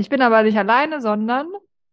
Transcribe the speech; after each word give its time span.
Ich 0.00 0.08
bin 0.08 0.22
aber 0.22 0.42
nicht 0.42 0.56
alleine, 0.56 1.02
sondern 1.02 1.46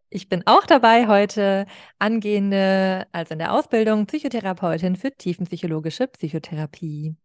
ich 0.09 0.29
bin 0.29 0.41
auch 0.45 0.65
dabei 0.65 1.07
heute, 1.07 1.65
angehende, 1.99 3.05
also 3.11 3.33
in 3.33 3.39
der 3.39 3.51
Ausbildung, 3.51 4.05
Psychotherapeutin 4.05 4.95
für 4.95 5.11
tiefenpsychologische 5.11 6.07
Psychotherapie. 6.07 7.17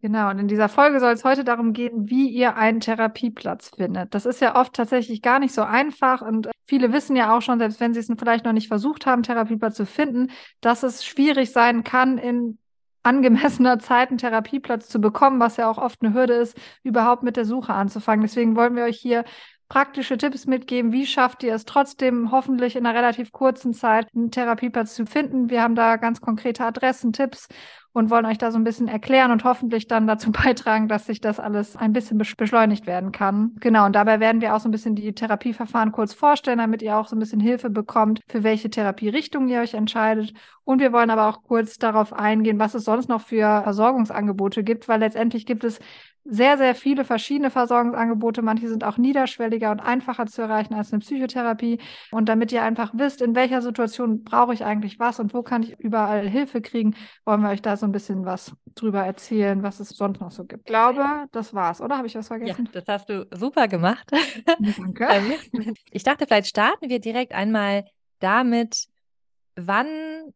Genau, 0.00 0.30
und 0.30 0.38
in 0.38 0.48
dieser 0.48 0.70
Folge 0.70 0.98
soll 1.00 1.12
es 1.12 1.24
heute 1.24 1.44
darum 1.44 1.74
gehen, 1.74 2.08
wie 2.08 2.30
ihr 2.30 2.56
einen 2.56 2.80
Therapieplatz 2.80 3.72
findet. 3.76 4.14
Das 4.14 4.24
ist 4.24 4.40
ja 4.40 4.58
oft 4.58 4.72
tatsächlich 4.72 5.20
gar 5.20 5.40
nicht 5.40 5.52
so 5.52 5.60
einfach 5.60 6.22
und 6.22 6.48
viele 6.64 6.90
wissen 6.94 7.14
ja 7.14 7.36
auch 7.36 7.42
schon, 7.42 7.58
selbst 7.58 7.78
wenn 7.78 7.92
sie 7.92 8.00
es 8.00 8.10
vielleicht 8.18 8.46
noch 8.46 8.52
nicht 8.52 8.68
versucht 8.68 9.04
haben, 9.04 9.22
Therapieplatz 9.22 9.76
zu 9.76 9.84
finden, 9.84 10.30
dass 10.62 10.84
es 10.84 11.04
schwierig 11.04 11.52
sein 11.52 11.84
kann, 11.84 12.16
in 12.16 12.56
angemessener 13.02 13.78
Zeit 13.78 14.08
einen 14.08 14.18
Therapieplatz 14.18 14.88
zu 14.88 15.00
bekommen, 15.00 15.40
was 15.40 15.58
ja 15.58 15.70
auch 15.70 15.78
oft 15.78 16.00
eine 16.02 16.14
Hürde 16.14 16.34
ist, 16.34 16.56
überhaupt 16.82 17.22
mit 17.22 17.36
der 17.36 17.44
Suche 17.44 17.74
anzufangen. 17.74 18.22
Deswegen 18.22 18.56
wollen 18.56 18.76
wir 18.76 18.84
euch 18.84 18.98
hier 18.98 19.24
praktische 19.68 20.16
Tipps 20.16 20.46
mitgeben. 20.46 20.92
Wie 20.92 21.06
schafft 21.06 21.42
ihr 21.42 21.54
es 21.54 21.64
trotzdem 21.64 22.30
hoffentlich 22.30 22.76
in 22.76 22.86
einer 22.86 22.96
relativ 22.98 23.32
kurzen 23.32 23.74
Zeit 23.74 24.08
einen 24.14 24.30
Therapieplatz 24.30 24.94
zu 24.94 25.04
finden? 25.04 25.50
Wir 25.50 25.62
haben 25.62 25.74
da 25.74 25.96
ganz 25.96 26.20
konkrete 26.20 26.64
Adressen, 26.64 27.12
Tipps 27.12 27.48
und 27.92 28.10
wollen 28.10 28.26
euch 28.26 28.38
da 28.38 28.50
so 28.50 28.58
ein 28.58 28.64
bisschen 28.64 28.88
erklären 28.88 29.30
und 29.30 29.44
hoffentlich 29.44 29.86
dann 29.86 30.06
dazu 30.06 30.30
beitragen, 30.32 30.88
dass 30.88 31.06
sich 31.06 31.20
das 31.20 31.38
alles 31.40 31.76
ein 31.76 31.92
bisschen 31.92 32.18
beschleunigt 32.18 32.86
werden 32.86 33.12
kann. 33.12 33.56
Genau, 33.60 33.86
und 33.86 33.94
dabei 33.94 34.20
werden 34.20 34.40
wir 34.40 34.54
auch 34.54 34.60
so 34.60 34.68
ein 34.68 34.72
bisschen 34.72 34.94
die 34.94 35.12
Therapieverfahren 35.12 35.92
kurz 35.92 36.14
vorstellen, 36.14 36.58
damit 36.58 36.80
ihr 36.80 36.96
auch 36.96 37.08
so 37.08 37.16
ein 37.16 37.18
bisschen 37.18 37.40
Hilfe 37.40 37.68
bekommt, 37.68 38.20
für 38.28 38.42
welche 38.44 38.70
Therapierichtung 38.70 39.48
ihr 39.48 39.60
euch 39.60 39.74
entscheidet. 39.74 40.32
Und 40.64 40.80
wir 40.80 40.92
wollen 40.92 41.10
aber 41.10 41.28
auch 41.28 41.42
kurz 41.42 41.78
darauf 41.78 42.12
eingehen, 42.12 42.58
was 42.58 42.74
es 42.74 42.84
sonst 42.84 43.08
noch 43.08 43.22
für 43.22 43.62
Versorgungsangebote 43.62 44.64
gibt, 44.64 44.88
weil 44.88 45.00
letztendlich 45.00 45.44
gibt 45.44 45.64
es 45.64 45.80
sehr, 46.24 46.58
sehr 46.58 46.74
viele 46.74 47.04
verschiedene 47.04 47.50
Versorgungsangebote. 47.50 48.42
Manche 48.42 48.68
sind 48.68 48.84
auch 48.84 48.98
niederschwelliger 48.98 49.70
und 49.70 49.80
einfacher 49.80 50.26
zu 50.26 50.42
erreichen 50.42 50.74
als 50.74 50.92
eine 50.92 51.00
Psychotherapie. 51.00 51.78
Und 52.10 52.28
damit 52.28 52.52
ihr 52.52 52.62
einfach 52.62 52.92
wisst, 52.94 53.22
in 53.22 53.34
welcher 53.34 53.62
Situation 53.62 54.24
brauche 54.24 54.52
ich 54.52 54.64
eigentlich 54.64 54.98
was 54.98 55.20
und 55.20 55.32
wo 55.32 55.42
kann 55.42 55.62
ich 55.62 55.78
überall 55.78 56.28
Hilfe 56.28 56.60
kriegen, 56.60 56.94
wollen 57.24 57.40
wir 57.40 57.50
euch 57.50 57.62
da 57.62 57.76
so 57.76 57.86
ein 57.86 57.92
bisschen 57.92 58.24
was 58.24 58.52
drüber 58.74 59.02
erzählen, 59.04 59.62
was 59.62 59.80
es 59.80 59.90
sonst 59.90 60.20
noch 60.20 60.30
so 60.30 60.44
gibt. 60.44 60.62
Ich 60.62 60.66
glaube, 60.66 61.26
das 61.32 61.54
war's, 61.54 61.80
oder? 61.80 61.96
Habe 61.96 62.06
ich 62.06 62.14
was 62.14 62.28
vergessen? 62.28 62.68
Ja, 62.72 62.80
das 62.80 62.84
hast 62.88 63.08
du 63.08 63.26
super 63.32 63.68
gemacht. 63.68 64.10
Danke. 64.76 65.08
Ähm, 65.18 65.74
ich 65.90 66.02
dachte, 66.02 66.26
vielleicht 66.26 66.48
starten 66.48 66.90
wir 66.90 67.00
direkt 67.00 67.32
einmal 67.32 67.84
damit, 68.18 68.88
wann 69.56 69.88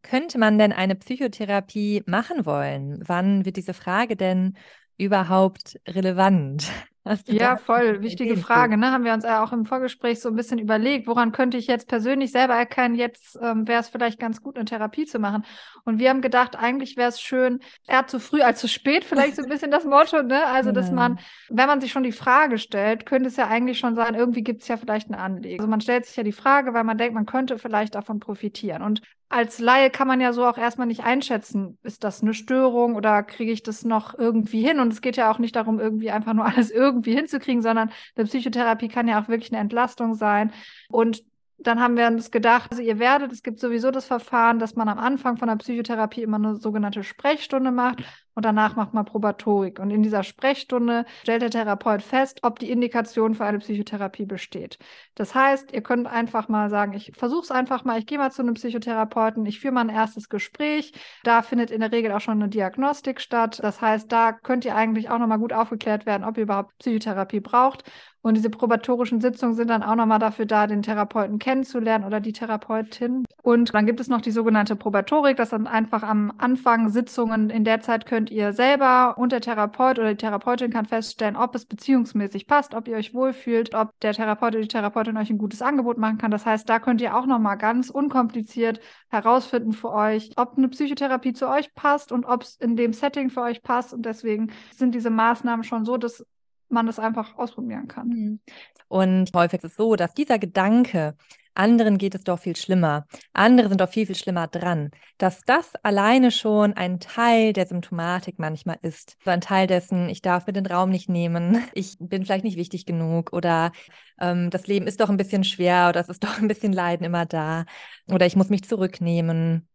könnte 0.02 0.38
man 0.38 0.58
denn 0.58 0.72
eine 0.72 0.94
Psychotherapie 0.94 2.02
machen 2.06 2.44
wollen? 2.44 3.02
Wann 3.06 3.44
wird 3.44 3.56
diese 3.56 3.74
Frage 3.74 4.16
denn 4.16 4.56
überhaupt 4.98 5.78
relevant? 5.88 6.70
Ja, 7.26 7.56
voll. 7.56 8.00
Wichtige 8.00 8.36
Frage. 8.36 8.76
Ne? 8.76 8.92
Haben 8.92 9.04
wir 9.04 9.12
uns 9.12 9.24
ja 9.24 9.42
auch 9.42 9.52
im 9.52 9.64
Vorgespräch 9.64 10.20
so 10.20 10.28
ein 10.28 10.36
bisschen 10.36 10.58
überlegt, 10.58 11.08
woran 11.08 11.32
könnte 11.32 11.56
ich 11.56 11.66
jetzt 11.66 11.88
persönlich 11.88 12.30
selber 12.30 12.54
erkennen, 12.54 12.94
jetzt 12.94 13.36
ähm, 13.42 13.66
wäre 13.66 13.80
es 13.80 13.88
vielleicht 13.88 14.20
ganz 14.20 14.40
gut, 14.40 14.56
eine 14.56 14.66
Therapie 14.66 15.04
zu 15.04 15.18
machen. 15.18 15.44
Und 15.84 15.98
wir 15.98 16.10
haben 16.10 16.20
gedacht, 16.20 16.56
eigentlich 16.56 16.96
wäre 16.96 17.08
es 17.08 17.20
schön, 17.20 17.58
eher 17.88 18.06
zu 18.06 18.20
früh 18.20 18.42
als 18.42 18.60
zu 18.60 18.68
spät, 18.68 19.04
vielleicht 19.04 19.34
so 19.34 19.42
ein 19.42 19.48
bisschen 19.48 19.70
das 19.72 19.84
Motto. 19.84 20.22
Ne? 20.22 20.46
Also, 20.46 20.70
dass 20.70 20.92
man, 20.92 21.18
wenn 21.48 21.66
man 21.66 21.80
sich 21.80 21.90
schon 21.90 22.04
die 22.04 22.12
Frage 22.12 22.58
stellt, 22.58 23.04
könnte 23.04 23.28
es 23.28 23.36
ja 23.36 23.48
eigentlich 23.48 23.80
schon 23.80 23.96
sein, 23.96 24.14
irgendwie 24.14 24.42
gibt 24.42 24.62
es 24.62 24.68
ja 24.68 24.76
vielleicht 24.76 25.08
eine 25.08 25.18
Anlegung. 25.18 25.60
Also 25.60 25.70
man 25.70 25.80
stellt 25.80 26.06
sich 26.06 26.16
ja 26.16 26.22
die 26.22 26.32
Frage, 26.32 26.72
weil 26.72 26.84
man 26.84 26.98
denkt, 26.98 27.14
man 27.14 27.26
könnte 27.26 27.58
vielleicht 27.58 27.96
davon 27.96 28.20
profitieren. 28.20 28.82
Und 28.82 29.02
als 29.32 29.58
Laie 29.58 29.88
kann 29.88 30.06
man 30.06 30.20
ja 30.20 30.32
so 30.32 30.44
auch 30.44 30.58
erstmal 30.58 30.86
nicht 30.86 31.04
einschätzen, 31.04 31.78
ist 31.82 32.04
das 32.04 32.22
eine 32.22 32.34
Störung 32.34 32.94
oder 32.94 33.22
kriege 33.22 33.50
ich 33.50 33.62
das 33.62 33.82
noch 33.84 34.18
irgendwie 34.18 34.60
hin? 34.60 34.78
Und 34.78 34.92
es 34.92 35.00
geht 35.00 35.16
ja 35.16 35.32
auch 35.32 35.38
nicht 35.38 35.56
darum, 35.56 35.80
irgendwie 35.80 36.10
einfach 36.10 36.34
nur 36.34 36.44
alles 36.46 36.70
irgendwie 36.70 37.14
hinzukriegen, 37.14 37.62
sondern 37.62 37.90
eine 38.14 38.26
Psychotherapie 38.26 38.88
kann 38.88 39.08
ja 39.08 39.22
auch 39.22 39.28
wirklich 39.28 39.50
eine 39.50 39.60
Entlastung 39.60 40.14
sein. 40.14 40.52
Und 40.88 41.24
dann 41.58 41.80
haben 41.80 41.96
wir 41.96 42.06
uns 42.08 42.30
gedacht, 42.30 42.70
also 42.72 42.82
ihr 42.82 42.98
werdet, 42.98 43.32
es 43.32 43.42
gibt 43.42 43.60
sowieso 43.60 43.90
das 43.90 44.06
Verfahren, 44.06 44.58
dass 44.58 44.74
man 44.74 44.88
am 44.88 44.98
Anfang 44.98 45.36
von 45.36 45.48
der 45.48 45.56
Psychotherapie 45.56 46.22
immer 46.22 46.36
eine 46.36 46.56
sogenannte 46.56 47.02
Sprechstunde 47.02 47.70
macht 47.70 48.02
und 48.34 48.44
danach 48.44 48.76
macht 48.76 48.94
man 48.94 49.04
Probatorik. 49.04 49.78
Und 49.78 49.90
in 49.90 50.02
dieser 50.02 50.22
Sprechstunde 50.22 51.04
stellt 51.22 51.42
der 51.42 51.50
Therapeut 51.50 52.02
fest, 52.02 52.40
ob 52.42 52.58
die 52.58 52.70
Indikation 52.70 53.34
für 53.34 53.44
eine 53.44 53.58
Psychotherapie 53.58 54.24
besteht. 54.24 54.78
Das 55.14 55.34
heißt, 55.34 55.72
ihr 55.72 55.82
könnt 55.82 56.06
einfach 56.06 56.48
mal 56.48 56.70
sagen, 56.70 56.94
ich 56.94 57.12
versuche 57.14 57.42
es 57.42 57.50
einfach 57.50 57.84
mal, 57.84 57.98
ich 57.98 58.06
gehe 58.06 58.18
mal 58.18 58.30
zu 58.30 58.42
einem 58.42 58.54
Psychotherapeuten, 58.54 59.44
ich 59.46 59.60
führe 59.60 59.74
mal 59.74 59.82
ein 59.82 59.88
erstes 59.88 60.28
Gespräch. 60.28 60.92
Da 61.24 61.42
findet 61.42 61.70
in 61.70 61.80
der 61.80 61.92
Regel 61.92 62.12
auch 62.12 62.20
schon 62.20 62.40
eine 62.40 62.48
Diagnostik 62.48 63.20
statt. 63.20 63.60
Das 63.62 63.80
heißt, 63.80 64.10
da 64.10 64.32
könnt 64.32 64.64
ihr 64.64 64.74
eigentlich 64.74 65.10
auch 65.10 65.18
nochmal 65.18 65.38
gut 65.38 65.52
aufgeklärt 65.52 66.06
werden, 66.06 66.24
ob 66.24 66.36
ihr 66.36 66.44
überhaupt 66.44 66.78
Psychotherapie 66.78 67.40
braucht. 67.40 67.84
Und 68.22 68.36
diese 68.36 68.50
probatorischen 68.50 69.20
Sitzungen 69.20 69.56
sind 69.56 69.68
dann 69.68 69.82
auch 69.82 69.96
nochmal 69.96 70.20
dafür 70.20 70.46
da, 70.46 70.68
den 70.68 70.82
Therapeuten 70.82 71.40
kennenzulernen 71.40 72.04
oder 72.04 72.20
die 72.20 72.32
Therapeutin. 72.32 73.24
Und 73.42 73.74
dann 73.74 73.84
gibt 73.84 73.98
es 73.98 74.06
noch 74.06 74.20
die 74.20 74.30
sogenannte 74.30 74.76
Probatorik, 74.76 75.36
das 75.36 75.50
sind 75.50 75.66
einfach 75.66 76.04
am 76.04 76.32
Anfang 76.38 76.88
Sitzungen. 76.90 77.50
In 77.50 77.64
der 77.64 77.80
Zeit 77.80 78.06
könnt 78.22 78.30
ihr 78.30 78.52
selber 78.52 79.18
und 79.18 79.32
der 79.32 79.40
Therapeut 79.40 79.98
oder 79.98 80.10
die 80.10 80.16
Therapeutin 80.16 80.70
kann 80.70 80.86
feststellen, 80.86 81.34
ob 81.34 81.56
es 81.56 81.66
beziehungsmäßig 81.66 82.46
passt, 82.46 82.72
ob 82.72 82.86
ihr 82.86 82.96
euch 82.96 83.14
wohlfühlt, 83.14 83.74
ob 83.74 83.98
der 83.98 84.12
Therapeut 84.12 84.54
oder 84.54 84.62
die 84.62 84.68
Therapeutin 84.68 85.16
euch 85.16 85.28
ein 85.28 85.38
gutes 85.38 85.60
Angebot 85.60 85.98
machen 85.98 86.18
kann. 86.18 86.30
Das 86.30 86.46
heißt, 86.46 86.68
da 86.68 86.78
könnt 86.78 87.00
ihr 87.00 87.16
auch 87.16 87.26
nochmal 87.26 87.58
ganz 87.58 87.90
unkompliziert 87.90 88.78
herausfinden 89.08 89.72
für 89.72 89.90
euch, 89.90 90.30
ob 90.36 90.56
eine 90.56 90.68
Psychotherapie 90.68 91.32
zu 91.32 91.48
euch 91.48 91.74
passt 91.74 92.12
und 92.12 92.24
ob 92.24 92.42
es 92.42 92.54
in 92.54 92.76
dem 92.76 92.92
Setting 92.92 93.28
für 93.28 93.42
euch 93.42 93.60
passt. 93.60 93.92
Und 93.92 94.06
deswegen 94.06 94.52
sind 94.72 94.94
diese 94.94 95.10
Maßnahmen 95.10 95.64
schon 95.64 95.84
so, 95.84 95.96
dass 95.96 96.24
man 96.68 96.86
das 96.86 97.00
einfach 97.00 97.36
ausprobieren 97.36 97.88
kann. 97.88 98.08
Mhm. 98.08 98.40
Und 98.86 99.30
häufig 99.34 99.64
ist 99.64 99.72
es 99.72 99.76
so, 99.76 99.96
dass 99.96 100.14
dieser 100.14 100.38
Gedanke, 100.38 101.16
anderen 101.54 101.98
geht 101.98 102.14
es 102.14 102.24
doch 102.24 102.38
viel 102.38 102.56
schlimmer, 102.56 103.06
andere 103.32 103.68
sind 103.68 103.80
doch 103.80 103.88
viel, 103.88 104.06
viel 104.06 104.16
schlimmer 104.16 104.46
dran, 104.48 104.90
dass 105.18 105.40
das 105.42 105.74
alleine 105.82 106.30
schon 106.30 106.72
ein 106.74 107.00
Teil 107.00 107.52
der 107.52 107.66
Symptomatik 107.66 108.38
manchmal 108.38 108.78
ist. 108.82 109.16
So 109.24 109.30
ein 109.30 109.40
Teil 109.40 109.66
dessen, 109.66 110.08
ich 110.08 110.22
darf 110.22 110.46
mir 110.46 110.52
den 110.52 110.66
Raum 110.66 110.90
nicht 110.90 111.08
nehmen, 111.08 111.62
ich 111.74 111.96
bin 111.98 112.24
vielleicht 112.24 112.44
nicht 112.44 112.56
wichtig 112.56 112.86
genug 112.86 113.32
oder 113.32 113.72
ähm, 114.20 114.50
das 114.50 114.66
Leben 114.66 114.86
ist 114.86 115.00
doch 115.00 115.10
ein 115.10 115.16
bisschen 115.16 115.44
schwer 115.44 115.88
oder 115.88 116.00
es 116.00 116.08
ist 116.08 116.22
doch 116.24 116.38
ein 116.38 116.48
bisschen 116.48 116.72
Leiden 116.72 117.04
immer 117.04 117.26
da 117.26 117.64
oder 118.08 118.26
ich 118.26 118.36
muss 118.36 118.50
mich 118.50 118.64
zurücknehmen. 118.64 119.68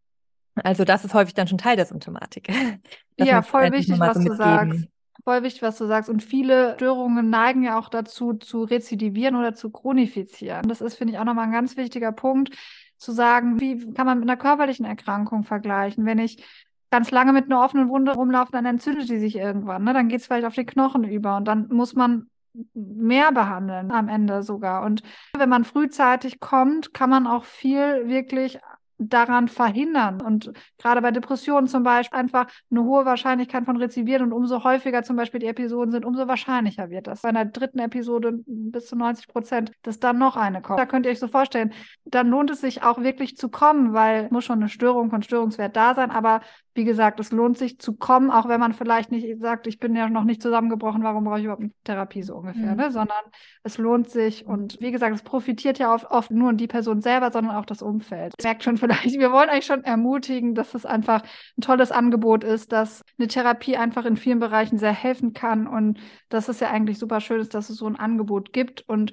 Also 0.55 0.85
das 0.85 1.05
ist 1.05 1.13
häufig 1.13 1.35
dann 1.35 1.47
schon 1.47 1.59
Teil 1.59 1.75
der 1.75 1.85
Symptomatik. 1.85 2.49
Das 3.19 3.27
ja, 3.27 3.41
voll 3.41 3.71
wichtig, 3.71 3.99
was 3.99 4.19
du 4.19 4.35
sagst 4.35 4.87
voll 5.27 5.43
wichtig, 5.43 5.61
was 5.61 5.77
du 5.77 5.87
sagst. 5.87 6.09
Und 6.09 6.23
viele 6.23 6.75
Störungen 6.75 7.29
neigen 7.29 7.61
ja 7.61 7.77
auch 7.77 7.89
dazu, 7.89 8.35
zu 8.35 8.63
rezidivieren 8.63 9.35
oder 9.35 9.53
zu 9.53 9.69
chronifizieren. 9.69 10.69
Das 10.69 10.79
ist, 10.79 10.95
finde 10.95 11.13
ich, 11.13 11.19
auch 11.19 11.25
nochmal 11.25 11.47
ein 11.47 11.51
ganz 11.51 11.75
wichtiger 11.75 12.13
Punkt, 12.13 12.55
zu 12.97 13.11
sagen, 13.11 13.59
wie 13.59 13.91
kann 13.91 14.05
man 14.05 14.19
mit 14.19 14.29
einer 14.29 14.37
körperlichen 14.37 14.85
Erkrankung 14.85 15.43
vergleichen? 15.43 16.05
Wenn 16.05 16.17
ich 16.17 16.45
ganz 16.91 17.11
lange 17.11 17.33
mit 17.33 17.47
einer 17.47 17.61
offenen 17.61 17.89
Wunde 17.89 18.13
rumlaufe, 18.13 18.53
dann 18.53 18.65
entzündet 18.65 19.09
die 19.09 19.19
sich 19.19 19.35
irgendwann. 19.35 19.83
Ne? 19.83 19.91
Dann 19.91 20.07
geht 20.07 20.21
es 20.21 20.27
vielleicht 20.27 20.47
auf 20.47 20.55
den 20.55 20.65
Knochen 20.65 21.03
über 21.03 21.35
und 21.35 21.45
dann 21.45 21.67
muss 21.67 21.93
man 21.93 22.29
mehr 22.73 23.33
behandeln 23.33 23.91
am 23.91 24.07
Ende 24.07 24.43
sogar. 24.43 24.85
Und 24.85 25.03
wenn 25.37 25.49
man 25.49 25.65
frühzeitig 25.65 26.39
kommt, 26.39 26.93
kann 26.93 27.09
man 27.09 27.27
auch 27.27 27.43
viel 27.43 28.07
wirklich 28.07 28.59
daran 28.97 29.47
verhindern. 29.47 30.21
Und 30.21 30.51
gerade 30.77 31.01
bei 31.01 31.11
Depressionen 31.11 31.67
zum 31.67 31.83
Beispiel 31.83 32.17
einfach 32.17 32.47
eine 32.71 32.83
hohe 32.83 33.05
Wahrscheinlichkeit 33.05 33.65
von 33.65 33.77
Rezivieren 33.77 34.23
und 34.23 34.33
umso 34.33 34.63
häufiger 34.63 35.03
zum 35.03 35.15
Beispiel 35.15 35.39
die 35.39 35.47
Episoden 35.47 35.91
sind, 35.91 36.05
umso 36.05 36.27
wahrscheinlicher 36.27 36.89
wird 36.89 37.07
das. 37.07 37.21
Bei 37.21 37.29
einer 37.29 37.45
dritten 37.45 37.79
Episode 37.79 38.39
bis 38.45 38.87
zu 38.87 38.95
90 38.95 39.27
Prozent, 39.27 39.71
dass 39.83 39.99
dann 39.99 40.17
noch 40.17 40.35
eine 40.35 40.61
kommt. 40.61 40.79
Da 40.79 40.85
könnt 40.85 41.05
ihr 41.05 41.11
euch 41.11 41.19
so 41.19 41.27
vorstellen, 41.27 41.73
dann 42.05 42.27
lohnt 42.29 42.51
es 42.51 42.61
sich 42.61 42.83
auch 42.83 42.99
wirklich 42.99 43.37
zu 43.37 43.49
kommen, 43.49 43.93
weil 43.93 44.27
muss 44.31 44.45
schon 44.45 44.59
eine 44.59 44.69
Störung 44.69 45.09
von 45.09 45.21
Störungswert 45.21 45.75
da 45.75 45.93
sein, 45.93 46.11
aber 46.11 46.41
wie 46.77 46.85
gesagt, 46.85 47.19
es 47.19 47.31
lohnt 47.31 47.57
sich 47.57 47.79
zu 47.79 47.95
kommen, 47.95 48.29
auch 48.29 48.47
wenn 48.47 48.59
man 48.59 48.73
vielleicht 48.73 49.11
nicht 49.11 49.41
sagt, 49.41 49.67
ich 49.67 49.79
bin 49.79 49.95
ja 49.95 50.07
noch 50.07 50.23
nicht 50.23 50.41
zusammengebrochen, 50.41 51.03
warum 51.03 51.23
brauche 51.23 51.39
ich 51.39 51.45
überhaupt 51.45 51.63
eine 51.63 51.71
Therapie 51.83 52.21
so 52.21 52.35
ungefähr, 52.35 52.71
mhm. 52.71 52.77
ne? 52.77 52.91
sondern 52.91 53.17
es 53.63 53.77
lohnt 53.77 54.09
sich 54.09 54.45
und 54.45 54.77
wie 54.79 54.91
gesagt, 54.91 55.15
es 55.15 55.23
profitiert 55.23 55.79
ja 55.79 55.93
oft, 55.93 56.09
oft 56.09 56.31
nur 56.31 56.53
die 56.53 56.67
Person 56.67 57.01
selber, 57.01 57.31
sondern 57.31 57.55
auch 57.55 57.65
das 57.65 57.81
Umfeld. 57.81 58.33
Merkt 58.41 58.63
schon 58.63 58.77
vielleicht, 58.77 59.17
wir 59.19 59.31
wollen 59.31 59.49
eigentlich 59.49 59.65
schon 59.65 59.83
ermutigen, 59.83 60.53
dass 60.55 60.75
es 60.75 60.85
einfach 60.85 61.23
ein 61.57 61.61
tolles 61.61 61.91
Angebot 61.91 62.43
ist, 62.43 62.71
dass 62.71 63.01
eine 63.17 63.27
Therapie 63.27 63.75
einfach 63.75 64.05
in 64.05 64.15
vielen 64.15 64.39
Bereichen 64.39 64.77
sehr 64.77 64.93
helfen 64.93 65.33
kann 65.33 65.67
und 65.67 65.99
dass 66.29 66.47
es 66.47 66.59
ja 66.59 66.69
eigentlich 66.69 66.99
super 66.99 67.19
schön 67.19 67.41
ist, 67.41 67.55
dass 67.55 67.69
es 67.69 67.77
so 67.77 67.87
ein 67.87 67.95
Angebot 67.95 68.53
gibt 68.53 68.87
und 68.87 69.11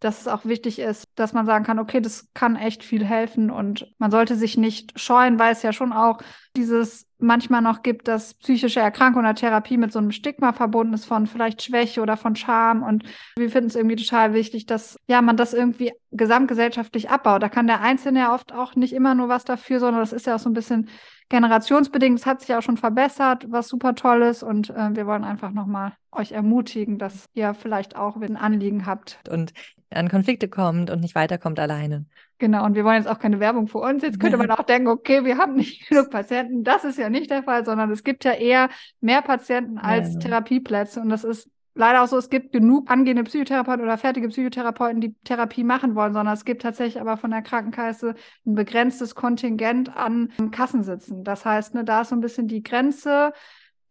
dass 0.00 0.20
es 0.20 0.28
auch 0.28 0.44
wichtig 0.44 0.78
ist, 0.78 1.04
dass 1.16 1.32
man 1.32 1.46
sagen 1.46 1.64
kann, 1.64 1.78
okay, 1.78 2.00
das 2.00 2.28
kann 2.34 2.56
echt 2.56 2.84
viel 2.84 3.04
helfen 3.04 3.50
und 3.50 3.92
man 3.98 4.10
sollte 4.10 4.36
sich 4.36 4.56
nicht 4.56 4.98
scheuen, 4.98 5.38
weil 5.38 5.52
es 5.52 5.62
ja 5.62 5.72
schon 5.72 5.92
auch 5.92 6.20
dieses 6.56 7.06
manchmal 7.18 7.62
noch 7.62 7.82
gibt, 7.82 8.06
dass 8.06 8.34
psychische 8.34 8.78
Erkrankung 8.78 9.22
oder 9.22 9.34
Therapie 9.34 9.76
mit 9.76 9.92
so 9.92 9.98
einem 9.98 10.12
Stigma 10.12 10.52
verbunden 10.52 10.94
ist 10.94 11.04
von 11.04 11.26
vielleicht 11.26 11.62
Schwäche 11.62 12.00
oder 12.00 12.16
von 12.16 12.36
Scham 12.36 12.82
und 12.82 13.04
wir 13.36 13.50
finden 13.50 13.68
es 13.68 13.76
irgendwie 13.76 13.96
total 13.96 14.34
wichtig, 14.34 14.66
dass 14.66 14.98
ja 15.08 15.20
man 15.20 15.36
das 15.36 15.52
irgendwie 15.52 15.92
gesamtgesellschaftlich 16.12 17.10
abbaut. 17.10 17.42
Da 17.42 17.48
kann 17.48 17.66
der 17.66 17.80
Einzelne 17.80 18.20
ja 18.20 18.34
oft 18.34 18.52
auch 18.52 18.76
nicht 18.76 18.92
immer 18.92 19.14
nur 19.14 19.28
was 19.28 19.44
dafür, 19.44 19.80
sondern 19.80 20.00
das 20.00 20.12
ist 20.12 20.26
ja 20.26 20.36
auch 20.36 20.40
so 20.40 20.48
ein 20.48 20.54
bisschen 20.54 20.88
generationsbedingt. 21.28 22.18
Es 22.18 22.26
hat 22.26 22.40
sich 22.40 22.54
auch 22.54 22.62
schon 22.62 22.76
verbessert, 22.76 23.46
was 23.48 23.68
super 23.68 23.94
toll 23.94 24.22
ist 24.22 24.42
und 24.42 24.70
äh, 24.70 24.94
wir 24.94 25.06
wollen 25.06 25.24
einfach 25.24 25.52
nochmal 25.52 25.92
euch 26.12 26.32
ermutigen, 26.32 26.98
dass 26.98 27.26
ihr 27.34 27.54
vielleicht 27.54 27.96
auch 27.96 28.16
ein 28.16 28.36
Anliegen 28.36 28.86
habt. 28.86 29.18
Und 29.30 29.52
an 29.90 30.08
Konflikte 30.08 30.48
kommt 30.48 30.90
und 30.90 31.00
nicht 31.00 31.14
weiterkommt 31.14 31.58
alleine. 31.58 32.04
Genau, 32.38 32.64
und 32.64 32.74
wir 32.74 32.84
wollen 32.84 32.96
jetzt 32.96 33.08
auch 33.08 33.18
keine 33.18 33.40
Werbung 33.40 33.68
für 33.68 33.78
uns. 33.78 34.02
Jetzt 34.02 34.20
könnte 34.20 34.36
man 34.36 34.50
auch 34.50 34.62
denken, 34.62 34.88
okay, 34.88 35.24
wir 35.24 35.38
haben 35.38 35.54
nicht 35.54 35.88
genug 35.88 36.10
Patienten. 36.10 36.62
Das 36.62 36.84
ist 36.84 36.98
ja 36.98 37.08
nicht 37.08 37.30
der 37.30 37.42
Fall, 37.42 37.64
sondern 37.64 37.90
es 37.90 38.04
gibt 38.04 38.24
ja 38.24 38.32
eher 38.32 38.68
mehr 39.00 39.22
Patienten 39.22 39.78
als 39.78 40.14
ja. 40.14 40.20
Therapieplätze. 40.20 41.00
Und 41.00 41.08
das 41.08 41.24
ist 41.24 41.48
leider 41.78 42.02
auch 42.02 42.08
so, 42.08 42.18
es 42.18 42.28
gibt 42.28 42.52
genug 42.52 42.90
angehende 42.90 43.22
Psychotherapeuten 43.22 43.82
oder 43.82 43.96
fertige 43.96 44.28
Psychotherapeuten, 44.28 45.00
die 45.00 45.14
Therapie 45.24 45.64
machen 45.64 45.94
wollen, 45.94 46.12
sondern 46.12 46.34
es 46.34 46.44
gibt 46.44 46.62
tatsächlich 46.62 47.00
aber 47.00 47.16
von 47.16 47.30
der 47.30 47.42
Krankenkasse 47.42 48.14
ein 48.44 48.54
begrenztes 48.54 49.14
Kontingent 49.14 49.96
an 49.96 50.32
Kassensitzen. 50.50 51.22
Das 51.24 51.44
heißt, 51.44 51.74
ne, 51.74 51.84
da 51.84 52.02
ist 52.02 52.08
so 52.08 52.16
ein 52.16 52.20
bisschen 52.20 52.48
die 52.48 52.62
Grenze 52.62 53.32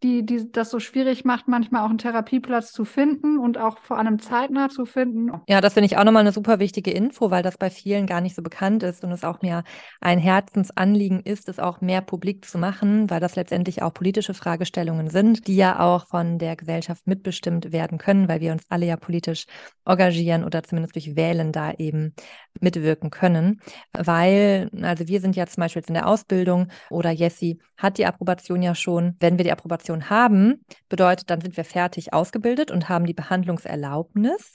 die, 0.02 0.24
die 0.24 0.50
das 0.52 0.70
so 0.70 0.80
schwierig 0.80 1.24
macht, 1.24 1.48
manchmal 1.48 1.82
auch 1.82 1.88
einen 1.88 1.98
Therapieplatz 1.98 2.72
zu 2.72 2.84
finden 2.84 3.38
und 3.38 3.58
auch 3.58 3.78
vor 3.78 3.98
allem 3.98 4.18
zeitnah 4.18 4.68
zu 4.68 4.86
finden. 4.86 5.32
Ja, 5.48 5.60
das 5.60 5.74
finde 5.74 5.86
ich 5.86 5.96
auch 5.96 6.04
nochmal 6.04 6.20
eine 6.20 6.32
super 6.32 6.58
wichtige 6.58 6.90
Info, 6.90 7.30
weil 7.30 7.42
das 7.42 7.58
bei 7.58 7.70
vielen 7.70 8.06
gar 8.06 8.20
nicht 8.20 8.36
so 8.36 8.42
bekannt 8.42 8.82
ist 8.82 9.02
und 9.04 9.10
es 9.10 9.24
auch 9.24 9.42
mir 9.42 9.64
ein 10.00 10.18
Herzensanliegen 10.18 11.20
ist, 11.20 11.48
es 11.48 11.58
auch 11.58 11.80
mehr 11.80 12.00
publik 12.00 12.44
zu 12.44 12.58
machen, 12.58 13.10
weil 13.10 13.20
das 13.20 13.36
letztendlich 13.36 13.82
auch 13.82 13.92
politische 13.92 14.34
Fragestellungen 14.34 15.08
sind, 15.08 15.46
die 15.46 15.56
ja 15.56 15.80
auch 15.80 16.06
von 16.06 16.38
der 16.38 16.56
Gesellschaft 16.56 17.06
mitbestimmt 17.06 17.72
werden 17.72 17.98
können, 17.98 18.28
weil 18.28 18.40
wir 18.40 18.52
uns 18.52 18.64
alle 18.68 18.86
ja 18.86 18.96
politisch 18.96 19.46
engagieren 19.84 20.44
oder 20.44 20.62
zumindest 20.62 20.94
durch 20.94 21.16
Wählen 21.16 21.52
da 21.52 21.72
eben 21.72 22.14
mitwirken 22.60 23.10
können. 23.10 23.60
Weil, 23.92 24.70
also 24.82 25.08
wir 25.08 25.20
sind 25.20 25.36
ja 25.36 25.46
zum 25.46 25.62
Beispiel 25.62 25.80
jetzt 25.80 25.88
in 25.88 25.94
der 25.94 26.06
Ausbildung 26.06 26.68
oder 26.90 27.10
Jessie 27.10 27.58
hat 27.76 27.98
die 27.98 28.06
Approbation 28.06 28.62
ja 28.62 28.74
schon. 28.74 29.16
Wenn 29.20 29.38
wir 29.38 29.44
die 29.44 29.52
Approbation 29.52 29.87
Qualifikation 29.88 30.10
haben, 30.10 30.64
bedeutet, 30.88 31.30
dann 31.30 31.40
sind 31.40 31.56
wir 31.56 31.64
fertig 31.64 32.12
ausgebildet 32.12 32.70
und 32.70 32.88
haben 32.88 33.06
die 33.06 33.14
Behandlungserlaubnis. 33.14 34.52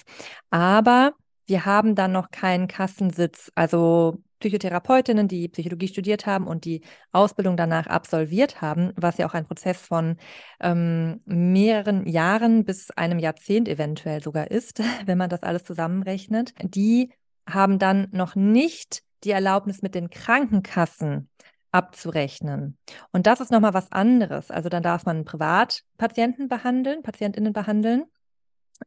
Aber 0.49 1.13
wir 1.45 1.65
haben 1.65 1.95
dann 1.95 2.11
noch 2.11 2.31
keinen 2.31 2.67
Kassensitz. 2.67 3.51
Also 3.55 4.17
Psychotherapeutinnen, 4.39 5.27
die 5.27 5.47
Psychologie 5.47 5.87
studiert 5.87 6.25
haben 6.25 6.47
und 6.47 6.65
die 6.65 6.81
Ausbildung 7.13 7.55
danach 7.55 7.87
absolviert 7.87 8.61
haben, 8.61 8.91
was 8.97 9.17
ja 9.17 9.27
auch 9.27 9.33
ein 9.33 9.45
Prozess 9.45 9.77
von 9.77 10.17
ähm, 10.59 11.21
mehreren 11.25 12.05
Jahren 12.05 12.65
bis 12.65 12.91
einem 12.91 13.19
Jahrzehnt 13.19 13.69
eventuell 13.69 14.21
sogar 14.21 14.51
ist, 14.51 14.81
wenn 15.05 15.17
man 15.17 15.29
das 15.29 15.43
alles 15.43 15.63
zusammenrechnet, 15.63 16.53
die 16.61 17.11
haben 17.47 17.79
dann 17.79 18.07
noch 18.11 18.35
nicht 18.35 19.03
die 19.23 19.31
Erlaubnis 19.31 19.81
mit 19.81 19.95
den 19.95 20.09
Krankenkassen 20.09 21.29
abzurechnen. 21.73 22.77
Und 23.11 23.27
das 23.27 23.41
ist 23.41 23.51
nochmal 23.51 23.73
was 23.73 23.91
anderes. 23.91 24.51
Also 24.51 24.69
dann 24.69 24.83
darf 24.83 25.05
man 25.05 25.25
Privatpatienten 25.25 26.47
behandeln, 26.47 27.03
Patientinnen 27.03 27.51
behandeln, 27.51 28.05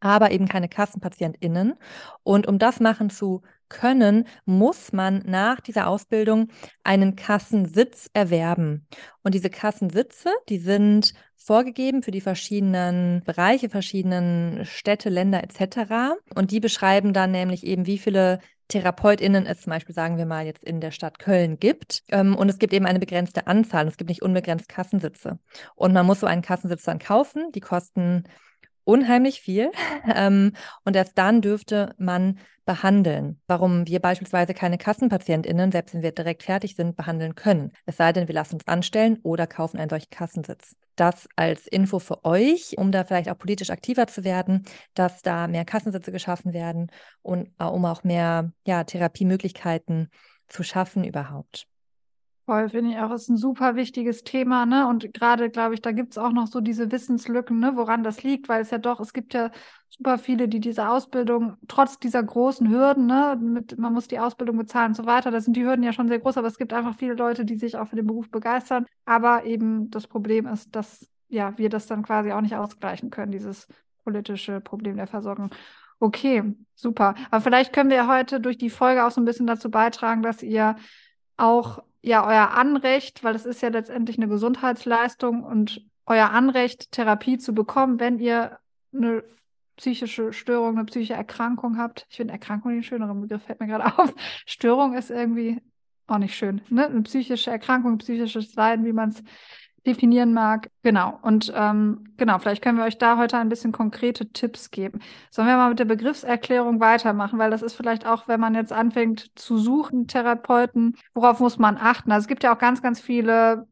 aber 0.01 0.31
eben 0.31 0.47
keine 0.49 0.69
Kassenpatientinnen. 0.69 1.75
Und 2.23 2.47
um 2.47 2.59
das 2.59 2.81
machen 2.81 3.11
zu 3.11 3.43
können, 3.69 4.27
muss 4.45 4.93
man 4.93 5.23
nach 5.27 5.61
dieser 5.61 5.89
Ausbildung 5.89 6.49
einen 6.85 7.17
Kassensitz 7.17 8.09
erwerben. 8.13 8.87
Und 9.23 9.35
diese 9.35 9.51
Kassensitze, 9.51 10.31
die 10.49 10.59
sind 10.59 11.15
vorgegeben 11.35 12.03
für 12.03 12.13
die 12.13 12.21
verschiedenen 12.21 13.23
Bereiche, 13.25 13.69
verschiedenen 13.69 14.65
Städte, 14.65 15.09
Länder 15.09 15.43
etc. 15.43 16.15
Und 16.35 16.53
die 16.53 16.61
beschreiben 16.61 17.13
dann 17.13 17.33
nämlich 17.33 17.65
eben, 17.67 17.87
wie 17.87 17.99
viele 17.99 18.39
TherapeutInnen 18.69 19.47
es 19.47 19.63
zum 19.63 19.71
Beispiel, 19.71 19.95
sagen 19.95 20.19
wir 20.19 20.27
mal, 20.27 20.47
jetzt 20.47 20.65
in 20.65 20.81
der 20.81 20.91
Stadt 20.91 21.19
Köln 21.19 21.59
gibt. 21.59 22.03
Ähm, 22.09 22.35
und 22.37 22.49
es 22.49 22.59
gibt 22.59 22.73
eben 22.73 22.87
eine 22.87 22.99
begrenzte 22.99 23.47
Anzahl. 23.47 23.87
Es 23.87 23.97
gibt 23.97 24.11
nicht 24.11 24.23
unbegrenzt 24.23 24.69
Kassensitze. 24.69 25.39
Und 25.75 25.93
man 25.93 26.07
muss 26.07 26.21
so 26.21 26.27
einen 26.27 26.43
Kassensitz 26.43 26.85
dann 26.85 26.99
kaufen. 26.99 27.53
Die 27.53 27.61
kosten 27.61 28.25
unheimlich 28.87 29.41
viel. 29.41 29.71
Ähm, 30.15 30.53
und 30.85 30.95
erst 30.95 31.19
dann 31.19 31.43
dürfte 31.43 31.95
man 31.99 32.39
behandeln. 32.65 33.41
Warum 33.49 33.87
wir 33.87 34.01
beispielsweise 34.01 34.55
keine 34.55 34.79
KassenpatientInnen, 34.79 35.73
selbst 35.73 35.95
wenn 35.95 36.03
wir 36.03 36.13
direkt 36.13 36.45
fertig 36.45 36.77
sind, 36.77 36.97
behandeln 36.97 37.35
können. 37.35 37.73
Es 37.87 37.97
sei 37.97 38.13
denn, 38.13 38.29
wir 38.29 38.35
lassen 38.35 38.55
uns 38.55 38.69
anstellen 38.69 39.19
oder 39.23 39.47
kaufen 39.49 39.79
einen 39.79 39.91
solchen 39.91 40.11
Kassensitz. 40.11 40.77
Das 40.95 41.29
als 41.35 41.67
Info 41.67 41.99
für 41.99 42.25
euch, 42.25 42.79
um 42.79 42.93
da 42.93 43.05
vielleicht 43.05 43.29
auch 43.31 43.39
politisch 43.39 43.71
aktiver 43.71 44.07
zu 44.07 44.23
werden, 44.23 44.65
dass 44.95 45.23
da 45.23 45.49
mehr 45.49 45.65
Kassensitze 45.65 46.13
geschaffen 46.13 46.53
werden 46.53 46.91
und 47.23 47.49
uh, 47.61 47.67
um 47.67 47.85
auch 47.85 48.05
mehr 48.05 48.53
ja, 48.65 48.85
Therapiemöglichkeiten 48.85 50.09
zu 50.49 50.63
schaffen 50.63 51.05
überhaupt. 51.05 51.67
Voll, 52.47 52.69
finde 52.69 52.93
ich 52.93 52.99
auch, 52.99 53.11
ist 53.11 53.29
ein 53.29 53.37
super 53.37 53.75
wichtiges 53.75 54.23
Thema, 54.23 54.67
ne? 54.67 54.87
Und 54.87 55.13
gerade, 55.13 55.51
glaube 55.51 55.75
ich, 55.75 55.83
da 55.83 55.91
gibt 55.91 56.13
es 56.13 56.19
auch 56.19 56.31
noch 56.31 56.47
so 56.47 56.61
diese 56.61 56.93
Wissenslücken, 56.93 57.59
ne, 57.59 57.73
woran 57.75 58.05
das 58.05 58.23
liegt, 58.23 58.49
weil 58.49 58.63
es 58.63 58.71
ja 58.71 58.79
doch, 58.79 59.01
es 59.01 59.13
gibt 59.13 59.35
ja 59.35 59.51
super 59.89 60.17
viele, 60.17 60.47
die 60.47 60.61
diese 60.61 60.89
Ausbildung, 60.89 61.57
trotz 61.67 61.99
dieser 61.99 62.23
großen 62.23 62.71
Hürden, 62.71 63.07
ne, 63.07 63.37
mit, 63.43 63.77
man 63.79 63.93
muss 63.93 64.07
die 64.07 64.21
Ausbildung 64.21 64.59
bezahlen 64.59 64.91
und 64.91 64.95
so 64.95 65.07
weiter, 65.07 65.33
da 65.33 65.41
sind 65.41 65.57
die 65.57 65.65
Hürden 65.65 65.83
ja 65.83 65.93
schon 65.93 66.07
sehr 66.07 66.21
groß, 66.21 66.37
aber 66.37 66.47
es 66.47 66.57
gibt 66.57 66.73
einfach 66.73 66.95
viele 66.97 67.15
Leute, 67.15 67.45
die 67.45 67.57
sich 67.57 67.77
auch 67.77 67.89
für 67.89 67.97
den 67.97 68.07
Beruf 68.07 68.31
begeistern. 68.31 68.87
Aber 69.07 69.45
eben 69.45 69.91
das 69.91 70.07
Problem 70.07 70.47
ist, 70.47 70.77
dass 70.77 71.05
ja, 71.29 71.59
wir 71.59 71.69
das 71.69 71.89
dann 71.89 72.05
quasi 72.05 72.31
auch 72.31 72.43
nicht 72.43 72.55
ausgleichen 72.55 73.11
können, 73.11 73.33
dieses 73.33 73.67
politische 74.05 74.61
Problem 74.61 74.97
der 74.97 75.09
Versorgung. 75.09 75.51
Okay, 75.99 76.45
super. 76.77 77.17
Aber 77.33 77.41
vielleicht 77.41 77.73
können 77.73 77.91
wir 77.91 78.07
heute 78.07 78.39
durch 78.39 78.57
die 78.57 78.71
Folge 78.71 79.05
auch 79.05 79.11
so 79.11 79.21
ein 79.21 79.25
bisschen 79.25 79.49
dazu 79.49 79.69
beitragen, 79.69 80.23
dass 80.23 80.45
ihr 80.45 80.77
auch 81.37 81.83
ja 82.03 82.27
euer 82.27 82.51
Anrecht, 82.53 83.25
weil 83.25 83.35
es 83.35 83.47
ist 83.47 83.63
ja 83.63 83.69
letztendlich 83.69 84.17
eine 84.17 84.29
Gesundheitsleistung 84.29 85.43
und 85.43 85.85
euer 86.07 86.31
Anrecht, 86.31 86.93
Therapie 86.93 87.39
zu 87.39 87.53
bekommen, 87.53 87.99
wenn 87.99 88.19
ihr 88.19 88.59
eine 88.95 89.25
psychische 89.77 90.33
Störung, 90.33 90.77
eine 90.77 90.85
psychische 90.87 91.15
Erkrankung 91.15 91.77
habt. 91.79 92.07
Ich 92.09 92.17
finde 92.17 92.33
Erkrankung 92.33 92.73
den 92.73 92.83
schöneren 92.83 93.21
Begriff, 93.21 93.43
fällt 93.43 93.61
mir 93.61 93.67
gerade 93.67 93.87
auf. 93.99 94.15
Störung 94.47 94.95
ist 94.95 95.11
irgendwie 95.11 95.61
auch 96.07 96.19
nicht 96.19 96.37
schön. 96.37 96.63
Ne? 96.69 96.87
Eine 96.87 97.03
psychische 97.03 97.51
Erkrankung, 97.51 97.99
psychisches 97.99 98.55
Leiden, 98.55 98.85
wie 98.85 98.93
man 98.93 99.11
es 99.11 99.23
definieren 99.87 100.33
mag. 100.33 100.71
Genau. 100.83 101.19
Und 101.23 101.53
ähm, 101.55 102.13
genau, 102.17 102.39
vielleicht 102.39 102.63
können 102.63 102.79
wir 102.79 102.85
euch 102.85 102.99
da 102.99 103.17
heute 103.17 103.39
ein 103.39 103.49
bisschen 103.49 103.73
konkrete 103.73 104.33
Tipps 104.33 104.71
geben. 104.71 105.01
Sollen 105.31 105.49
wir 105.49 105.57
mal 105.57 105.71
mit 105.71 105.79
der 105.79 105.85
Begriffserklärung 105.85 106.81
weitermachen, 106.81 107.39
weil 107.39 107.51
das 107.51 107.63
ist 107.63 107.75
vielleicht 107.75 108.07
auch, 108.07 108.29
wenn 108.29 108.41
man 108.41 108.55
jetzt 108.55 108.73
anfängt 108.73 109.31
zu 109.37 109.59
suchen, 109.59 110.09
Therapeuten, 110.09 110.97
worauf 111.15 111.41
muss 111.41 111.59
man 111.59 111.77
achten? 111.77 112.13
Also 112.13 112.25
es 112.25 112.29
gibt 112.29 112.43
ja 112.43 112.55
auch 112.55 112.59
ganz, 112.59 112.83
ganz 112.83 113.01
viele 113.01 113.67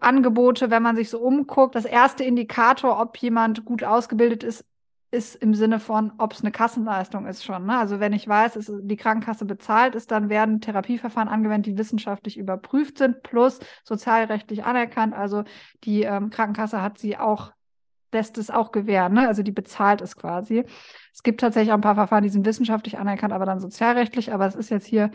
Angebote, 0.00 0.70
wenn 0.70 0.82
man 0.82 0.96
sich 0.96 1.10
so 1.10 1.18
umguckt. 1.20 1.74
Das 1.74 1.84
erste 1.84 2.24
Indikator, 2.24 3.00
ob 3.00 3.16
jemand 3.18 3.64
gut 3.64 3.84
ausgebildet 3.84 4.42
ist, 4.42 4.64
ist 5.10 5.36
im 5.36 5.54
Sinne 5.54 5.78
von, 5.78 6.12
ob 6.18 6.32
es 6.32 6.40
eine 6.40 6.50
Kassenleistung 6.50 7.26
ist 7.26 7.44
schon. 7.44 7.66
Ne? 7.66 7.78
Also 7.78 8.00
wenn 8.00 8.12
ich 8.12 8.26
weiß, 8.26 8.54
dass 8.54 8.72
die 8.80 8.96
Krankenkasse 8.96 9.44
bezahlt 9.44 9.94
ist, 9.94 10.10
dann 10.10 10.28
werden 10.28 10.60
Therapieverfahren 10.60 11.28
angewendet, 11.28 11.66
die 11.66 11.78
wissenschaftlich 11.78 12.36
überprüft 12.36 12.98
sind, 12.98 13.22
plus 13.22 13.60
sozialrechtlich 13.84 14.64
anerkannt. 14.64 15.14
Also 15.14 15.44
die 15.84 16.02
ähm, 16.02 16.30
Krankenkasse 16.30 16.82
hat 16.82 16.98
sie 16.98 17.16
auch, 17.16 17.52
lässt 18.12 18.36
es 18.38 18.50
auch 18.50 18.72
gewähren, 18.72 19.12
ne? 19.12 19.28
also 19.28 19.42
die 19.42 19.52
bezahlt 19.52 20.00
es 20.00 20.16
quasi. 20.16 20.64
Es 21.12 21.22
gibt 21.22 21.40
tatsächlich 21.40 21.72
auch 21.72 21.78
ein 21.78 21.82
paar 21.82 21.94
Verfahren, 21.94 22.24
die 22.24 22.30
sind 22.30 22.44
wissenschaftlich 22.44 22.98
anerkannt, 22.98 23.32
aber 23.32 23.46
dann 23.46 23.60
sozialrechtlich. 23.60 24.32
Aber 24.32 24.46
es 24.46 24.54
ist 24.54 24.70
jetzt 24.70 24.86
hier 24.86 25.10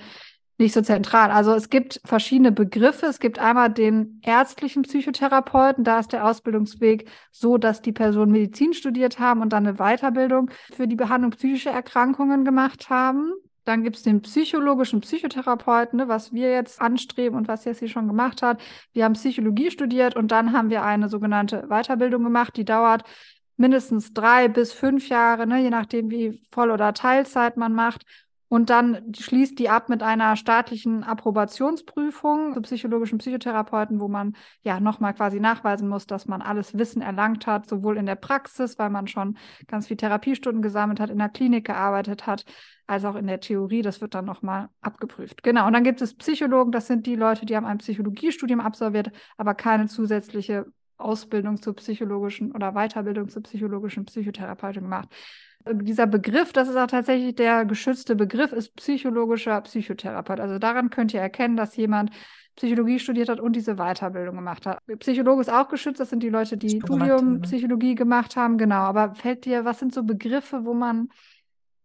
nicht 0.61 0.73
so 0.73 0.81
zentral. 0.81 1.31
Also 1.31 1.53
es 1.53 1.69
gibt 1.69 1.99
verschiedene 2.05 2.51
Begriffe. 2.51 3.07
Es 3.07 3.19
gibt 3.19 3.39
einmal 3.39 3.69
den 3.69 4.21
ärztlichen 4.23 4.83
Psychotherapeuten. 4.83 5.83
Da 5.83 5.99
ist 5.99 6.13
der 6.13 6.25
Ausbildungsweg 6.25 7.09
so, 7.31 7.57
dass 7.57 7.81
die 7.81 7.91
Personen 7.91 8.31
Medizin 8.31 8.73
studiert 8.73 9.19
haben 9.19 9.41
und 9.41 9.51
dann 9.51 9.67
eine 9.67 9.77
Weiterbildung 9.77 10.49
für 10.71 10.87
die 10.87 10.95
Behandlung 10.95 11.31
psychischer 11.31 11.71
Erkrankungen 11.71 12.45
gemacht 12.45 12.89
haben. 12.89 13.31
Dann 13.63 13.83
gibt 13.83 13.97
es 13.97 14.03
den 14.03 14.21
psychologischen 14.21 15.01
Psychotherapeuten, 15.01 15.97
ne, 15.97 16.07
was 16.07 16.33
wir 16.33 16.51
jetzt 16.51 16.81
anstreben 16.81 17.37
und 17.37 17.47
was 17.47 17.65
Jessie 17.65 17.89
schon 17.89 18.07
gemacht 18.07 18.41
hat. 18.41 18.59
Wir 18.93 19.05
haben 19.05 19.13
Psychologie 19.13 19.69
studiert 19.69 20.15
und 20.15 20.31
dann 20.31 20.53
haben 20.53 20.69
wir 20.69 20.83
eine 20.83 21.09
sogenannte 21.09 21.67
Weiterbildung 21.69 22.23
gemacht, 22.23 22.57
die 22.57 22.65
dauert 22.65 23.03
mindestens 23.57 24.13
drei 24.13 24.47
bis 24.47 24.73
fünf 24.73 25.09
Jahre, 25.09 25.45
ne, 25.45 25.61
je 25.61 25.69
nachdem, 25.69 26.09
wie 26.09 26.41
Voll- 26.51 26.71
oder 26.71 26.93
Teilzeit 26.93 27.57
man 27.57 27.73
macht. 27.73 28.03
Und 28.51 28.69
dann 28.69 29.13
schließt 29.17 29.57
die 29.59 29.69
ab 29.69 29.87
mit 29.87 30.03
einer 30.03 30.35
staatlichen 30.35 31.05
Approbationsprüfung 31.05 32.53
für 32.53 32.59
psychologischen 32.59 33.19
Psychotherapeuten, 33.19 34.01
wo 34.01 34.09
man 34.09 34.35
ja 34.61 34.81
nochmal 34.81 35.13
quasi 35.13 35.39
nachweisen 35.39 35.87
muss, 35.87 36.05
dass 36.05 36.27
man 36.27 36.41
alles 36.41 36.77
Wissen 36.77 37.01
erlangt 37.01 37.47
hat, 37.47 37.69
sowohl 37.69 37.95
in 37.95 38.05
der 38.05 38.15
Praxis, 38.15 38.77
weil 38.77 38.89
man 38.89 39.07
schon 39.07 39.37
ganz 39.67 39.87
viel 39.87 39.95
Therapiestunden 39.95 40.61
gesammelt 40.61 40.99
hat, 40.99 41.09
in 41.09 41.19
der 41.19 41.29
Klinik 41.29 41.65
gearbeitet 41.65 42.27
hat, 42.27 42.43
als 42.87 43.05
auch 43.05 43.15
in 43.15 43.25
der 43.25 43.39
Theorie. 43.39 43.83
Das 43.83 44.01
wird 44.01 44.15
dann 44.15 44.25
nochmal 44.25 44.67
abgeprüft. 44.81 45.43
Genau. 45.43 45.65
Und 45.65 45.71
dann 45.71 45.85
gibt 45.85 46.01
es 46.01 46.13
Psychologen, 46.13 46.73
das 46.73 46.87
sind 46.87 47.05
die 47.05 47.15
Leute, 47.15 47.45
die 47.45 47.55
haben 47.55 47.65
ein 47.65 47.77
Psychologiestudium 47.77 48.59
absolviert, 48.59 49.11
aber 49.37 49.53
keine 49.53 49.87
zusätzliche 49.87 50.65
Ausbildung 50.97 51.61
zur 51.61 51.73
psychologischen 51.77 52.51
oder 52.51 52.73
Weiterbildung 52.73 53.29
zur 53.29 53.43
psychologischen 53.43 54.03
Psychotherapeutin 54.03 54.83
gemacht. 54.83 55.07
Dieser 55.69 56.07
Begriff, 56.07 56.53
das 56.53 56.69
ist 56.69 56.75
auch 56.75 56.87
tatsächlich 56.87 57.35
der 57.35 57.65
geschützte 57.65 58.15
Begriff, 58.15 58.51
ist 58.51 58.75
psychologischer 58.75 59.61
Psychotherapeut. 59.61 60.39
Also 60.39 60.59
daran 60.59 60.89
könnt 60.89 61.13
ihr 61.13 61.21
erkennen, 61.21 61.57
dass 61.57 61.75
jemand 61.75 62.11
Psychologie 62.55 62.99
studiert 62.99 63.29
hat 63.29 63.39
und 63.39 63.55
diese 63.55 63.75
Weiterbildung 63.75 64.35
gemacht 64.35 64.65
hat. 64.65 64.79
Psychologe 64.99 65.41
ist 65.41 65.51
auch 65.51 65.69
geschützt, 65.69 65.99
das 65.99 66.09
sind 66.09 66.21
die 66.21 66.29
Leute, 66.29 66.57
die 66.57 66.81
Studium 66.81 67.41
Psychologie 67.41 67.95
gemacht 67.95 68.35
haben, 68.35 68.57
genau. 68.57 68.81
Aber 68.81 69.15
fällt 69.15 69.45
dir, 69.45 69.65
was 69.65 69.79
sind 69.79 69.93
so 69.93 70.03
Begriffe, 70.03 70.65
wo 70.65 70.73
man 70.73 71.09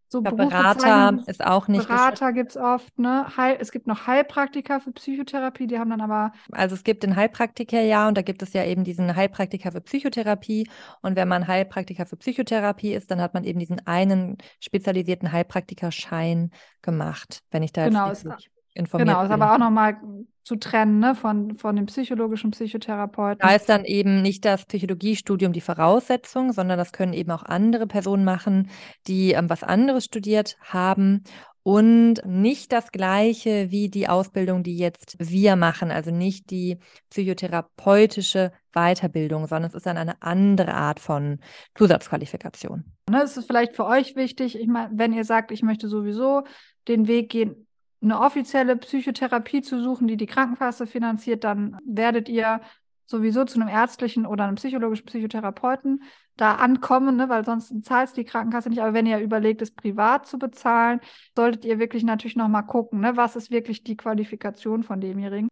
so 0.09 0.21
glaub, 0.21 0.37
Berater 0.37 1.19
ist 1.27 1.45
auch 1.45 1.67
nicht. 1.67 1.87
Berater 1.87 2.33
gibt 2.33 2.51
es 2.51 2.57
oft, 2.57 2.97
ne? 2.97 3.25
Heil, 3.35 3.57
es 3.59 3.71
gibt 3.71 3.87
noch 3.87 4.07
Heilpraktiker 4.07 4.79
für 4.79 4.91
Psychotherapie, 4.91 5.67
die 5.67 5.79
haben 5.79 5.89
dann 5.89 6.01
aber. 6.01 6.31
Also 6.51 6.75
es 6.75 6.83
gibt 6.83 7.03
den 7.03 7.15
Heilpraktiker 7.15 7.81
ja 7.81 8.07
und 8.07 8.17
da 8.17 8.21
gibt 8.21 8.41
es 8.41 8.53
ja 8.53 8.63
eben 8.63 8.83
diesen 8.83 9.15
Heilpraktiker 9.15 9.71
für 9.71 9.81
Psychotherapie. 9.81 10.69
Und 11.01 11.15
wenn 11.15 11.27
man 11.27 11.47
Heilpraktiker 11.47 12.05
für 12.05 12.17
Psychotherapie 12.17 12.93
ist, 12.93 13.11
dann 13.11 13.21
hat 13.21 13.33
man 13.33 13.43
eben 13.43 13.59
diesen 13.59 13.85
einen 13.85 14.37
spezialisierten 14.59 15.31
Heilpraktikerschein 15.31 16.51
gemacht, 16.81 17.43
wenn 17.51 17.63
ich 17.63 17.73
da 17.73 17.87
genau, 17.87 18.07
jetzt 18.07 18.25
richtig 18.25 18.51
informiert 18.77 19.09
Genau, 19.09 19.23
ist 19.23 19.31
aber 19.31 19.53
auch 19.53 19.57
nochmal 19.57 19.97
zu 20.43 20.55
trennen 20.55 20.99
ne, 20.99 21.13
von, 21.13 21.57
von 21.57 21.75
dem 21.75 21.87
psychologischen 21.87 22.51
Psychotherapeuten. 22.51 23.39
Da 23.45 23.53
ist 23.53 23.67
dann 23.67 23.83
eben 23.83 24.21
nicht 24.21 24.45
das 24.45 24.65
Psychologiestudium 24.65 25.51
die 25.51 25.61
Voraussetzung, 25.61 26.53
sondern 26.53 26.77
das 26.77 26.93
können 26.93 27.11
eben 27.11 27.31
auch 27.31 27.43
andere 27.43 27.85
Personen 27.85 28.23
machen, 28.23 28.69
die 29.07 29.31
ähm, 29.31 29.49
was 29.49 29.63
anderes 29.63 30.05
studiert 30.05 30.57
haben 30.61 31.23
und 31.63 32.21
nicht 32.25 32.71
das 32.71 32.93
gleiche 32.93 33.71
wie 33.71 33.89
die 33.89 34.07
Ausbildung, 34.07 34.63
die 34.63 34.77
jetzt 34.77 35.17
wir 35.19 35.57
machen, 35.57 35.91
also 35.91 36.11
nicht 36.11 36.49
die 36.49 36.79
psychotherapeutische 37.09 38.53
Weiterbildung, 38.71 39.47
sondern 39.47 39.67
es 39.67 39.75
ist 39.75 39.85
dann 39.85 39.97
eine 39.97 40.21
andere 40.21 40.75
Art 40.75 41.01
von 41.01 41.39
Zusatzqualifikation. 41.75 42.85
Ne, 43.09 43.21
es 43.21 43.35
ist 43.35 43.47
vielleicht 43.47 43.75
für 43.75 43.85
euch 43.85 44.15
wichtig, 44.15 44.57
ich 44.57 44.67
meine, 44.67 44.91
wenn 44.93 45.11
ihr 45.11 45.25
sagt, 45.25 45.51
ich 45.51 45.61
möchte 45.61 45.89
sowieso 45.89 46.45
den 46.87 47.09
Weg 47.09 47.31
gehen, 47.31 47.66
eine 48.01 48.19
offizielle 48.19 48.75
Psychotherapie 48.77 49.61
zu 49.61 49.81
suchen, 49.81 50.07
die 50.07 50.17
die 50.17 50.25
Krankenkasse 50.25 50.87
finanziert, 50.87 51.43
dann 51.43 51.77
werdet 51.85 52.29
ihr 52.29 52.61
sowieso 53.05 53.45
zu 53.45 53.59
einem 53.59 53.69
ärztlichen 53.69 54.25
oder 54.25 54.43
einem 54.43 54.55
psychologischen 54.55 55.05
Psychotherapeuten 55.05 56.03
da 56.35 56.55
ankommen, 56.55 57.15
ne? 57.15 57.29
weil 57.29 57.45
sonst 57.45 57.73
zahlt 57.83 58.15
die 58.17 58.25
Krankenkasse 58.25 58.69
nicht. 58.69 58.81
Aber 58.81 58.93
wenn 58.93 59.05
ihr 59.05 59.19
überlegt, 59.19 59.61
es 59.61 59.71
privat 59.71 60.27
zu 60.27 60.37
bezahlen, 60.37 60.99
solltet 61.35 61.65
ihr 61.65 61.79
wirklich 61.79 62.03
natürlich 62.03 62.35
nochmal 62.35 62.65
gucken, 62.65 62.99
ne? 62.99 63.17
was 63.17 63.35
ist 63.35 63.49
wirklich 63.49 63.83
die 63.83 63.97
Qualifikation 63.97 64.83
von 64.83 65.01
demjenigen. 65.01 65.47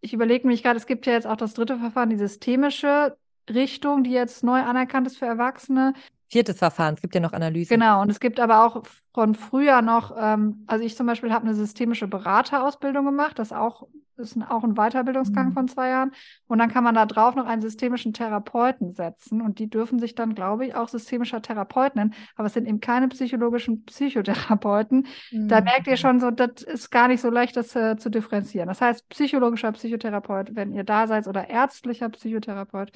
Ich 0.00 0.12
überlege 0.12 0.46
mich 0.46 0.62
gerade, 0.62 0.76
es 0.76 0.86
gibt 0.86 1.06
ja 1.06 1.12
jetzt 1.12 1.26
auch 1.26 1.36
das 1.36 1.54
dritte 1.54 1.78
Verfahren, 1.78 2.10
die 2.10 2.18
systemische 2.18 3.16
Richtung, 3.48 4.04
die 4.04 4.12
jetzt 4.12 4.44
neu 4.44 4.60
anerkannt 4.60 5.06
ist 5.06 5.18
für 5.18 5.26
Erwachsene 5.26 5.94
viertes 6.28 6.58
Verfahren. 6.58 6.94
Es 6.94 7.00
gibt 7.00 7.14
ja 7.14 7.20
noch 7.20 7.32
Analysen. 7.32 7.78
Genau, 7.78 8.02
und 8.02 8.10
es 8.10 8.20
gibt 8.20 8.38
aber 8.38 8.64
auch 8.64 8.82
von 9.14 9.34
früher 9.34 9.82
noch, 9.82 10.14
ähm, 10.18 10.64
also 10.66 10.84
ich 10.84 10.96
zum 10.96 11.06
Beispiel 11.06 11.32
habe 11.32 11.46
eine 11.46 11.54
systemische 11.54 12.06
Beraterausbildung 12.06 13.04
gemacht, 13.04 13.38
das 13.38 13.52
auch 13.52 13.88
ist 14.18 14.36
ein, 14.36 14.42
auch 14.42 14.64
ein 14.64 14.74
Weiterbildungsgang 14.74 15.50
mhm. 15.50 15.52
von 15.52 15.68
zwei 15.68 15.90
Jahren. 15.90 16.12
Und 16.46 16.58
dann 16.58 16.70
kann 16.70 16.84
man 16.84 16.94
da 16.94 17.06
drauf 17.06 17.34
noch 17.34 17.46
einen 17.46 17.62
systemischen 17.62 18.12
Therapeuten 18.12 18.92
setzen. 18.92 19.40
Und 19.40 19.58
die 19.58 19.70
dürfen 19.70 19.98
sich 19.98 20.14
dann, 20.14 20.34
glaube 20.34 20.66
ich, 20.66 20.74
auch 20.74 20.88
systemischer 20.88 21.40
Therapeut 21.40 21.96
nennen. 21.96 22.14
Aber 22.36 22.46
es 22.46 22.54
sind 22.54 22.66
eben 22.66 22.80
keine 22.80 23.08
psychologischen 23.08 23.84
Psychotherapeuten. 23.84 25.06
Mhm. 25.30 25.48
Da 25.48 25.60
merkt 25.60 25.86
ihr 25.86 25.96
schon 25.96 26.20
so, 26.20 26.30
das 26.30 26.62
ist 26.62 26.90
gar 26.90 27.08
nicht 27.08 27.20
so 27.20 27.30
leicht, 27.30 27.56
das 27.56 27.74
äh, 27.76 27.96
zu 27.96 28.10
differenzieren. 28.10 28.68
Das 28.68 28.80
heißt, 28.80 29.08
psychologischer 29.08 29.72
Psychotherapeut, 29.72 30.54
wenn 30.54 30.72
ihr 30.72 30.84
da 30.84 31.06
seid, 31.06 31.26
oder 31.26 31.48
ärztlicher 31.48 32.08
Psychotherapeut, 32.08 32.90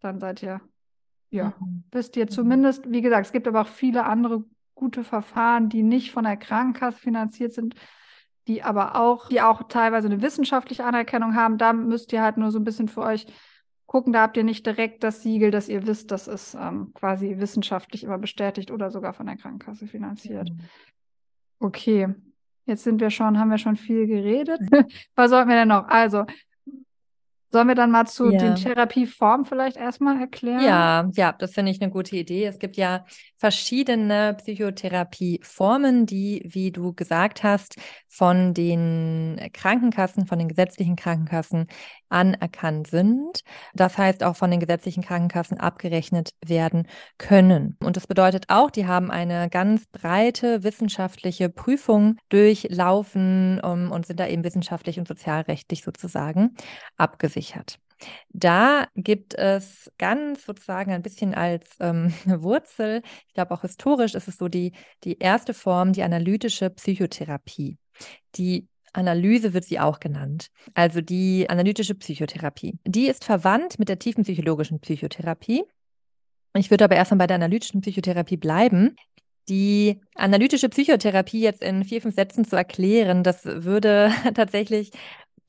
dann 0.00 0.20
seid 0.20 0.42
ihr 0.42 0.60
ja, 1.34 1.52
mhm. 1.60 1.84
wisst 1.90 2.16
ihr 2.16 2.28
zumindest, 2.28 2.90
wie 2.90 3.02
gesagt, 3.02 3.26
es 3.26 3.32
gibt 3.32 3.48
aber 3.48 3.62
auch 3.62 3.68
viele 3.68 4.04
andere 4.04 4.44
gute 4.74 5.04
Verfahren, 5.04 5.68
die 5.68 5.82
nicht 5.82 6.12
von 6.12 6.24
der 6.24 6.36
Krankenkasse 6.36 6.98
finanziert 6.98 7.52
sind, 7.52 7.74
die 8.46 8.62
aber 8.62 8.96
auch, 8.96 9.28
die 9.28 9.40
auch 9.40 9.64
teilweise 9.68 10.08
eine 10.08 10.22
wissenschaftliche 10.22 10.84
Anerkennung 10.84 11.34
haben. 11.34 11.58
Da 11.58 11.72
müsst 11.72 12.12
ihr 12.12 12.22
halt 12.22 12.36
nur 12.36 12.50
so 12.50 12.58
ein 12.58 12.64
bisschen 12.64 12.88
für 12.88 13.02
euch 13.02 13.26
gucken, 13.86 14.12
da 14.12 14.22
habt 14.22 14.36
ihr 14.36 14.44
nicht 14.44 14.66
direkt 14.66 15.04
das 15.04 15.22
Siegel, 15.22 15.50
dass 15.50 15.68
ihr 15.68 15.86
wisst, 15.86 16.10
das 16.10 16.28
ist 16.28 16.54
ähm, 16.54 16.92
quasi 16.94 17.36
wissenschaftlich 17.38 18.04
immer 18.04 18.18
bestätigt 18.18 18.70
oder 18.70 18.90
sogar 18.90 19.12
von 19.12 19.26
der 19.26 19.36
Krankenkasse 19.36 19.86
finanziert. 19.86 20.50
Mhm. 20.50 20.60
Okay, 21.60 22.14
jetzt 22.66 22.84
sind 22.84 23.00
wir 23.00 23.10
schon, 23.10 23.38
haben 23.38 23.50
wir 23.50 23.58
schon 23.58 23.76
viel 23.76 24.06
geredet. 24.06 24.60
Was 25.14 25.30
sollten 25.30 25.48
wir 25.48 25.56
denn 25.56 25.68
noch? 25.68 25.88
Also, 25.88 26.24
Sollen 27.54 27.68
wir 27.68 27.76
dann 27.76 27.92
mal 27.92 28.04
zu 28.04 28.32
ja. 28.32 28.38
den 28.40 28.56
Therapieformen 28.56 29.46
vielleicht 29.46 29.76
erstmal 29.76 30.20
erklären? 30.20 30.64
Ja, 30.64 31.08
ja, 31.14 31.30
das 31.30 31.52
finde 31.52 31.70
ich 31.70 31.80
eine 31.80 31.88
gute 31.88 32.16
Idee. 32.16 32.46
Es 32.46 32.58
gibt 32.58 32.76
ja 32.76 33.04
verschiedene 33.36 34.34
Psychotherapieformen, 34.38 36.04
die, 36.04 36.42
wie 36.46 36.72
du 36.72 36.94
gesagt 36.94 37.44
hast, 37.44 37.76
von 38.08 38.54
den 38.54 39.38
Krankenkassen, 39.52 40.26
von 40.26 40.40
den 40.40 40.48
gesetzlichen 40.48 40.96
Krankenkassen 40.96 41.68
anerkannt 42.08 42.88
sind. 42.88 43.42
Das 43.72 43.98
heißt 43.98 44.24
auch 44.24 44.34
von 44.34 44.50
den 44.50 44.60
gesetzlichen 44.60 45.04
Krankenkassen 45.04 45.58
abgerechnet 45.58 46.30
werden 46.44 46.88
können. 47.18 47.76
Und 47.80 47.96
das 47.96 48.08
bedeutet 48.08 48.46
auch, 48.48 48.70
die 48.70 48.86
haben 48.86 49.10
eine 49.12 49.48
ganz 49.48 49.86
breite 49.86 50.64
wissenschaftliche 50.64 51.50
Prüfung 51.50 52.16
durchlaufen 52.30 53.60
um, 53.60 53.92
und 53.92 54.06
sind 54.06 54.18
da 54.18 54.26
eben 54.26 54.42
wissenschaftlich 54.42 54.98
und 54.98 55.06
sozialrechtlich 55.06 55.82
sozusagen 55.84 56.56
abgesichert. 56.96 57.43
Da 58.30 58.88
gibt 58.96 59.34
es 59.34 59.90
ganz 59.98 60.44
sozusagen 60.44 60.92
ein 60.92 61.02
bisschen 61.02 61.34
als 61.34 61.76
ähm, 61.80 62.12
Wurzel, 62.26 63.02
ich 63.28 63.34
glaube 63.34 63.52
auch 63.52 63.62
historisch 63.62 64.14
ist 64.14 64.28
es 64.28 64.36
so 64.36 64.48
die, 64.48 64.72
die 65.04 65.18
erste 65.18 65.54
Form, 65.54 65.92
die 65.92 66.02
analytische 66.02 66.70
Psychotherapie. 66.70 67.78
Die 68.34 68.68
Analyse 68.92 69.54
wird 69.54 69.64
sie 69.64 69.80
auch 69.80 70.00
genannt. 70.00 70.50
Also 70.74 71.00
die 71.00 71.48
analytische 71.50 71.94
Psychotherapie. 71.94 72.78
Die 72.84 73.08
ist 73.08 73.24
verwandt 73.24 73.78
mit 73.78 73.88
der 73.88 73.98
tiefen 73.98 74.24
psychologischen 74.24 74.80
Psychotherapie. 74.80 75.64
Ich 76.56 76.70
würde 76.70 76.84
aber 76.84 76.96
erstmal 76.96 77.18
bei 77.18 77.26
der 77.26 77.36
analytischen 77.36 77.80
Psychotherapie 77.80 78.36
bleiben. 78.36 78.96
Die 79.48 80.00
analytische 80.14 80.68
Psychotherapie 80.68 81.40
jetzt 81.40 81.62
in 81.62 81.84
vier, 81.84 82.00
fünf 82.00 82.14
Sätzen 82.14 82.44
zu 82.44 82.56
erklären, 82.56 83.22
das 83.22 83.44
würde 83.44 84.10
tatsächlich 84.34 84.92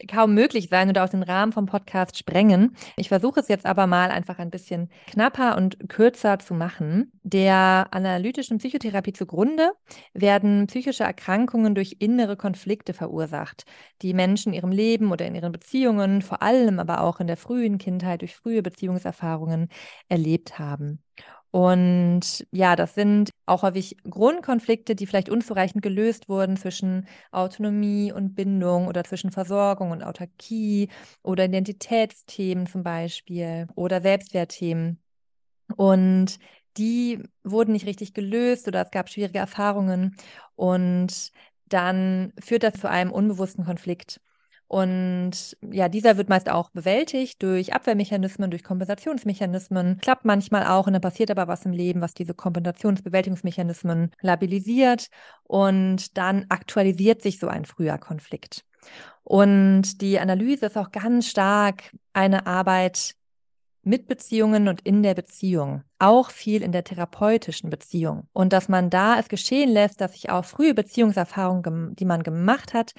kaum 0.08 0.34
möglich 0.34 0.68
sein 0.70 0.90
oder 0.90 1.04
aus 1.04 1.12
dem 1.12 1.24
Rahmen 1.24 1.52
vom 1.52 1.66
Podcast 1.66 2.18
sprengen. 2.18 2.76
Ich 2.98 3.10
versuche 3.10 3.40
es 3.40 3.48
jetzt 3.48 3.66
aber 3.66 3.88
mal 3.88 4.12
einfach 4.12 4.40
ein 4.40 4.50
bisschen 4.50 4.90
knapper 5.08 5.58
und 5.58 5.90
kürzer 5.90 6.40
zu 6.40 6.54
machen. 6.54 7.12
Der 7.24 7.88
analytischen 7.92 8.58
Psychotherapie 8.58 9.14
zugrunde 9.14 9.72
werden 10.14 10.68
psychische 10.68 11.04
Erkrankungen 11.04 11.76
durch 11.76 11.98
innere 12.00 12.38
Konflikte 12.38 12.94
verursacht, 12.94 13.66
die 14.02 14.14
Menschen 14.14 14.54
in 14.54 14.60
ihrem 14.60 14.72
Leben 14.72 15.12
oder 15.12 15.26
in 15.26 15.36
ihren 15.36 15.52
Beziehungen, 15.52 16.22
vor 16.22 16.42
allem 16.42 16.80
aber 16.80 17.02
auch 17.02 17.20
in 17.20 17.28
der 17.28 17.38
frühen 17.38 17.78
Kindheit 17.78 18.22
durch 18.22 18.36
frühe 18.36 18.62
Beziehungserfahrungen 18.62 19.70
erlebt 20.10 20.60
haben. 20.60 21.02
Und 21.56 22.46
ja, 22.52 22.76
das 22.76 22.96
sind 22.96 23.30
auch 23.46 23.62
häufig 23.64 23.96
Grundkonflikte, 24.04 24.94
die 24.94 25.08
vielleicht 25.08 25.30
unzureichend 25.30 25.82
gelöst 25.82 26.28
wurden 26.28 26.58
zwischen 26.58 27.08
Autonomie 27.32 28.12
und 28.12 28.36
Bindung 28.36 28.88
oder 28.88 29.06
zwischen 29.06 29.32
Versorgung 29.32 29.92
und 29.92 30.04
Autarkie 30.04 30.90
oder 31.24 31.46
Identitätsthemen 31.46 32.68
zum 32.68 32.84
Beispiel 32.84 33.68
oder 33.76 34.02
Selbstwertthemen. 34.02 35.00
Und 35.78 36.40
die 36.78 37.24
wurden 37.44 37.74
nicht 37.74 37.86
richtig 37.88 38.14
gelöst 38.14 38.68
oder 38.68 38.84
es 38.84 38.92
gab 38.92 39.10
schwierige 39.10 39.40
Erfahrungen 39.40 40.16
und 40.56 41.32
dann 41.68 42.34
führt 42.40 42.64
das 42.64 42.76
zu 42.76 42.90
einem 42.90 43.12
unbewussten 43.12 43.66
Konflikt. 43.66 44.22
Und 44.68 45.56
ja, 45.62 45.90
dieser 45.90 46.18
wird 46.18 46.30
meist 46.30 46.50
auch 46.50 46.72
bewältigt 46.72 47.44
durch 47.44 47.74
Abwehrmechanismen, 47.74 48.50
durch 48.50 48.64
Kompensationsmechanismen. 48.64 50.00
Klappt 50.02 50.26
manchmal 50.26 50.66
auch 50.66 50.88
und 50.88 50.94
dann 50.94 51.02
passiert 51.02 51.30
aber 51.32 51.48
was 51.48 51.66
im 51.66 51.72
Leben, 51.72 52.02
was 52.02 52.14
diese 52.14 52.34
Kompensationsbewältigungsmechanismen 52.34 54.12
labilisiert 54.22 55.08
und 55.44 56.18
dann 56.18 56.46
aktualisiert 56.50 57.22
sich 57.22 57.40
so 57.40 57.48
ein 57.48 57.66
früher 57.66 57.98
Konflikt. 57.98 58.66
Und 59.24 60.02
die 60.02 60.20
Analyse 60.20 60.68
ist 60.68 60.78
auch 60.78 60.92
ganz 60.92 61.28
stark 61.28 61.96
eine 62.14 62.46
Arbeit 62.48 63.16
mit 63.86 64.08
Beziehungen 64.08 64.68
und 64.68 64.82
in 64.82 65.04
der 65.04 65.14
Beziehung, 65.14 65.84
auch 66.00 66.32
viel 66.32 66.64
in 66.64 66.72
der 66.72 66.84
therapeutischen 66.84 67.70
Beziehung. 67.70 68.28
Und 68.34 68.52
dass 68.52 68.68
man 68.68 68.90
da 68.90 69.20
es 69.20 69.30
geschehen 69.30 69.70
lässt, 69.70 70.02
dass 70.02 70.14
sich 70.14 70.32
auch 70.32 70.44
frühe 70.44 70.74
Beziehungserfahrungen, 70.74 71.96
die 71.96 72.06
man 72.06 72.24
gemacht 72.24 72.74
hat, 72.74 72.94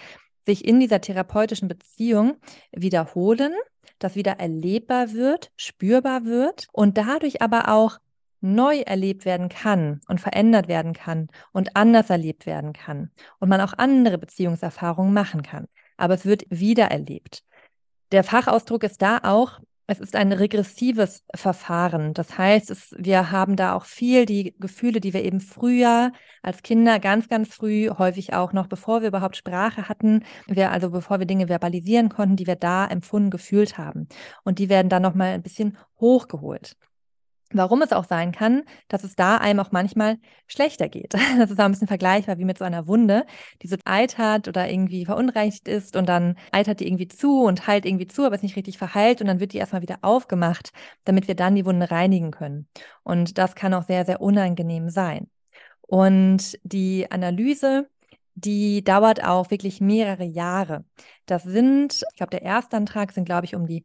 sich 0.47 0.65
in 0.65 0.81
dieser 0.81 1.01
therapeutischen 1.01 1.69
Beziehung 1.69 2.37
wiederholen, 2.73 3.53
das 3.99 4.15
wieder 4.15 4.39
erlebbar 4.39 5.13
wird, 5.13 5.51
spürbar 5.57 6.25
wird 6.25 6.69
und 6.73 6.97
dadurch 6.97 7.43
aber 7.43 7.69
auch 7.69 7.99
neu 8.41 8.81
erlebt 8.81 9.25
werden 9.25 9.49
kann 9.49 10.01
und 10.09 10.21
verändert 10.21 10.69
werden 10.69 10.93
kann 10.93 11.29
und 11.53 11.77
anders 11.77 12.11
erlebt 12.11 12.47
werden 12.47 12.73
kann 12.73 13.11
und 13.39 13.49
man 13.49 13.61
auch 13.61 13.73
andere 13.77 14.19
Beziehungserfahrungen 14.19 15.13
machen 15.13 15.43
kann. 15.43 15.67
Aber 15.97 16.15
es 16.15 16.25
wird 16.25 16.45
wieder 16.51 16.87
erlebt. 16.87 17.43
Der 18.13 18.23
Fachausdruck 18.23 18.85
ist 18.85 19.03
da 19.03 19.19
auch 19.23 19.61
es 19.87 20.01
ist 20.01 20.17
ein 20.17 20.33
regressives 20.33 21.25
Verfahren. 21.35 22.13
Das 22.13 22.37
heißt, 22.37 22.71
es, 22.71 22.95
wir 22.99 23.31
haben 23.31 23.57
da 23.57 23.75
auch 23.75 23.85
viel 23.85 24.27
die 24.27 24.55
Gefühle, 24.59 25.01
die 25.01 25.13
wir 25.13 25.25
eben 25.25 25.41
früher 25.41 26.13
als 26.43 26.63
Kinder 26.63 26.99
ganz, 26.99 27.29
ganz 27.29 27.49
früh, 27.49 27.89
häufig 27.91 28.35
auch 28.35 28.53
noch 28.53 28.67
bevor 28.67 29.03
wir 29.03 29.09
überhaupt 29.09 29.37
Sprache 29.37 29.89
hatten, 29.89 30.25
wir 30.49 30.73
also 30.73 30.91
bevor 30.91 31.19
wir 31.21 31.27
Dinge 31.27 31.49
verbalisieren 31.49 32.09
konnten, 32.09 32.37
die 32.37 32.47
wir 32.47 32.57
da 32.57 32.87
empfunden, 32.87 33.31
gefühlt 33.31 33.79
haben. 33.79 34.09
Und 34.45 34.59
die 34.59 34.69
werden 34.69 34.89
dann 34.89 35.03
nochmal 35.03 35.29
ein 35.29 35.43
bisschen 35.43 35.79
hochgeholt. 36.01 36.77
Warum 37.53 37.81
es 37.83 37.93
auch 37.93 38.05
sein 38.05 38.33
kann, 38.33 38.65
dass 38.89 39.05
es 39.05 39.15
da 39.15 39.37
einem 39.37 39.61
auch 39.61 39.71
manchmal 39.71 40.19
schlechter 40.49 40.89
geht. 40.89 41.15
Das 41.39 41.51
ist 41.51 41.61
auch 41.61 41.65
ein 41.65 41.73
bisschen 41.73 41.87
vergleichbar 41.87 42.39
wie 42.39 42.45
mit 42.45 42.59
so 42.59 42.65
einer 42.65 42.89
Wunde, 42.89 43.25
die 43.63 43.69
so 43.69 43.77
eitert 43.85 44.49
oder 44.49 44.69
irgendwie 44.69 45.05
verunreinigt 45.05 45.69
ist 45.69 45.97
und 45.97 46.09
dann 46.09 46.37
eitert 46.51 46.81
die 46.81 46.87
irgendwie 46.89 47.09
zu 47.09 47.45
und 47.45 47.67
heilt 47.67 47.87
irgendwie 47.87 48.09
zu, 48.09 48.25
aber 48.25 48.35
ist 48.35 48.43
nicht 48.43 48.57
richtig 48.57 48.79
verheilt 48.79 49.21
und 49.21 49.29
dann 49.29 49.39
wird 49.39 49.53
die 49.53 49.59
erstmal 49.59 49.83
wieder 49.83 49.99
aufgemacht, 50.03 50.73
damit 51.05 51.29
wir 51.29 51.37
dann 51.37 51.55
die 51.55 51.65
Wunde 51.65 51.91
reinigen 51.91 52.33
können. 52.33 52.69
Und 53.05 53.39
das 53.39 53.55
kann 53.55 53.75
auch 53.75 53.85
sehr, 53.85 54.05
sehr 54.05 54.21
unangenehm 54.21 54.89
sein. 54.89 55.29
Und 55.83 56.59
die 56.65 57.11
Analyse, 57.11 57.89
die 58.35 58.83
dauert 58.83 59.25
auch 59.25 59.51
wirklich 59.51 59.81
mehrere 59.81 60.25
Jahre. 60.25 60.85
Das 61.27 61.45
sind, 61.45 62.05
ich 62.11 62.17
glaube, 62.17 62.31
der 62.31 62.43
Erstantrag 62.43 63.13
sind, 63.13 63.25
glaube 63.25 63.47
ich, 63.47 63.55
um 63.55 63.67
die 63.67 63.85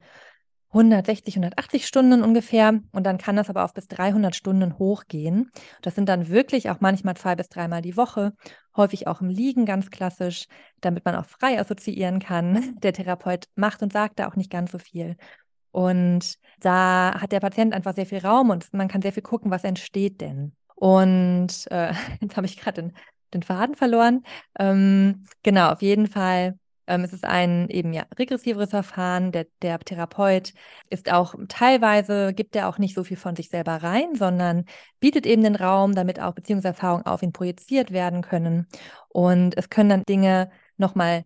160, 0.74 1.36
180 1.36 1.86
Stunden 1.86 2.24
ungefähr 2.24 2.80
und 2.92 3.06
dann 3.06 3.18
kann 3.18 3.36
das 3.36 3.50
aber 3.50 3.66
auf 3.66 3.74
bis 3.74 3.88
300 3.90 4.36
Stunden 4.36 4.78
hochgehen. 4.80 5.52
Das 5.82 5.96
sind 5.96 6.08
dann 6.08 6.30
wirklich 6.30 6.70
auch 6.70 6.80
manchmal 6.80 7.16
zwei 7.18 7.36
bis 7.36 7.50
dreimal 7.50 7.82
die 7.82 7.98
Woche, 7.98 8.34
häufig 8.76 9.08
auch 9.08 9.22
im 9.22 9.30
Liegen 9.30 9.66
ganz 9.66 9.90
klassisch, 9.90 10.46
damit 10.80 11.04
man 11.04 11.16
auch 11.16 11.26
frei 11.26 11.60
assoziieren 11.60 12.20
kann. 12.20 12.76
Der 12.82 12.94
Therapeut 12.94 13.46
macht 13.56 13.84
und 13.84 13.92
sagt 13.92 14.20
da 14.20 14.28
auch 14.30 14.36
nicht 14.36 14.50
ganz 14.50 14.72
so 14.72 14.78
viel. 14.78 15.18
Und 15.72 16.36
da 16.60 17.20
hat 17.20 17.32
der 17.32 17.40
Patient 17.40 17.74
einfach 17.74 17.96
sehr 17.96 18.06
viel 18.06 18.20
Raum 18.20 18.50
und 18.50 18.74
man 18.74 18.88
kann 18.88 19.02
sehr 19.02 19.14
viel 19.14 19.24
gucken, 19.24 19.52
was 19.52 19.64
entsteht 19.64 20.20
denn. 20.20 20.54
Und 20.76 21.68
äh, 21.72 21.94
jetzt 22.22 22.38
habe 22.38 22.46
ich 22.46 22.58
gerade 22.58 22.82
den, 22.82 22.94
den 23.34 23.44
Faden 23.44 23.76
verloren. 23.76 24.24
Ähm, 24.60 25.26
genau, 25.44 25.70
auf 25.72 25.82
jeden 25.82 26.08
Fall 26.08 26.58
ähm, 26.88 27.04
es 27.04 27.14
ist 27.14 27.26
ein 27.26 27.70
eben 27.70 27.94
ja 27.94 28.06
regressiveres 28.18 28.70
Verfahren. 28.70 29.32
Der, 29.32 29.48
der 29.62 29.80
Therapeut 29.80 30.54
ist 30.90 31.12
auch 31.12 31.36
teilweise, 31.48 32.34
gibt 32.34 32.56
er 32.56 32.68
auch 32.68 32.78
nicht 32.78 32.96
so 32.96 33.04
viel 33.04 33.18
von 33.18 33.36
sich 33.36 33.50
selber 33.50 33.78
rein, 33.84 34.16
sondern 34.16 34.66
bietet 35.00 35.26
eben 35.26 35.44
den 35.44 35.56
Raum, 35.56 35.96
damit 35.96 36.20
auch 36.20 36.34
Beziehungserfahrungen 36.34 37.06
auf 37.06 37.24
ihn 37.24 37.34
projiziert 37.34 37.92
werden 37.92 38.22
können. 38.22 38.68
Und 39.10 39.58
es 39.58 39.70
können 39.70 39.90
dann 39.90 40.04
Dinge 40.04 40.52
nochmal 40.78 41.26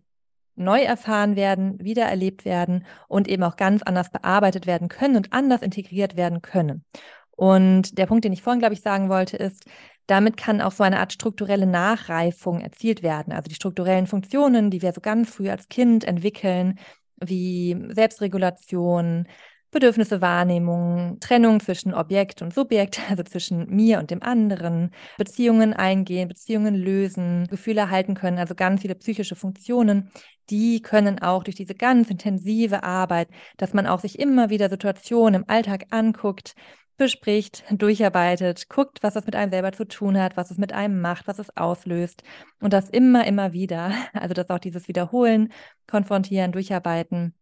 neu 0.56 0.82
erfahren 0.82 1.36
werden, 1.36 1.78
wiedererlebt 1.82 2.44
werden 2.44 2.86
und 3.08 3.28
eben 3.28 3.42
auch 3.42 3.56
ganz 3.56 3.82
anders 3.82 4.10
bearbeitet 4.10 4.66
werden 4.66 4.88
können 4.88 5.16
und 5.16 5.32
anders 5.32 5.62
integriert 5.62 6.16
werden 6.16 6.42
können. 6.42 6.84
Und 7.30 7.98
der 7.98 8.06
Punkt, 8.06 8.24
den 8.24 8.32
ich 8.32 8.42
vorhin, 8.42 8.60
glaube 8.60 8.74
ich, 8.74 8.80
sagen 8.80 9.10
wollte, 9.10 9.36
ist, 9.36 9.66
damit 10.06 10.36
kann 10.36 10.60
auch 10.60 10.72
so 10.72 10.84
eine 10.84 11.00
Art 11.00 11.12
strukturelle 11.12 11.66
Nachreifung 11.66 12.60
erzielt 12.60 13.02
werden. 13.02 13.32
Also 13.32 13.48
die 13.48 13.54
strukturellen 13.54 14.06
Funktionen, 14.06 14.70
die 14.70 14.82
wir 14.82 14.92
so 14.92 15.00
ganz 15.00 15.30
früh 15.30 15.48
als 15.50 15.68
Kind 15.68 16.04
entwickeln, 16.04 16.78
wie 17.20 17.76
Selbstregulation, 17.90 19.26
Bedürfnisse, 19.72 20.22
Wahrnehmung, 20.22 21.18
Trennung 21.20 21.60
zwischen 21.60 21.92
Objekt 21.92 22.40
und 22.40 22.54
Subjekt, 22.54 23.00
also 23.10 23.22
zwischen 23.24 23.68
mir 23.68 23.98
und 23.98 24.10
dem 24.10 24.22
anderen, 24.22 24.90
Beziehungen 25.18 25.72
eingehen, 25.74 26.28
Beziehungen 26.28 26.74
lösen, 26.74 27.46
Gefühle 27.48 27.90
halten 27.90 28.14
können, 28.14 28.38
also 28.38 28.54
ganz 28.54 28.82
viele 28.82 28.94
psychische 28.94 29.34
Funktionen, 29.34 30.10
die 30.50 30.80
können 30.80 31.20
auch 31.20 31.42
durch 31.42 31.56
diese 31.56 31.74
ganz 31.74 32.08
intensive 32.08 32.84
Arbeit, 32.84 33.28
dass 33.56 33.74
man 33.74 33.86
auch 33.86 34.00
sich 34.00 34.18
immer 34.18 34.48
wieder 34.48 34.70
Situationen 34.70 35.42
im 35.42 35.48
Alltag 35.48 35.86
anguckt, 35.90 36.54
bespricht, 36.96 37.64
durcharbeitet, 37.70 38.68
guckt, 38.68 39.02
was 39.02 39.14
das 39.14 39.26
mit 39.26 39.36
einem 39.36 39.50
selber 39.50 39.72
zu 39.72 39.86
tun 39.86 40.18
hat, 40.18 40.36
was 40.36 40.50
es 40.50 40.58
mit 40.58 40.72
einem 40.72 41.00
macht, 41.00 41.26
was 41.26 41.38
es 41.38 41.56
auslöst 41.56 42.22
und 42.60 42.72
das 42.72 42.88
immer, 42.88 43.26
immer 43.26 43.52
wieder. 43.52 43.92
Also 44.12 44.34
das 44.34 44.48
auch 44.50 44.58
dieses 44.58 44.88
Wiederholen, 44.88 45.52
Konfrontieren, 45.86 46.52
Durcharbeiten. 46.52 47.34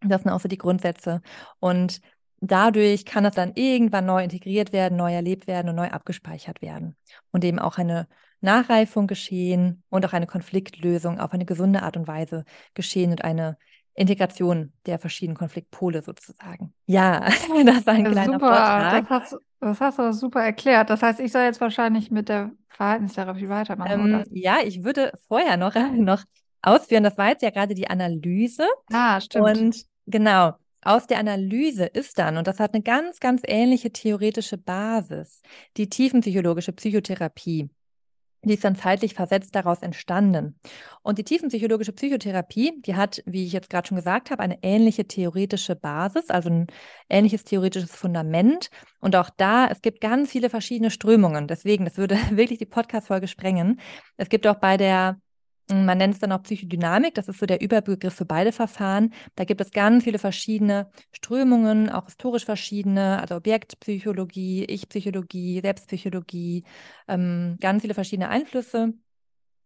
Das 0.00 0.22
sind 0.22 0.30
auch 0.30 0.40
so 0.40 0.48
die 0.48 0.58
Grundsätze. 0.58 1.22
Und 1.60 2.00
dadurch 2.40 3.04
kann 3.04 3.24
das 3.24 3.34
dann 3.34 3.52
irgendwann 3.54 4.06
neu 4.06 4.22
integriert 4.24 4.72
werden, 4.72 4.96
neu 4.96 5.12
erlebt 5.12 5.46
werden 5.46 5.68
und 5.68 5.76
neu 5.76 5.88
abgespeichert 5.90 6.62
werden. 6.62 6.96
Und 7.32 7.44
eben 7.44 7.58
auch 7.58 7.78
eine 7.78 8.08
Nachreifung 8.40 9.06
geschehen 9.06 9.82
und 9.88 10.04
auch 10.06 10.12
eine 10.12 10.26
Konfliktlösung 10.26 11.20
auf 11.20 11.32
eine 11.32 11.44
gesunde 11.44 11.82
Art 11.82 11.96
und 11.96 12.06
Weise 12.06 12.44
geschehen 12.74 13.10
und 13.10 13.24
eine 13.24 13.58
Integration 13.96 14.72
der 14.84 14.98
verschiedenen 14.98 15.36
Konfliktpole 15.36 16.02
sozusagen. 16.02 16.72
Ja, 16.86 17.20
das 17.64 17.86
war 17.86 17.94
ein 17.94 18.04
kleiner 18.04 18.34
super, 18.34 18.38
Vortrag. 18.38 19.08
Das 19.08 19.10
hast, 19.10 19.36
das 19.60 19.80
hast 19.80 19.98
du 19.98 20.12
super 20.12 20.42
erklärt. 20.42 20.90
Das 20.90 21.02
heißt, 21.02 21.18
ich 21.18 21.32
soll 21.32 21.42
jetzt 21.42 21.60
wahrscheinlich 21.60 22.10
mit 22.10 22.28
der 22.28 22.52
Verhaltenstherapie 22.68 23.48
weitermachen, 23.48 24.14
ähm, 24.14 24.24
Ja, 24.30 24.58
ich 24.62 24.84
würde 24.84 25.12
vorher 25.28 25.56
noch, 25.56 25.74
noch 25.94 26.22
ausführen, 26.62 27.04
das 27.04 27.16
war 27.16 27.30
jetzt 27.30 27.42
ja 27.42 27.50
gerade 27.50 27.74
die 27.74 27.88
Analyse. 27.88 28.66
Ah, 28.92 29.20
stimmt. 29.20 29.44
Und 29.46 29.82
genau, 30.06 30.52
aus 30.82 31.06
der 31.06 31.18
Analyse 31.18 31.86
ist 31.86 32.18
dann, 32.18 32.36
und 32.36 32.46
das 32.46 32.60
hat 32.60 32.74
eine 32.74 32.82
ganz, 32.82 33.18
ganz 33.18 33.42
ähnliche 33.44 33.90
theoretische 33.90 34.58
Basis, 34.58 35.42
die 35.76 35.88
tiefenpsychologische 35.88 36.72
Psychotherapie. 36.72 37.70
Die 38.44 38.54
ist 38.54 38.64
dann 38.64 38.76
zeitlich 38.76 39.14
versetzt 39.14 39.54
daraus 39.54 39.82
entstanden. 39.82 40.58
Und 41.02 41.18
die 41.18 41.24
tiefenpsychologische 41.24 41.92
Psychotherapie, 41.92 42.80
die 42.80 42.94
hat, 42.94 43.22
wie 43.26 43.44
ich 43.44 43.52
jetzt 43.52 43.70
gerade 43.70 43.88
schon 43.88 43.96
gesagt 43.96 44.30
habe, 44.30 44.42
eine 44.42 44.58
ähnliche 44.62 45.06
theoretische 45.06 45.76
Basis, 45.76 46.30
also 46.30 46.50
ein 46.50 46.66
ähnliches 47.08 47.44
theoretisches 47.44 47.90
Fundament. 47.90 48.70
Und 49.00 49.16
auch 49.16 49.30
da, 49.36 49.68
es 49.68 49.82
gibt 49.82 50.00
ganz 50.00 50.30
viele 50.30 50.50
verschiedene 50.50 50.90
Strömungen. 50.90 51.48
Deswegen, 51.48 51.84
das 51.84 51.96
würde 51.96 52.16
wirklich 52.30 52.58
die 52.58 52.66
Podcast-Folge 52.66 53.28
sprengen. 53.28 53.80
Es 54.16 54.28
gibt 54.28 54.46
auch 54.46 54.56
bei 54.56 54.76
der 54.76 55.18
man 55.70 55.98
nennt 55.98 56.14
es 56.14 56.20
dann 56.20 56.32
auch 56.32 56.42
Psychodynamik, 56.42 57.14
das 57.14 57.28
ist 57.28 57.40
so 57.40 57.46
der 57.46 57.60
Überbegriff 57.60 58.14
für 58.14 58.24
beide 58.24 58.52
Verfahren. 58.52 59.12
Da 59.34 59.44
gibt 59.44 59.60
es 59.60 59.70
ganz 59.72 60.04
viele 60.04 60.18
verschiedene 60.18 60.90
Strömungen, 61.12 61.90
auch 61.90 62.06
historisch 62.06 62.44
verschiedene, 62.44 63.20
also 63.20 63.36
Objektpsychologie, 63.36 64.64
Ich-Psychologie, 64.64 65.60
Selbstpsychologie, 65.60 66.64
ähm, 67.08 67.56
ganz 67.60 67.82
viele 67.82 67.94
verschiedene 67.94 68.28
Einflüsse 68.28 68.94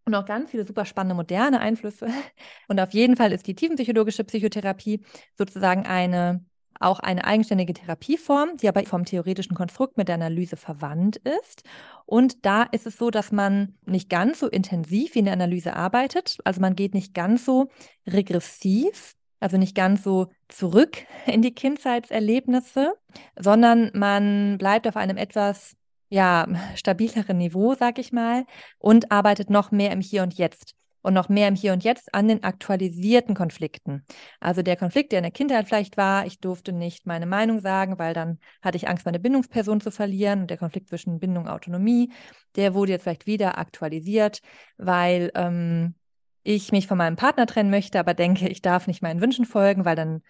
und 0.05 0.15
auch 0.15 0.25
ganz 0.25 0.51
viele 0.51 0.67
super 0.67 0.85
spannende 0.85 1.15
moderne 1.15 1.61
Einflüsse. 1.61 2.09
Und 2.69 2.81
auf 2.81 2.93
jeden 2.93 3.17
Fall 3.17 3.33
ist 3.33 3.47
die 3.47 3.55
tiefenpsychologische 3.55 4.25
Psychotherapie 4.25 5.05
sozusagen 5.37 5.87
eine 5.87 6.45
auch 6.81 6.99
eine 6.99 7.25
eigenständige 7.25 7.75
Therapieform, 7.75 8.57
die 8.57 8.69
aber 8.69 8.83
vom 8.85 9.05
theoretischen 9.05 9.55
Konstrukt 9.55 9.97
mit 9.97 10.09
der 10.09 10.17
Analyse 10.17 10.57
verwandt 10.57 11.17
ist. 11.17 11.63
Und 12.07 12.45
da 12.47 12.65
ist 12.65 12.87
es 12.87 12.97
so, 12.97 13.11
dass 13.11 13.31
man 13.31 13.77
nicht 13.85 14.09
ganz 14.09 14.41
so 14.41 14.49
intensiv 14.49 15.15
wie 15.15 15.21
in 15.21 15.27
der 15.27 15.35
Analyse 15.35 15.77
arbeitet. 15.77 16.39
Also 16.45 16.61
man 16.61 16.75
geht 16.75 16.95
nicht 16.95 17.15
ganz 17.15 17.45
so 17.45 17.69
regressiv, 18.07 19.15
also 19.41 19.59
nicht 19.59 19.75
ganz 19.75 20.03
so 20.03 20.29
zurück 20.49 20.99
in 21.27 21.43
die 21.43 21.55
Kindheitserlebnisse, 21.55 22.95
sondern 23.39 23.91
man 23.95 24.57
bleibt 24.59 24.89
auf 24.89 24.97
einem 24.97 25.19
etwas 25.19 25.77
ja, 26.09 26.49
stabileren 26.75 27.39
Niveau, 27.39 27.75
sag 27.75 27.99
ich 27.99 28.11
mal, 28.11 28.45
und 28.79 29.13
arbeitet 29.13 29.49
noch 29.49 29.71
mehr 29.71 29.93
im 29.93 30.01
Hier 30.01 30.25
und 30.25 30.35
Jetzt 30.35 30.75
und 31.03 31.15
noch 31.15 31.29
mehr 31.29 31.49
im 31.49 31.55
Hier 31.55 31.73
und 31.73 31.85
Jetzt 31.85 32.15
an 32.15 32.29
den 32.29 32.43
aktualisierten 32.43 33.35
Konflikten. 33.35 34.05
Also 34.41 34.63
der 34.63 34.77
Konflikt, 34.77 35.13
der 35.13 35.21
in 35.21 35.25
der 35.25 35.33
Kindheit 35.33 35.67
vielleicht 35.67 35.97
war, 35.97 36.27
ich 36.27 36.41
durfte 36.41 36.73
nicht 36.73 37.07
meine 37.07 37.27
Meinung 37.27 37.61
sagen, 37.61 37.99
weil 37.99 38.15
dann 38.15 38.39
hatte 38.63 38.77
ich 38.77 38.89
Angst, 38.89 39.07
meine 39.07 39.21
Bindungsperson 39.21 39.81
zu 39.81 39.91
verlieren. 39.91 40.43
Und 40.43 40.51
der 40.51 40.59
Konflikt 40.59 40.89
zwischen 40.89 41.21
Bindung 41.21 41.45
und 41.45 41.51
Autonomie, 41.51 42.13
der 42.57 42.75
wurde 42.75 42.93
jetzt 42.93 43.03
vielleicht 43.03 43.27
wieder 43.27 43.59
aktualisiert, 43.59 44.41
weil 44.77 45.31
ähm, 45.35 45.95
ich 46.43 46.73
mich 46.73 46.87
von 46.87 46.99
meinem 46.99 47.17
Partner 47.17 47.47
trennen 47.47 47.71
möchte, 47.71 47.99
aber 47.99 48.15
denke, 48.15 48.49
ich 48.49 48.63
darf 48.63 48.87
nicht 48.87 49.03
meinen 49.03 49.21
Wünschen 49.21 49.45
folgen, 49.45 49.85
weil 49.85 49.97
dann 49.97 50.23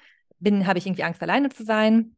habe 0.66 0.78
ich 0.78 0.86
irgendwie 0.86 1.04
Angst, 1.04 1.22
alleine 1.22 1.50
zu 1.50 1.64
sein 1.64 2.16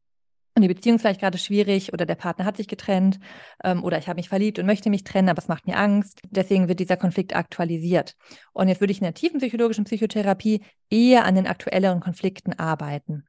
und 0.55 0.63
die 0.63 0.69
Beziehung 0.69 0.97
ist 0.97 1.03
vielleicht 1.03 1.21
gerade 1.21 1.39
schwierig 1.39 1.93
oder 1.95 2.05
der 2.05 2.15
Partner 2.15 2.45
hat 2.45 2.59
sich 2.59 2.69
getrennt 2.69 3.19
ähm, 3.65 3.83
oder 3.83 3.99
ich 3.99 4.09
habe 4.09 4.19
mich 4.19 4.29
verliebt 4.29 4.59
und 4.59 4.67
möchte 4.67 4.91
mich 4.91 5.03
trennen, 5.03 5.31
aber 5.31 5.39
es 5.39 5.49
macht 5.49 5.67
mir 5.67 5.79
Angst. 5.79 6.21
Deswegen 6.31 6.69
wird 6.69 6.79
dieser 6.79 6.99
Konflikt 6.99 7.35
aktualisiert. 7.35 8.17
Und 8.53 8.69
jetzt 8.69 8.81
würde 8.81 8.93
ich 8.93 8.99
in 8.99 9.05
der 9.05 9.15
tiefen 9.15 9.41
psychologischen 9.41 9.85
Psychotherapie 9.85 10.63
eher 10.91 11.25
an 11.25 11.37
den 11.37 11.47
aktuelleren 11.47 12.01
Konflikten 12.01 12.53
arbeiten. 12.53 13.25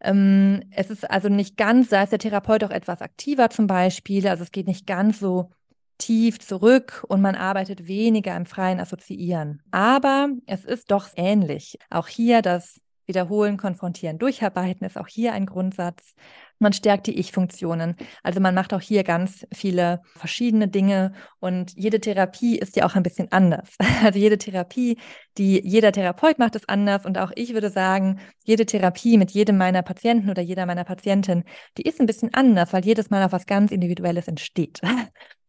Ähm, 0.00 0.64
es 0.72 0.90
ist 0.90 1.08
also 1.08 1.28
nicht 1.28 1.56
ganz, 1.56 1.90
da 1.90 2.02
ist 2.02 2.10
der 2.10 2.18
Therapeut 2.18 2.64
auch 2.64 2.70
etwas 2.70 3.02
aktiver 3.02 3.48
zum 3.50 3.68
Beispiel. 3.68 4.26
Also 4.26 4.42
es 4.42 4.50
geht 4.50 4.66
nicht 4.66 4.86
ganz 4.86 5.20
so 5.20 5.50
tief 5.98 6.40
zurück 6.40 7.04
und 7.06 7.20
man 7.20 7.36
arbeitet 7.36 7.86
weniger 7.86 8.36
im 8.36 8.46
freien 8.46 8.80
Assoziieren. 8.80 9.62
Aber 9.70 10.28
es 10.46 10.64
ist 10.64 10.90
doch 10.90 11.06
ähnlich. 11.14 11.78
Auch 11.88 12.08
hier 12.08 12.42
das 12.42 12.80
Wiederholen, 13.12 13.58
Konfrontieren, 13.58 14.18
Durcharbeiten 14.18 14.86
ist 14.86 14.96
auch 14.96 15.06
hier 15.06 15.34
ein 15.34 15.44
Grundsatz. 15.44 16.14
Man 16.58 16.72
stärkt 16.72 17.08
die 17.08 17.18
Ich-Funktionen. 17.18 17.94
Also 18.22 18.40
man 18.40 18.54
macht 18.54 18.72
auch 18.72 18.80
hier 18.80 19.04
ganz 19.04 19.46
viele 19.52 20.00
verschiedene 20.16 20.66
Dinge 20.66 21.12
und 21.40 21.74
jede 21.76 22.00
Therapie 22.00 22.58
ist 22.58 22.74
ja 22.76 22.86
auch 22.86 22.94
ein 22.94 23.02
bisschen 23.02 23.30
anders. 23.30 23.76
Also 24.02 24.18
jede 24.18 24.38
Therapie, 24.38 24.98
die 25.36 25.60
jeder 25.62 25.92
Therapeut 25.92 26.38
macht, 26.38 26.56
ist 26.56 26.68
anders 26.70 27.04
und 27.04 27.18
auch 27.18 27.30
ich 27.36 27.52
würde 27.52 27.68
sagen, 27.68 28.18
jede 28.44 28.64
Therapie 28.64 29.18
mit 29.18 29.30
jedem 29.30 29.58
meiner 29.58 29.82
Patienten 29.82 30.30
oder 30.30 30.40
jeder 30.40 30.64
meiner 30.64 30.84
Patienten, 30.84 31.44
die 31.76 31.82
ist 31.82 32.00
ein 32.00 32.06
bisschen 32.06 32.32
anders, 32.32 32.72
weil 32.72 32.84
jedes 32.84 33.10
Mal 33.10 33.22
auch 33.24 33.32
was 33.32 33.46
ganz 33.46 33.70
Individuelles 33.70 34.26
entsteht. 34.26 34.80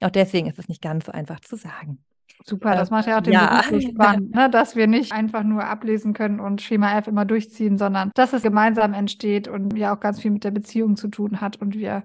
Auch 0.01 0.09
deswegen 0.09 0.49
ist 0.49 0.59
es 0.59 0.67
nicht 0.67 0.81
ganz 0.81 1.05
so 1.05 1.13
einfach 1.13 1.39
zu 1.39 1.55
sagen. 1.55 2.03
Super, 2.45 2.75
das 2.75 2.89
macht 2.89 3.07
ja 3.07 3.17
auch 3.17 3.21
den 3.21 3.33
ja. 3.33 3.61
Beruf 3.61 3.81
so 3.81 3.89
spannend, 3.91 4.35
ne? 4.35 4.49
dass 4.49 4.75
wir 4.75 4.87
nicht 4.87 5.13
einfach 5.13 5.43
nur 5.43 5.63
ablesen 5.63 6.13
können 6.13 6.39
und 6.39 6.61
Schema 6.61 6.97
F 6.97 7.07
immer 7.07 7.25
durchziehen, 7.25 7.77
sondern 7.77 8.11
dass 8.15 8.33
es 8.33 8.43
gemeinsam 8.43 8.93
entsteht 8.93 9.47
und 9.47 9.77
ja 9.77 9.95
auch 9.95 9.99
ganz 9.99 10.19
viel 10.19 10.31
mit 10.31 10.43
der 10.43 10.51
Beziehung 10.51 10.95
zu 10.95 11.07
tun 11.07 11.39
hat 11.41 11.61
und 11.61 11.75
wir 11.75 12.03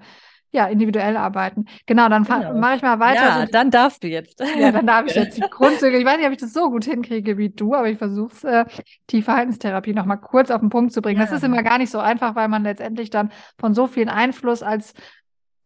ja, 0.51 0.67
individuell 0.67 1.17
arbeiten. 1.17 1.67
Genau, 1.87 2.09
dann 2.09 2.25
genau. 2.25 2.55
mache 2.55 2.77
ich 2.77 2.83
mal 2.83 2.99
weiter. 2.99 3.23
Ja, 3.23 3.41
so, 3.41 3.53
dann 3.53 3.71
darfst 3.71 4.03
du 4.03 4.09
jetzt. 4.09 4.41
Ja, 4.59 4.73
dann 4.73 4.87
darf 4.87 5.07
ich 5.07 5.15
jetzt 5.15 5.37
die 5.37 5.43
Grundzüge. 5.51 5.99
Ich 5.99 6.07
weiß 6.07 6.17
nicht, 6.17 6.27
ob 6.27 6.33
ich 6.33 6.39
das 6.39 6.55
so 6.55 6.71
gut 6.71 6.85
hinkriege 6.85 7.37
wie 7.37 7.51
du, 7.51 7.75
aber 7.75 7.91
ich 7.91 7.99
versuche 7.99 8.33
es, 8.33 8.45
äh, 8.45 8.65
die 9.11 9.21
Verhaltenstherapie 9.21 9.93
nochmal 9.93 10.19
kurz 10.19 10.51
auf 10.51 10.61
den 10.61 10.71
Punkt 10.71 10.93
zu 10.93 11.03
bringen. 11.03 11.21
Ja. 11.21 11.27
Das 11.27 11.35
ist 11.35 11.45
immer 11.45 11.63
gar 11.63 11.77
nicht 11.77 11.91
so 11.91 11.99
einfach, 11.99 12.35
weil 12.35 12.49
man 12.49 12.63
letztendlich 12.63 13.11
dann 13.11 13.31
von 13.59 13.75
so 13.75 13.87
viel 13.87 14.09
Einfluss 14.09 14.63
als 14.63 14.95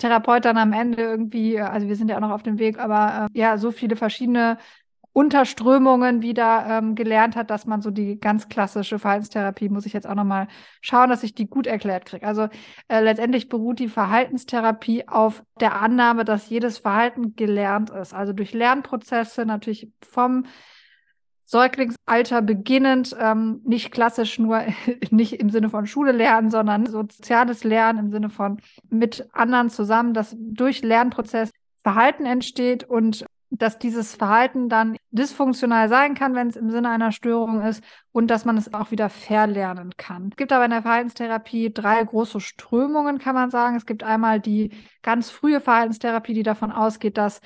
Therapeut 0.03 0.45
dann 0.45 0.59
am 0.59 0.73
Ende 0.73 1.03
irgendwie, 1.03 1.61
also 1.61 1.89
wir 1.89 1.97
sind 1.97 2.09
ja 2.09 2.17
auch 2.17 2.21
noch 2.21 2.33
auf 2.33 2.43
dem 2.43 2.59
Weg, 2.59 2.79
aber 2.79 3.29
äh, 3.33 3.39
ja, 3.39 3.57
so 3.57 3.71
viele 3.71 3.97
verschiedene 3.97 4.59
Unterströmungen 5.13 6.23
wieder 6.23 6.67
ähm, 6.69 6.95
gelernt 6.95 7.37
hat, 7.37 7.51
dass 7.51 7.67
man 7.67 7.83
so 7.83 7.91
die 7.91 8.19
ganz 8.19 8.49
klassische 8.49 8.99
Verhaltenstherapie, 8.99 9.69
muss 9.69 9.87
ich 9.87 9.93
jetzt 9.93 10.07
auch 10.09 10.15
nochmal 10.15 10.49
schauen, 10.81 11.11
dass 11.11 11.23
ich 11.23 11.35
die 11.35 11.47
gut 11.49 11.67
erklärt 11.67 12.07
kriege. 12.07 12.27
Also 12.27 12.49
äh, 12.89 13.01
letztendlich 13.01 13.49
beruht 13.49 13.79
die 13.79 13.89
Verhaltenstherapie 13.89 15.07
auf 15.09 15.45
der 15.61 15.81
Annahme, 15.81 16.25
dass 16.25 16.49
jedes 16.49 16.79
Verhalten 16.79 17.37
gelernt 17.37 17.91
ist. 17.91 18.15
Also 18.15 18.33
durch 18.33 18.55
Lernprozesse 18.55 19.45
natürlich 19.45 19.93
vom 20.01 20.47
Säuglingsalter 21.53 22.41
beginnend, 22.41 23.15
ähm, 23.21 23.61
nicht 23.65 23.93
klassisch 23.93 24.39
nur, 24.39 24.63
nicht 25.11 25.35
im 25.35 25.51
Sinne 25.51 25.69
von 25.69 25.87
Schule 25.87 26.13
lernen, 26.13 26.51
sondern 26.51 26.87
soziales 26.87 27.63
Lernen 27.63 28.07
im 28.07 28.11
Sinne 28.11 28.31
von 28.31 28.59
mit 28.89 29.29
anderen 29.35 29.69
zusammen, 29.69 30.15
dass 30.15 30.35
durch 30.39 30.83
Lernprozess 30.83 31.51
Verhalten 31.83 32.25
entsteht 32.25 32.85
und 32.85 33.27
dass 33.51 33.79
dieses 33.79 34.15
Verhalten 34.15 34.71
dann 34.71 34.97
dysfunktional 35.11 35.91
sein 35.91 36.15
kann, 36.15 36.35
wenn 36.35 36.49
es 36.49 36.57
im 36.57 36.71
Sinne 36.71 36.89
einer 36.89 37.13
Störung 37.13 37.61
ist 37.61 37.85
und 38.13 38.29
dass 38.29 38.47
man 38.47 38.57
es 38.57 38.73
auch 38.73 38.91
wieder 38.91 39.11
verlernen 39.11 39.91
kann. 39.99 40.29
Es 40.31 40.37
gibt 40.37 40.53
aber 40.53 40.65
in 40.65 40.71
der 40.71 40.81
Verhaltenstherapie 40.81 41.71
drei 41.71 42.03
große 42.03 42.41
Strömungen, 42.41 43.19
kann 43.19 43.35
man 43.35 43.51
sagen. 43.51 43.77
Es 43.77 43.85
gibt 43.85 44.05
einmal 44.05 44.41
die 44.41 44.71
ganz 45.03 45.29
frühe 45.29 45.61
Verhaltenstherapie, 45.61 46.33
die 46.33 46.45
davon 46.45 46.73
ausgeht, 46.73 47.19
dass 47.19 47.43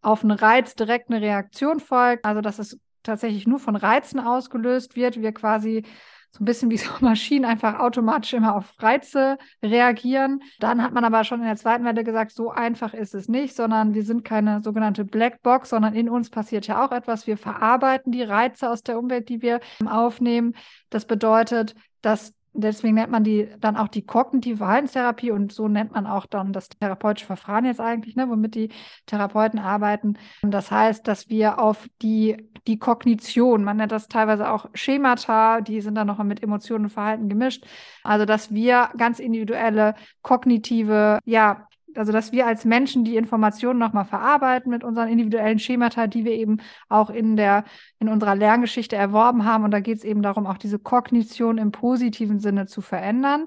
auf 0.00 0.24
einen 0.24 0.30
Reiz 0.30 0.76
direkt 0.76 1.10
eine 1.10 1.20
Reaktion 1.20 1.78
folgt, 1.78 2.24
also 2.24 2.40
dass 2.40 2.58
es 2.58 2.78
tatsächlich 3.02 3.46
nur 3.46 3.58
von 3.58 3.76
Reizen 3.76 4.20
ausgelöst 4.20 4.96
wird, 4.96 5.20
wir 5.20 5.32
quasi 5.32 5.84
so 6.32 6.42
ein 6.42 6.44
bisschen 6.44 6.70
wie 6.70 6.76
so 6.78 6.90
Maschinen 7.00 7.44
einfach 7.44 7.78
automatisch 7.80 8.32
immer 8.32 8.54
auf 8.56 8.74
Reize 8.78 9.38
reagieren. 9.62 10.42
Dann 10.58 10.82
hat 10.82 10.92
man 10.92 11.04
aber 11.04 11.24
schon 11.24 11.40
in 11.40 11.46
der 11.46 11.56
zweiten 11.56 11.84
Welle 11.84 12.04
gesagt, 12.04 12.32
so 12.32 12.50
einfach 12.50 12.94
ist 12.94 13.14
es 13.14 13.28
nicht, 13.28 13.56
sondern 13.56 13.94
wir 13.94 14.04
sind 14.04 14.24
keine 14.24 14.62
sogenannte 14.62 15.04
Blackbox, 15.04 15.70
sondern 15.70 15.94
in 15.94 16.08
uns 16.08 16.30
passiert 16.30 16.66
ja 16.66 16.84
auch 16.84 16.92
etwas. 16.92 17.26
Wir 17.26 17.36
verarbeiten 17.36 18.12
die 18.12 18.22
Reize 18.22 18.70
aus 18.70 18.82
der 18.82 18.98
Umwelt, 18.98 19.28
die 19.28 19.42
wir 19.42 19.60
aufnehmen. 19.84 20.54
Das 20.88 21.04
bedeutet, 21.04 21.74
dass 22.02 22.32
Deswegen 22.52 22.94
nennt 22.94 23.12
man 23.12 23.22
die 23.22 23.48
dann 23.60 23.76
auch 23.76 23.88
die 23.88 24.04
kognitive 24.04 24.58
Verhaltenstherapie 24.58 25.30
und 25.30 25.52
so 25.52 25.68
nennt 25.68 25.92
man 25.92 26.06
auch 26.06 26.26
dann 26.26 26.52
das 26.52 26.68
therapeutische 26.68 27.26
Verfahren 27.26 27.64
jetzt 27.64 27.80
eigentlich, 27.80 28.16
ne, 28.16 28.28
womit 28.28 28.54
die 28.54 28.70
Therapeuten 29.06 29.58
arbeiten. 29.58 30.18
Das 30.42 30.70
heißt, 30.70 31.06
dass 31.06 31.28
wir 31.28 31.60
auf 31.60 31.88
die, 32.02 32.50
die 32.66 32.78
Kognition, 32.78 33.62
man 33.62 33.76
nennt 33.76 33.92
das 33.92 34.08
teilweise 34.08 34.50
auch 34.50 34.66
Schemata, 34.74 35.60
die 35.60 35.80
sind 35.80 35.94
dann 35.94 36.08
noch 36.08 36.22
mit 36.24 36.42
Emotionen 36.42 36.86
und 36.86 36.90
Verhalten 36.90 37.28
gemischt. 37.28 37.64
Also, 38.02 38.24
dass 38.24 38.52
wir 38.52 38.90
ganz 38.96 39.20
individuelle 39.20 39.94
kognitive, 40.22 41.20
ja, 41.24 41.68
also 41.96 42.12
dass 42.12 42.32
wir 42.32 42.46
als 42.46 42.64
Menschen 42.64 43.04
die 43.04 43.16
Informationen 43.16 43.78
nochmal 43.78 44.04
verarbeiten 44.04 44.70
mit 44.70 44.84
unseren 44.84 45.08
individuellen 45.08 45.58
Schemata, 45.58 46.06
die 46.06 46.24
wir 46.24 46.32
eben 46.32 46.58
auch 46.88 47.10
in 47.10 47.36
der, 47.36 47.64
in 47.98 48.08
unserer 48.08 48.34
Lerngeschichte 48.34 48.96
erworben 48.96 49.44
haben. 49.44 49.64
Und 49.64 49.70
da 49.70 49.80
geht 49.80 49.98
es 49.98 50.04
eben 50.04 50.22
darum, 50.22 50.46
auch 50.46 50.58
diese 50.58 50.78
Kognition 50.78 51.58
im 51.58 51.72
positiven 51.72 52.40
Sinne 52.40 52.66
zu 52.66 52.80
verändern, 52.80 53.46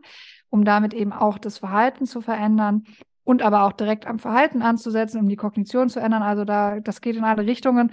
um 0.50 0.66
damit 0.66 0.94
eben 0.94 1.14
auch 1.14 1.38
das 1.38 1.58
Verhalten 1.58 2.06
zu 2.06 2.22
verändern 2.22 2.86
und 3.24 3.42
aber 3.42 3.64
auch 3.64 3.74
direkt 3.74 4.06
am 4.06 4.20
Verhalten 4.20 4.62
anzusetzen, 4.62 5.20
um 5.20 5.30
die 5.30 5.36
Kognition 5.36 5.90
zu 5.90 6.00
ändern. 6.00 6.24
Also 6.24 6.46
da, 6.46 6.80
das 6.80 7.02
geht 7.02 7.16
in 7.16 7.24
alle 7.24 7.46
Richtungen. 7.46 7.92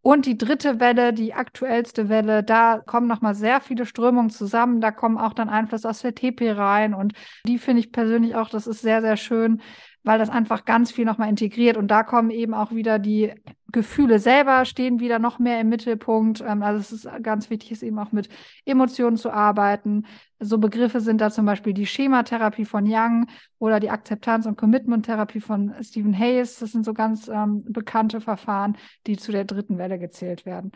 Und 0.00 0.26
die 0.26 0.38
dritte 0.38 0.78
Welle, 0.80 1.12
die 1.12 1.34
aktuellste 1.34 2.08
Welle, 2.08 2.42
da 2.44 2.78
kommen 2.78 3.08
nochmal 3.08 3.34
sehr 3.34 3.60
viele 3.60 3.84
Strömungen 3.84 4.30
zusammen. 4.30 4.80
Da 4.80 4.92
kommen 4.92 5.18
auch 5.18 5.34
dann 5.34 5.48
Einflüsse 5.48 5.88
aus 5.88 6.00
der 6.00 6.14
TP 6.14 6.52
rein. 6.52 6.94
Und 6.94 7.14
die 7.46 7.58
finde 7.58 7.80
ich 7.80 7.92
persönlich 7.92 8.36
auch, 8.36 8.48
das 8.48 8.66
ist 8.66 8.80
sehr, 8.80 9.02
sehr 9.02 9.16
schön, 9.16 9.60
weil 10.04 10.18
das 10.18 10.30
einfach 10.30 10.64
ganz 10.64 10.90
viel 10.92 11.04
nochmal 11.04 11.28
integriert. 11.28 11.76
Und 11.76 11.88
da 11.88 12.02
kommen 12.02 12.30
eben 12.30 12.54
auch 12.54 12.72
wieder 12.72 12.98
die 12.98 13.32
Gefühle 13.70 14.18
selber, 14.18 14.64
stehen 14.64 14.98
wieder 14.98 15.18
noch 15.18 15.38
mehr 15.38 15.60
im 15.60 15.68
Mittelpunkt. 15.68 16.40
Ähm, 16.40 16.62
also 16.62 16.80
es 16.80 16.92
ist 16.92 17.22
ganz 17.22 17.50
wichtig, 17.50 17.72
ist 17.72 17.82
eben 17.82 17.98
auch 17.98 18.12
mit 18.12 18.28
Emotionen 18.64 19.16
zu 19.16 19.30
arbeiten. 19.30 20.06
So 20.40 20.58
Begriffe 20.58 21.00
sind 21.00 21.20
da 21.20 21.30
zum 21.30 21.44
Beispiel 21.44 21.74
die 21.74 21.86
Schematherapie 21.86 22.64
von 22.64 22.84
Young 22.86 23.26
oder 23.58 23.80
die 23.80 23.90
Akzeptanz- 23.90 24.46
und 24.46 24.56
Commitment-Therapie 24.56 25.40
von 25.40 25.74
Stephen 25.82 26.16
Hayes. 26.16 26.58
Das 26.58 26.72
sind 26.72 26.84
so 26.84 26.94
ganz 26.94 27.28
ähm, 27.28 27.64
bekannte 27.68 28.20
Verfahren, 28.20 28.76
die 29.06 29.16
zu 29.16 29.32
der 29.32 29.44
dritten 29.44 29.78
Welle 29.78 29.98
gezählt 29.98 30.46
werden. 30.46 30.72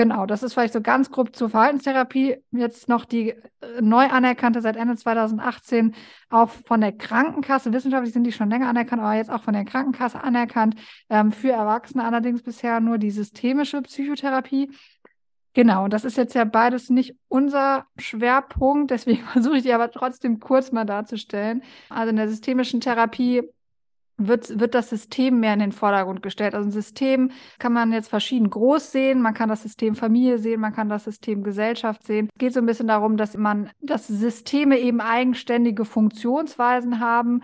Genau, 0.00 0.24
das 0.24 0.42
ist 0.42 0.54
vielleicht 0.54 0.72
so 0.72 0.80
ganz 0.80 1.10
grob 1.10 1.36
zur 1.36 1.50
Verhaltenstherapie. 1.50 2.38
Jetzt 2.52 2.88
noch 2.88 3.04
die 3.04 3.32
äh, 3.32 3.82
neu 3.82 4.06
anerkannte 4.06 4.62
seit 4.62 4.76
Ende 4.76 4.96
2018 4.96 5.94
auch 6.30 6.48
von 6.48 6.80
der 6.80 6.92
Krankenkasse. 6.92 7.70
Wissenschaftlich 7.70 8.14
sind 8.14 8.24
die 8.24 8.32
schon 8.32 8.48
länger 8.48 8.70
anerkannt, 8.70 9.02
aber 9.02 9.12
jetzt 9.12 9.28
auch 9.28 9.42
von 9.42 9.52
der 9.52 9.66
Krankenkasse 9.66 10.24
anerkannt. 10.24 10.76
Ähm, 11.10 11.32
für 11.32 11.50
Erwachsene 11.50 12.02
allerdings 12.02 12.42
bisher 12.42 12.80
nur 12.80 12.96
die 12.96 13.10
systemische 13.10 13.82
Psychotherapie. 13.82 14.70
Genau, 15.52 15.86
das 15.86 16.06
ist 16.06 16.16
jetzt 16.16 16.34
ja 16.34 16.44
beides 16.44 16.88
nicht 16.88 17.14
unser 17.28 17.84
Schwerpunkt, 17.98 18.90
deswegen 18.92 19.26
versuche 19.26 19.58
ich 19.58 19.64
die 19.64 19.74
aber 19.74 19.90
trotzdem 19.90 20.40
kurz 20.40 20.72
mal 20.72 20.86
darzustellen. 20.86 21.62
Also 21.90 22.08
in 22.08 22.16
der 22.16 22.30
systemischen 22.30 22.80
Therapie 22.80 23.42
wird, 24.26 24.60
wird 24.60 24.74
das 24.74 24.90
System 24.90 25.40
mehr 25.40 25.54
in 25.54 25.60
den 25.60 25.72
Vordergrund 25.72 26.22
gestellt. 26.22 26.54
Also 26.54 26.68
ein 26.68 26.72
System 26.72 27.30
kann 27.58 27.72
man 27.72 27.92
jetzt 27.92 28.08
verschieden 28.08 28.50
groß 28.50 28.92
sehen. 28.92 29.22
Man 29.22 29.34
kann 29.34 29.48
das 29.48 29.62
System 29.62 29.94
Familie 29.94 30.38
sehen, 30.38 30.60
man 30.60 30.72
kann 30.72 30.88
das 30.88 31.04
System 31.04 31.42
Gesellschaft 31.42 32.06
sehen. 32.06 32.28
Es 32.32 32.38
geht 32.38 32.52
so 32.52 32.60
ein 32.60 32.66
bisschen 32.66 32.88
darum, 32.88 33.16
dass 33.16 33.36
man, 33.36 33.70
dass 33.80 34.06
Systeme 34.06 34.78
eben 34.78 35.00
eigenständige 35.00 35.84
Funktionsweisen 35.84 37.00
haben 37.00 37.42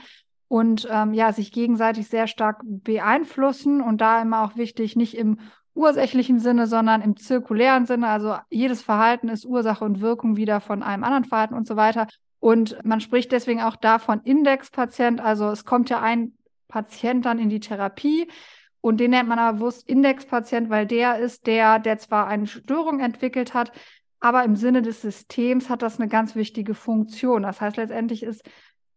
und 0.48 0.86
ähm, 0.90 1.12
ja, 1.12 1.32
sich 1.32 1.52
gegenseitig 1.52 2.08
sehr 2.08 2.26
stark 2.26 2.60
beeinflussen 2.64 3.80
und 3.80 4.00
da 4.00 4.22
immer 4.22 4.42
auch 4.42 4.56
wichtig, 4.56 4.94
nicht 4.96 5.16
im 5.16 5.38
ursächlichen 5.74 6.38
Sinne, 6.38 6.66
sondern 6.66 7.02
im 7.02 7.16
zirkulären 7.16 7.86
Sinne. 7.86 8.08
Also 8.08 8.36
jedes 8.48 8.82
Verhalten 8.82 9.28
ist 9.28 9.44
Ursache 9.44 9.84
und 9.84 10.00
Wirkung 10.00 10.36
wieder 10.36 10.60
von 10.60 10.82
einem 10.82 11.04
anderen 11.04 11.24
Verhalten 11.24 11.54
und 11.54 11.66
so 11.66 11.76
weiter. 11.76 12.06
Und 12.38 12.78
man 12.84 13.00
spricht 13.00 13.32
deswegen 13.32 13.60
auch 13.60 13.76
davon 13.76 14.20
Indexpatient. 14.22 15.20
Also 15.20 15.48
es 15.50 15.64
kommt 15.64 15.90
ja 15.90 16.00
ein 16.00 16.32
Patient 16.68 17.24
dann 17.24 17.38
in 17.38 17.48
die 17.48 17.60
Therapie. 17.60 18.28
Und 18.80 18.98
den 18.98 19.10
nennt 19.10 19.28
man 19.28 19.38
aber 19.38 19.58
bewusst 19.58 19.88
Indexpatient, 19.88 20.70
weil 20.70 20.86
der 20.86 21.18
ist 21.18 21.46
der, 21.46 21.78
der 21.78 21.98
zwar 21.98 22.28
eine 22.28 22.46
Störung 22.46 23.00
entwickelt 23.00 23.52
hat, 23.52 23.72
aber 24.20 24.44
im 24.44 24.56
Sinne 24.56 24.82
des 24.82 25.02
Systems 25.02 25.68
hat 25.68 25.82
das 25.82 25.98
eine 25.98 26.08
ganz 26.08 26.36
wichtige 26.36 26.74
Funktion. 26.74 27.42
Das 27.42 27.60
heißt, 27.60 27.76
letztendlich 27.76 28.22
ist, 28.22 28.42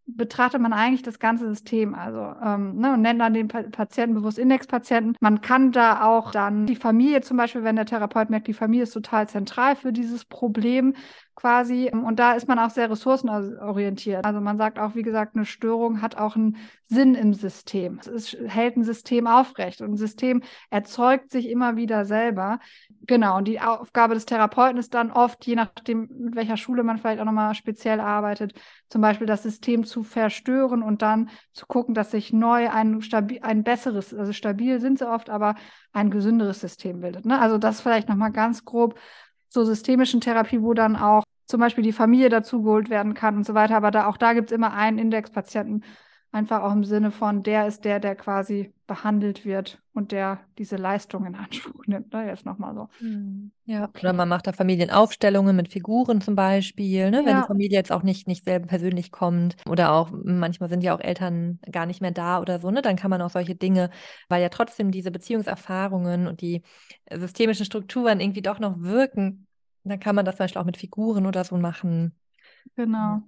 betrachtet 0.05 0.61
man 0.61 0.73
eigentlich 0.73 1.03
das 1.03 1.19
ganze 1.19 1.47
System, 1.47 1.93
also 1.93 2.33
ähm, 2.43 2.77
ne, 2.77 2.93
und 2.93 3.01
nennt 3.01 3.21
dann 3.21 3.33
den 3.33 3.47
pa 3.47 3.63
Patienten 3.63 4.15
bewusst 4.15 4.39
Indexpatienten. 4.39 5.15
Man 5.19 5.41
kann 5.41 5.71
da 5.71 6.03
auch 6.03 6.31
dann 6.31 6.65
die 6.65 6.75
Familie 6.75 7.21
zum 7.21 7.37
Beispiel, 7.37 7.63
wenn 7.63 7.75
der 7.75 7.85
Therapeut 7.85 8.29
merkt, 8.29 8.47
die 8.47 8.53
Familie 8.53 8.83
ist 8.83 8.93
total 8.93 9.27
zentral 9.27 9.75
für 9.75 9.93
dieses 9.93 10.25
Problem, 10.25 10.95
quasi. 11.39 11.89
Und 11.91 12.19
da 12.19 12.33
ist 12.33 12.47
man 12.47 12.59
auch 12.59 12.69
sehr 12.69 12.91
ressourcenorientiert. 12.91 14.25
Also 14.25 14.41
man 14.41 14.57
sagt 14.57 14.77
auch, 14.77 14.95
wie 14.95 15.03
gesagt, 15.03 15.35
eine 15.35 15.45
Störung 15.45 16.01
hat 16.01 16.17
auch 16.17 16.35
einen 16.35 16.57
Sinn 16.83 17.15
im 17.15 17.33
System. 17.33 17.99
Es 18.01 18.07
ist, 18.07 18.37
hält 18.47 18.75
ein 18.75 18.83
System 18.83 19.25
aufrecht 19.25 19.79
und 19.81 19.91
ein 19.93 19.97
System 19.97 20.43
erzeugt 20.69 21.31
sich 21.31 21.49
immer 21.49 21.77
wieder 21.77 22.03
selber. 22.03 22.59
Genau. 23.07 23.37
Und 23.37 23.47
die 23.47 23.61
Aufgabe 23.61 24.15
des 24.15 24.25
Therapeuten 24.25 24.77
ist 24.77 24.93
dann 24.93 25.11
oft, 25.11 25.45
je 25.45 25.55
nachdem, 25.55 26.09
mit 26.19 26.35
welcher 26.35 26.57
Schule 26.57 26.83
man 26.83 26.97
vielleicht 26.97 27.21
auch 27.21 27.25
nochmal 27.25 27.55
speziell 27.55 28.01
arbeitet, 28.01 28.53
zum 28.89 29.01
Beispiel 29.01 29.27
das 29.27 29.43
System 29.43 29.85
zu 29.85 30.03
verstören 30.03 30.83
und 30.83 31.01
dann 31.01 31.29
zu 31.53 31.67
gucken, 31.67 31.93
dass 31.93 32.11
sich 32.11 32.33
neu 32.33 32.69
ein, 32.69 33.01
ein 33.41 33.63
besseres, 33.63 34.13
also 34.13 34.33
stabil 34.33 34.81
sind 34.81 34.99
sie 34.99 35.09
oft, 35.09 35.29
aber 35.29 35.55
ein 35.93 36.11
gesünderes 36.11 36.59
System 36.59 36.99
bildet. 36.99 37.25
Ne? 37.25 37.39
Also 37.39 37.57
das 37.57 37.79
vielleicht 37.79 38.09
nochmal 38.09 38.31
ganz 38.31 38.65
grob 38.65 38.99
zur 39.49 39.65
systemischen 39.65 40.21
Therapie, 40.21 40.61
wo 40.61 40.73
dann 40.73 40.95
auch 40.95 41.23
zum 41.47 41.59
Beispiel 41.59 41.83
die 41.83 41.93
Familie 41.93 42.29
dazugeholt 42.29 42.89
werden 42.89 43.13
kann 43.13 43.37
und 43.37 43.45
so 43.45 43.53
weiter. 43.53 43.75
Aber 43.75 43.91
da, 43.91 44.07
auch 44.07 44.17
da 44.17 44.33
gibt 44.33 44.51
es 44.51 44.55
immer 44.55 44.73
einen 44.73 44.99
Indexpatienten, 44.99 45.83
einfach 46.31 46.61
auch 46.61 46.71
im 46.73 46.83
Sinne 46.83 47.11
von, 47.11 47.43
der 47.43 47.67
ist 47.67 47.85
der, 47.85 47.99
der 47.99 48.15
quasi 48.15 48.71
behandelt 48.85 49.45
wird 49.45 49.81
und 49.93 50.11
der 50.11 50.39
diese 50.57 50.75
Leistung 50.75 51.25
in 51.25 51.35
Anspruch 51.35 51.85
nimmt. 51.87 52.13
Ne? 52.13 52.27
Jetzt 52.27 52.45
nochmal 52.45 52.75
so. 52.75 52.87
Hm, 52.99 53.51
ja, 53.65 53.89
oder 53.99 54.13
man 54.13 54.29
macht 54.29 54.47
da 54.47 54.53
Familienaufstellungen 54.53 55.55
mit 55.55 55.69
Figuren 55.69 56.21
zum 56.21 56.35
Beispiel, 56.35 57.09
ne? 57.09 57.19
wenn 57.25 57.35
ja. 57.35 57.41
die 57.41 57.47
Familie 57.47 57.77
jetzt 57.77 57.91
auch 57.91 58.03
nicht, 58.03 58.27
nicht 58.27 58.45
selber 58.45 58.67
persönlich 58.67 59.11
kommt. 59.11 59.55
Oder 59.67 59.93
auch 59.93 60.11
manchmal 60.11 60.69
sind 60.69 60.83
ja 60.83 60.95
auch 60.95 61.01
Eltern 61.01 61.59
gar 61.71 61.85
nicht 61.85 62.01
mehr 62.01 62.11
da 62.11 62.39
oder 62.39 62.59
so, 62.59 62.69
ne? 62.69 62.81
Dann 62.81 62.95
kann 62.95 63.09
man 63.09 63.21
auch 63.21 63.31
solche 63.31 63.55
Dinge, 63.55 63.89
weil 64.27 64.41
ja 64.41 64.49
trotzdem 64.49 64.91
diese 64.91 65.11
Beziehungserfahrungen 65.11 66.27
und 66.27 66.41
die 66.41 66.61
systemischen 67.11 67.65
Strukturen 67.65 68.19
irgendwie 68.19 68.41
doch 68.41 68.59
noch 68.59 68.81
wirken, 68.81 69.47
dann 69.83 69.99
kann 69.99 70.15
man 70.15 70.25
das 70.25 70.35
zum 70.35 70.43
Beispiel 70.43 70.61
auch 70.61 70.65
mit 70.65 70.77
Figuren 70.77 71.25
oder 71.25 71.43
so 71.43 71.57
machen. 71.57 72.13
Genau. 72.75 73.21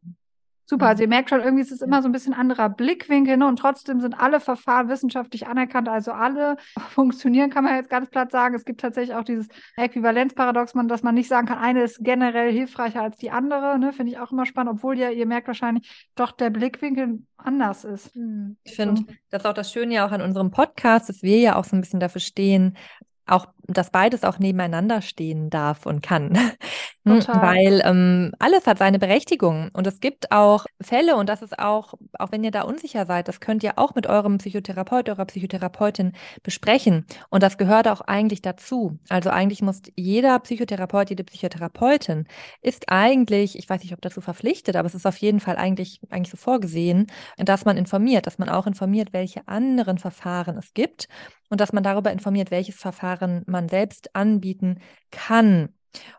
Super, 0.71 0.87
also 0.87 1.03
ihr 1.03 1.09
merkt 1.09 1.29
schon, 1.29 1.41
irgendwie 1.41 1.63
ist 1.63 1.73
es 1.73 1.81
immer 1.81 2.01
so 2.01 2.07
ein 2.07 2.13
bisschen 2.13 2.33
anderer 2.33 2.69
Blickwinkel 2.69 3.35
ne? 3.35 3.45
und 3.45 3.59
trotzdem 3.59 3.99
sind 3.99 4.13
alle 4.13 4.39
Verfahren 4.39 4.87
wissenschaftlich 4.87 5.45
anerkannt, 5.45 5.89
also 5.89 6.13
alle 6.13 6.55
funktionieren, 6.91 7.49
kann 7.49 7.65
man 7.65 7.75
jetzt 7.75 7.89
ganz 7.89 8.09
platt 8.09 8.31
sagen. 8.31 8.55
Es 8.55 8.63
gibt 8.63 8.79
tatsächlich 8.79 9.13
auch 9.13 9.25
dieses 9.25 9.49
Äquivalenzparadox, 9.75 10.71
dass 10.87 11.03
man 11.03 11.13
nicht 11.13 11.27
sagen 11.27 11.45
kann, 11.45 11.57
eine 11.57 11.83
ist 11.83 11.97
generell 11.99 12.53
hilfreicher 12.53 13.01
als 13.01 13.17
die 13.17 13.31
andere, 13.31 13.77
ne? 13.79 13.91
finde 13.91 14.13
ich 14.13 14.19
auch 14.19 14.31
immer 14.31 14.45
spannend, 14.45 14.71
obwohl 14.75 14.97
ja, 14.97 15.09
ihr 15.09 15.25
merkt 15.25 15.47
wahrscheinlich, 15.47 16.07
doch 16.15 16.31
der 16.31 16.51
Blickwinkel 16.51 17.19
anders 17.35 17.83
ist. 17.83 18.15
Hm. 18.15 18.55
Ich 18.63 18.77
finde, 18.77 19.03
das 19.29 19.41
ist 19.41 19.45
auch 19.45 19.53
das 19.53 19.73
Schöne 19.73 19.95
ja 19.95 20.07
auch 20.07 20.13
an 20.13 20.21
unserem 20.21 20.51
Podcast, 20.51 21.09
dass 21.09 21.21
wir 21.21 21.37
ja 21.39 21.57
auch 21.57 21.65
so 21.65 21.75
ein 21.75 21.81
bisschen 21.81 21.99
dafür 21.99 22.21
stehen, 22.21 22.77
auch, 23.25 23.47
dass 23.67 23.91
beides 23.91 24.23
auch 24.23 24.39
nebeneinander 24.39 25.01
stehen 25.01 25.49
darf 25.49 25.85
und 25.85 26.01
kann. 26.01 26.37
Hm, 27.03 27.19
Total. 27.19 27.41
Weil 27.41 27.81
ähm, 27.83 28.31
alles 28.37 28.67
hat 28.67 28.77
seine 28.77 28.99
Berechtigung. 28.99 29.69
Und 29.73 29.87
es 29.87 30.01
gibt 30.01 30.31
auch 30.31 30.65
Fälle, 30.79 31.15
und 31.15 31.29
das 31.29 31.41
ist 31.41 31.57
auch, 31.57 31.95
auch 32.19 32.31
wenn 32.31 32.43
ihr 32.43 32.51
da 32.51 32.61
unsicher 32.61 33.07
seid, 33.07 33.27
das 33.27 33.39
könnt 33.39 33.63
ihr 33.63 33.79
auch 33.79 33.95
mit 33.95 34.05
eurem 34.05 34.37
Psychotherapeut, 34.37 35.09
eurer 35.09 35.25
Psychotherapeutin 35.25 36.13
besprechen. 36.43 37.07
Und 37.29 37.41
das 37.41 37.57
gehört 37.57 37.87
auch 37.87 38.01
eigentlich 38.01 38.43
dazu. 38.43 38.99
Also 39.09 39.31
eigentlich 39.31 39.63
muss 39.63 39.81
jeder 39.95 40.37
Psychotherapeut, 40.39 41.09
jede 41.09 41.23
Psychotherapeutin 41.23 42.27
ist 42.61 42.89
eigentlich, 42.89 43.57
ich 43.57 43.67
weiß 43.67 43.81
nicht, 43.81 43.93
ob 43.93 44.01
dazu 44.01 44.21
verpflichtet, 44.21 44.75
aber 44.75 44.85
es 44.85 44.93
ist 44.93 45.07
auf 45.07 45.17
jeden 45.17 45.39
Fall 45.39 45.57
eigentlich, 45.57 46.01
eigentlich 46.11 46.29
so 46.29 46.37
vorgesehen, 46.37 47.07
dass 47.37 47.65
man 47.65 47.77
informiert, 47.77 48.27
dass 48.27 48.37
man 48.37 48.49
auch 48.49 48.67
informiert, 48.67 49.11
welche 49.11 49.47
anderen 49.47 49.97
Verfahren 49.97 50.55
es 50.57 50.75
gibt 50.75 51.07
und 51.51 51.59
dass 51.59 51.73
man 51.73 51.83
darüber 51.83 52.11
informiert, 52.11 52.49
welches 52.49 52.75
Verfahren 52.75 53.43
man 53.51 53.69
selbst 53.69 54.15
anbieten 54.15 54.79
kann. 55.11 55.69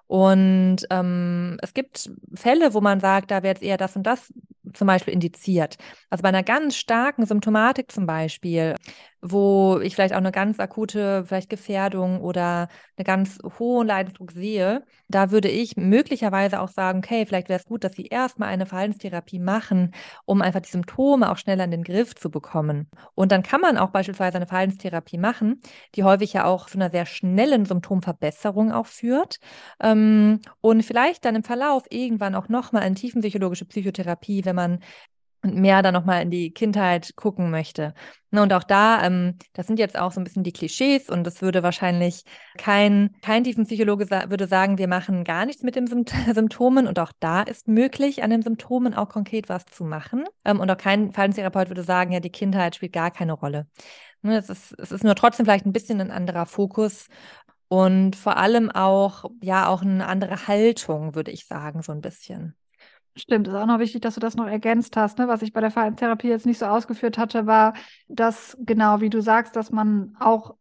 Und 0.07 0.79
ähm, 0.90 1.59
es 1.62 1.75
gibt 1.75 2.11
Fälle, 2.35 2.75
wo 2.75 2.81
man 2.81 3.01
sagt, 3.01 3.31
da 3.31 3.42
wäre 3.42 3.55
jetzt 3.55 3.62
eher 3.62 3.79
das 3.79 3.97
und 3.97 4.05
das 4.05 4.33
zum 4.75 4.87
Beispiel 4.87 5.14
indiziert. 5.14 5.77
Also 6.11 6.23
bei 6.23 6.29
einer 6.29 6.42
ganz 6.42 6.77
starken 6.77 7.27
Symptomatik 7.27 7.90
zum 7.90 8.07
Beispiel, 8.07 8.77
wo 9.22 9.78
ich 9.80 9.94
vielleicht 9.94 10.14
auch 10.14 10.18
eine 10.18 10.32
ganz 10.32 10.58
akute 10.58 11.24
vielleicht 11.24 11.48
Gefährdung 11.48 12.20
oder 12.20 12.68
eine 12.96 13.04
ganz 13.04 13.38
hohen 13.58 13.87
Leidensdruck 13.87 14.32
sehe, 14.32 14.85
da 15.08 15.30
würde 15.30 15.48
ich 15.48 15.76
möglicherweise 15.76 16.61
auch 16.61 16.68
sagen, 16.68 16.98
okay, 16.98 17.24
vielleicht 17.24 17.48
wäre 17.48 17.61
es 17.61 17.64
gut, 17.64 17.85
dass 17.85 17.94
Sie 17.94 18.06
erstmal 18.06 18.48
eine 18.48 18.66
Verhaltenstherapie 18.66 19.38
machen, 19.38 19.94
um 20.24 20.42
einfach 20.42 20.61
die 20.61 20.70
Symptome 20.70 21.30
auch 21.30 21.37
schneller 21.37 21.64
in 21.64 21.70
den 21.70 21.85
Griff 21.85 22.16
zu 22.16 22.30
bekommen. 22.30 22.90
Und 23.14 23.30
dann 23.30 23.44
kann 23.44 23.61
man 23.61 23.78
auch 23.78 23.90
beispielsweise 23.90 24.37
eine 24.37 24.46
Verhaltenstherapie 24.48 25.18
machen, 25.18 25.61
die 25.94 26.02
häufig 26.02 26.32
ja 26.32 26.44
auch 26.44 26.66
zu 26.66 26.76
einer 26.78 26.90
sehr 26.90 27.06
schnellen 27.06 27.64
Symptomverbesserung 27.64 28.72
auch 28.72 28.87
führt. 28.87 29.38
Ähm, 29.80 30.40
und 30.61 30.82
vielleicht 30.82 31.24
dann 31.24 31.37
im 31.37 31.44
Verlauf 31.44 31.85
irgendwann 31.90 32.35
auch 32.35 32.48
nochmal 32.48 32.82
eine 32.82 32.96
tiefenpsychologische 32.96 33.66
Psychotherapie, 33.66 34.44
wenn 34.44 34.56
man 34.56 34.80
mehr 35.42 35.83
dann 35.83 35.94
nochmal 35.94 36.22
in 36.22 36.31
die 36.31 36.52
Kindheit 36.52 37.14
gucken 37.16 37.50
möchte. 37.50 37.94
Ne, 38.31 38.42
und 38.42 38.52
auch 38.52 38.62
da, 38.62 39.05
ähm, 39.05 39.37
das 39.52 39.66
sind 39.66 39.78
jetzt 39.78 39.98
auch 39.98 40.12
so 40.12 40.20
ein 40.20 40.24
bisschen 40.24 40.44
die 40.44 40.52
Klischees 40.52 41.11
und 41.11 41.24
das 41.24 41.42
würde 41.42 41.62
wahrscheinlich 41.62 42.22
kein, 42.57 43.11
kein 43.22 43.44
Tiefenpsychologe 43.44 44.07
sa 44.07 44.31
würde 44.31 44.46
sagen, 44.46 44.78
wir 44.78 44.88
machen 44.88 45.24
gar 45.24 45.44
nichts 45.44 45.62
mit 45.62 45.76
den 45.76 45.87
Sympt 45.87 46.12
Symptomen 46.35 46.87
und 46.87 46.98
auch 46.98 47.12
da 47.20 47.42
ist 47.42 47.68
möglich, 47.68 48.22
an 48.22 48.31
den 48.31 48.42
Symptomen 48.42 48.94
auch 48.94 49.09
konkret 49.09 49.48
was 49.48 49.66
zu 49.66 49.85
machen. 49.85 50.24
Ähm, 50.44 50.61
und 50.61 50.70
auch 50.70 50.78
kein 50.78 51.12
Verhaltenstherapeut 51.12 51.68
würde 51.68 51.83
sagen, 51.83 52.12
ja, 52.12 52.20
die 52.20 52.31
Kindheit 52.31 52.76
spielt 52.76 52.92
gar 52.92 53.11
keine 53.11 53.33
Rolle. 53.35 53.66
Ne, 54.22 54.38
es, 54.38 54.48
ist, 54.48 54.74
es 54.78 54.92
ist 54.92 55.05
nur 55.05 55.16
trotzdem 55.16 55.44
vielleicht 55.44 55.66
ein 55.66 55.72
bisschen 55.72 56.00
ein 56.00 56.12
anderer 56.12 56.46
Fokus 56.46 57.09
und 57.68 58.16
vor 58.16 58.37
allem 58.37 58.70
auch, 58.70 59.24
ja, 59.42 59.66
auch 59.68 59.83
eine 59.83 60.07
andere 60.07 60.46
Haltung, 60.46 61.14
würde 61.14 61.31
ich 61.31 61.46
sagen, 61.46 61.83
so 61.83 61.92
ein 61.92 62.02
bisschen. 62.02 62.55
Stimmt, 63.14 63.46
ist 63.46 63.55
auch 63.55 63.66
noch 63.66 63.79
wichtig, 63.79 64.01
dass 64.01 64.14
du 64.14 64.20
das 64.20 64.37
noch 64.37 64.46
ergänzt 64.46 64.96
hast. 64.96 65.18
Ne? 65.18 65.29
Was 65.29 65.42
ich 65.42 65.53
bei 65.53 65.61
der 65.61 65.70
Verhaltenstherapie 65.70 66.29
jetzt 66.29 66.46
nicht 66.46 66.59
so 66.59 66.66
ausgeführt 66.66 67.18
hatte, 67.18 67.46
war, 67.46 67.75
dass 68.09 68.57
genau 68.61 69.01
wie 69.01 69.11
du 69.11 69.20
sagst, 69.20 69.55
dass 69.55 69.70
man 69.70 70.16
auch 70.18 70.55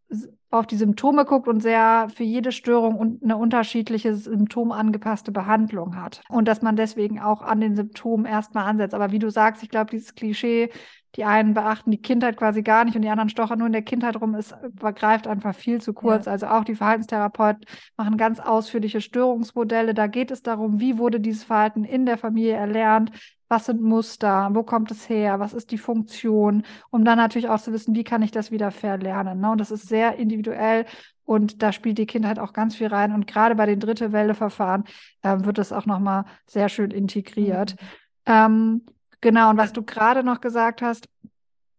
auf 0.49 0.67
die 0.67 0.75
Symptome 0.75 1.23
guckt 1.23 1.47
und 1.47 1.61
sehr 1.61 2.09
für 2.13 2.25
jede 2.25 2.51
Störung 2.51 3.19
eine 3.23 3.37
unterschiedliche 3.37 4.15
symptomangepasste 4.15 5.31
Behandlung 5.31 5.95
hat. 5.95 6.21
Und 6.27 6.45
dass 6.49 6.61
man 6.61 6.75
deswegen 6.75 7.21
auch 7.21 7.41
an 7.41 7.61
den 7.61 7.77
Symptomen 7.77 8.25
erstmal 8.25 8.65
ansetzt. 8.67 8.93
Aber 8.93 9.11
wie 9.11 9.19
du 9.19 9.29
sagst, 9.29 9.63
ich 9.63 9.69
glaube, 9.69 9.91
dieses 9.91 10.13
Klischee, 10.13 10.69
die 11.15 11.25
einen 11.25 11.53
beachten 11.53 11.91
die 11.91 12.01
Kindheit 12.01 12.37
quasi 12.37 12.61
gar 12.61 12.85
nicht 12.85 12.95
und 12.95 13.01
die 13.01 13.09
anderen 13.09 13.29
stochern 13.29 13.59
nur 13.59 13.67
in 13.67 13.73
der 13.73 13.81
Kindheit 13.81 14.19
rum, 14.19 14.35
es 14.35 14.53
übergreift 14.63 15.27
einfach 15.27 15.53
viel 15.53 15.81
zu 15.81 15.93
kurz. 15.93 16.25
Ja. 16.25 16.31
Also 16.31 16.47
auch 16.47 16.63
die 16.63 16.75
Verhaltenstherapeuten 16.75 17.65
machen 17.97 18.17
ganz 18.17 18.39
ausführliche 18.39 19.01
Störungsmodelle. 19.01 19.93
Da 19.93 20.07
geht 20.07 20.31
es 20.31 20.41
darum, 20.41 20.79
wie 20.79 20.97
wurde 20.97 21.19
dieses 21.19 21.43
Verhalten 21.43 21.83
in 21.83 22.05
der 22.05 22.17
Familie 22.17 22.53
erlernt, 22.53 23.11
was 23.49 23.65
sind 23.65 23.81
Muster, 23.81 24.49
wo 24.53 24.63
kommt 24.63 24.91
es 24.91 25.09
her, 25.09 25.41
was 25.41 25.53
ist 25.53 25.71
die 25.71 25.77
Funktion, 25.77 26.63
um 26.89 27.03
dann 27.03 27.17
natürlich 27.17 27.49
auch 27.49 27.59
zu 27.59 27.73
wissen, 27.73 27.93
wie 27.95 28.05
kann 28.05 28.21
ich 28.21 28.31
das 28.31 28.49
wieder 28.49 28.71
verlernen. 28.71 29.41
Ne? 29.41 29.51
Und 29.51 29.59
das 29.59 29.71
ist 29.71 29.89
sehr 29.89 30.15
individuell 30.15 30.85
und 31.25 31.61
da 31.61 31.73
spielt 31.73 31.97
die 31.97 32.05
Kindheit 32.05 32.39
auch 32.39 32.53
ganz 32.53 32.75
viel 32.75 32.87
rein. 32.87 33.13
Und 33.13 33.27
gerade 33.27 33.55
bei 33.55 33.65
den 33.65 33.81
dritte 33.81 34.13
Welle-Verfahren 34.13 34.85
äh, 35.21 35.37
wird 35.39 35.57
das 35.57 35.73
auch 35.73 35.85
nochmal 35.85 36.23
sehr 36.45 36.69
schön 36.69 36.91
integriert. 36.91 37.75
Mhm. 37.79 37.87
Ähm, 38.25 38.81
Genau, 39.21 39.49
und 39.51 39.57
was 39.57 39.73
du 39.73 39.83
gerade 39.83 40.23
noch 40.23 40.41
gesagt 40.41 40.81
hast, 40.81 41.07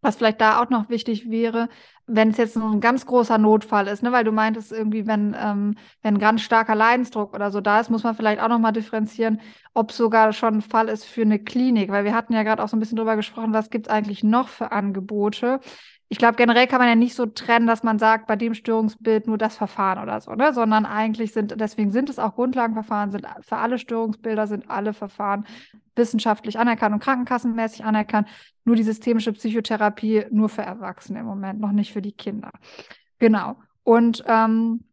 was 0.03 0.17
vielleicht 0.17 0.41
da 0.41 0.61
auch 0.63 0.71
noch 0.71 0.89
wichtig 0.91 1.31
wäre, 1.31 1.69
wenn 2.07 2.31
es 2.31 2.37
jetzt 2.39 2.57
ein 2.57 2.81
ganz 2.81 3.07
großer 3.07 3.39
Notfall 3.39 3.89
ist, 3.89 4.03
ne, 4.03 4.13
weil 4.13 4.25
du 4.25 4.33
meintest 4.33 4.73
irgendwie, 4.73 5.07
wenn, 5.07 5.37
ähm, 5.39 5.77
wenn 6.03 6.19
ganz 6.19 6.43
starker 6.43 6.75
Leidensdruck 6.75 7.35
oder 7.35 7.51
so 7.53 7.61
da 7.61 7.81
ist, 7.81 7.91
muss 7.91 8.05
man 8.05 8.15
vielleicht 8.17 8.41
auch 8.43 8.49
nochmal 8.49 8.73
differenzieren, 8.73 9.41
ob 9.75 9.91
es 9.91 9.97
sogar 9.99 10.33
schon 10.33 10.57
ein 10.57 10.63
Fall 10.63 10.89
ist 10.89 11.05
für 11.05 11.23
eine 11.23 11.39
Klinik, 11.39 11.91
weil 11.91 12.05
wir 12.05 12.15
hatten 12.15 12.33
ja 12.35 12.43
gerade 12.45 12.63
auch 12.65 12.69
so 12.69 12.77
ein 12.77 12.81
bisschen 12.81 12.97
drüber 12.99 13.17
gesprochen, 13.17 13.53
was 13.55 13.71
gibt 13.71 13.87
es 13.89 13.93
eigentlich 13.93 14.25
noch 14.25 14.49
für 14.49 14.73
Angebote 14.73 15.61
ich 16.12 16.18
glaube, 16.18 16.37
generell 16.37 16.66
kann 16.66 16.79
man 16.79 16.88
ja 16.88 16.94
nicht 16.94 17.14
so 17.14 17.25
trennen, 17.25 17.66
dass 17.66 17.85
man 17.85 17.98
sagt, 17.98 18.27
bei 18.27 18.37
dem 18.37 18.53
Störungsbild 18.53 19.27
nur 19.27 19.38
das 19.38 19.57
Verfahren 19.57 19.98
oder 20.03 20.20
so, 20.20 20.35
ne? 20.35 20.53
sondern 20.53 20.85
eigentlich 20.85 21.33
sind, 21.33 21.59
deswegen 21.59 21.90
sind 21.90 22.11
es 22.11 22.18
auch 22.18 22.35
Grundlagenverfahren, 22.35 23.11
sind 23.11 23.27
für 23.40 23.57
alle 23.57 23.79
Störungsbilder 23.79 24.46
sind 24.46 24.70
alle 24.70 24.92
Verfahren 24.92 25.46
wissenschaftlich 25.96 26.59
anerkannt 26.59 26.92
und 26.92 27.03
krankenkassenmäßig 27.03 27.87
anerkannt. 27.87 28.29
Nur 28.66 28.77
die 28.77 28.83
systemische 28.83 29.33
Psychotherapie 29.33 30.27
nur 30.31 30.51
für 30.51 30.61
Erwachsene 30.61 31.20
im 31.20 31.25
Moment, 31.25 31.61
noch 31.61 31.72
nicht 31.72 31.94
für 31.94 32.03
die 32.03 32.12
Kinder. 32.12 32.51
Genau. 33.18 33.57
Und 33.83 34.22
ähm, 34.27 34.85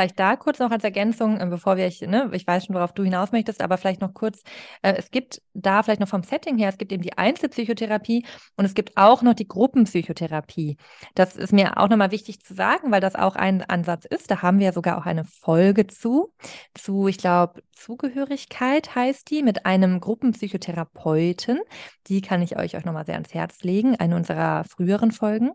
Vielleicht 0.00 0.18
da 0.18 0.34
kurz 0.34 0.58
noch 0.58 0.70
als 0.70 0.82
Ergänzung, 0.82 1.38
äh, 1.38 1.44
bevor 1.44 1.76
wir, 1.76 1.86
ich, 1.86 2.00
ne, 2.00 2.30
ich 2.32 2.46
weiß 2.46 2.64
schon, 2.64 2.74
worauf 2.74 2.94
du 2.94 3.04
hinaus 3.04 3.32
möchtest, 3.32 3.60
aber 3.60 3.76
vielleicht 3.76 4.00
noch 4.00 4.14
kurz, 4.14 4.42
äh, 4.80 4.94
es 4.96 5.10
gibt 5.10 5.42
da 5.52 5.82
vielleicht 5.82 6.00
noch 6.00 6.08
vom 6.08 6.22
Setting 6.22 6.56
her, 6.56 6.70
es 6.70 6.78
gibt 6.78 6.90
eben 6.90 7.02
die 7.02 7.18
Einzelpsychotherapie 7.18 8.24
und 8.56 8.64
es 8.64 8.72
gibt 8.72 8.96
auch 8.96 9.20
noch 9.20 9.34
die 9.34 9.46
Gruppenpsychotherapie. 9.46 10.78
Das 11.14 11.36
ist 11.36 11.52
mir 11.52 11.76
auch 11.76 11.90
nochmal 11.90 12.12
wichtig 12.12 12.40
zu 12.40 12.54
sagen, 12.54 12.90
weil 12.90 13.02
das 13.02 13.14
auch 13.14 13.36
ein 13.36 13.62
Ansatz 13.62 14.06
ist. 14.06 14.30
Da 14.30 14.40
haben 14.40 14.58
wir 14.58 14.72
sogar 14.72 14.96
auch 14.96 15.04
eine 15.04 15.24
Folge 15.24 15.86
zu, 15.86 16.32
zu, 16.74 17.06
ich 17.06 17.18
glaube, 17.18 17.60
Zugehörigkeit 17.74 18.94
heißt 18.94 19.30
die, 19.30 19.42
mit 19.42 19.66
einem 19.66 20.00
Gruppenpsychotherapeuten. 20.00 21.60
Die 22.06 22.20
kann 22.20 22.42
ich 22.42 22.58
euch 22.58 22.76
auch 22.76 22.84
nochmal 22.84 23.06
sehr 23.06 23.14
ans 23.14 23.34
Herz 23.34 23.62
legen, 23.62 23.96
eine 23.96 24.16
unserer 24.16 24.64
früheren 24.64 25.12
Folgen. 25.12 25.50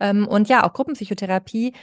Ähm, 0.00 0.26
und 0.26 0.48
ja, 0.48 0.64
auch 0.64 0.72
Gruppenpsychotherapie 0.72 1.74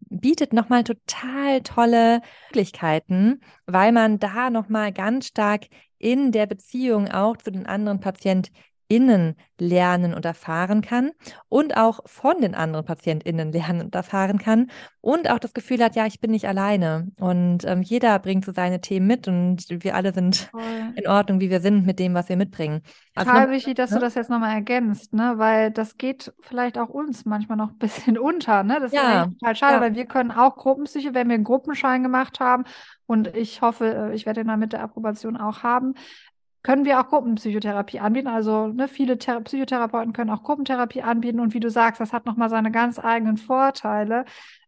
bietet 0.00 0.52
nochmal 0.52 0.84
total 0.84 1.53
total 1.60 1.74
tolle 1.74 2.20
Möglichkeiten, 2.48 3.40
weil 3.66 3.92
man 3.92 4.18
da 4.18 4.50
nochmal 4.50 4.92
ganz 4.92 5.28
stark 5.28 5.66
in 5.98 6.32
der 6.32 6.46
Beziehung 6.46 7.08
auch 7.10 7.36
zu 7.36 7.50
den 7.50 7.66
anderen 7.66 8.00
Patienten 8.00 8.52
innen 8.88 9.36
lernen 9.58 10.14
und 10.14 10.24
erfahren 10.24 10.82
kann 10.82 11.12
und 11.48 11.76
auch 11.76 12.00
von 12.06 12.40
den 12.40 12.54
anderen 12.54 12.84
PatientInnen 12.84 13.52
lernen 13.52 13.82
und 13.82 13.94
erfahren 13.94 14.38
kann 14.38 14.70
und 15.00 15.30
auch 15.30 15.38
das 15.38 15.54
Gefühl 15.54 15.82
hat, 15.82 15.96
ja, 15.96 16.06
ich 16.06 16.20
bin 16.20 16.32
nicht 16.32 16.46
alleine 16.46 17.10
und 17.18 17.64
ähm, 17.64 17.82
jeder 17.82 18.18
bringt 18.18 18.44
so 18.44 18.52
seine 18.52 18.80
Themen 18.80 19.06
mit 19.06 19.28
und 19.28 19.64
wir 19.68 19.94
alle 19.94 20.12
sind 20.12 20.36
Voll. 20.50 20.62
in 20.96 21.06
Ordnung, 21.06 21.40
wie 21.40 21.50
wir 21.50 21.60
sind 21.60 21.86
mit 21.86 21.98
dem, 21.98 22.14
was 22.14 22.28
wir 22.28 22.36
mitbringen. 22.36 22.82
Also 23.14 23.30
Total 23.30 23.50
wichtig, 23.50 23.76
dass 23.76 23.90
ne? 23.90 23.98
du 23.98 24.04
das 24.04 24.14
jetzt 24.14 24.30
nochmal 24.30 24.54
ergänzt, 24.54 25.12
ne? 25.14 25.34
weil 25.36 25.70
das 25.70 25.96
geht 25.96 26.32
vielleicht 26.40 26.76
auch 26.76 26.88
uns 26.88 27.24
manchmal 27.24 27.56
noch 27.56 27.70
ein 27.70 27.78
bisschen 27.78 28.18
unter. 28.18 28.64
Ne? 28.64 28.78
Das 28.80 28.92
ja. 28.92 29.24
ist 29.24 29.38
total 29.38 29.56
schade, 29.56 29.74
ja. 29.74 29.80
weil 29.80 29.94
wir 29.94 30.06
können 30.06 30.30
auch 30.30 30.56
Gruppenpsyche, 30.56 31.14
wenn 31.14 31.28
wir 31.28 31.34
einen 31.34 31.44
Gruppenschein 31.44 32.02
gemacht 32.02 32.40
haben 32.40 32.64
und 33.06 33.36
ich 33.36 33.62
hoffe, 33.62 34.10
äh, 34.10 34.14
ich 34.14 34.26
werde 34.26 34.40
den 34.40 34.48
dann 34.48 34.58
mit 34.58 34.72
der 34.72 34.82
Approbation 34.82 35.36
auch 35.36 35.62
haben, 35.62 35.94
können 36.64 36.84
wir 36.84 36.98
auch 36.98 37.08
Gruppenpsychotherapie 37.08 38.00
anbieten. 38.00 38.26
Also 38.26 38.68
ne, 38.68 38.88
viele 38.88 39.18
Thera 39.18 39.40
Psychotherapeuten 39.40 40.12
können 40.12 40.30
auch 40.30 40.42
Gruppentherapie 40.42 41.02
anbieten. 41.02 41.38
Und 41.38 41.54
wie 41.54 41.60
du 41.60 41.70
sagst, 41.70 42.00
das 42.00 42.12
hat 42.12 42.26
nochmal 42.26 42.50
seine 42.50 42.72
ganz 42.72 42.98
eigenen 42.98 43.36
Vorteile. 43.36 44.24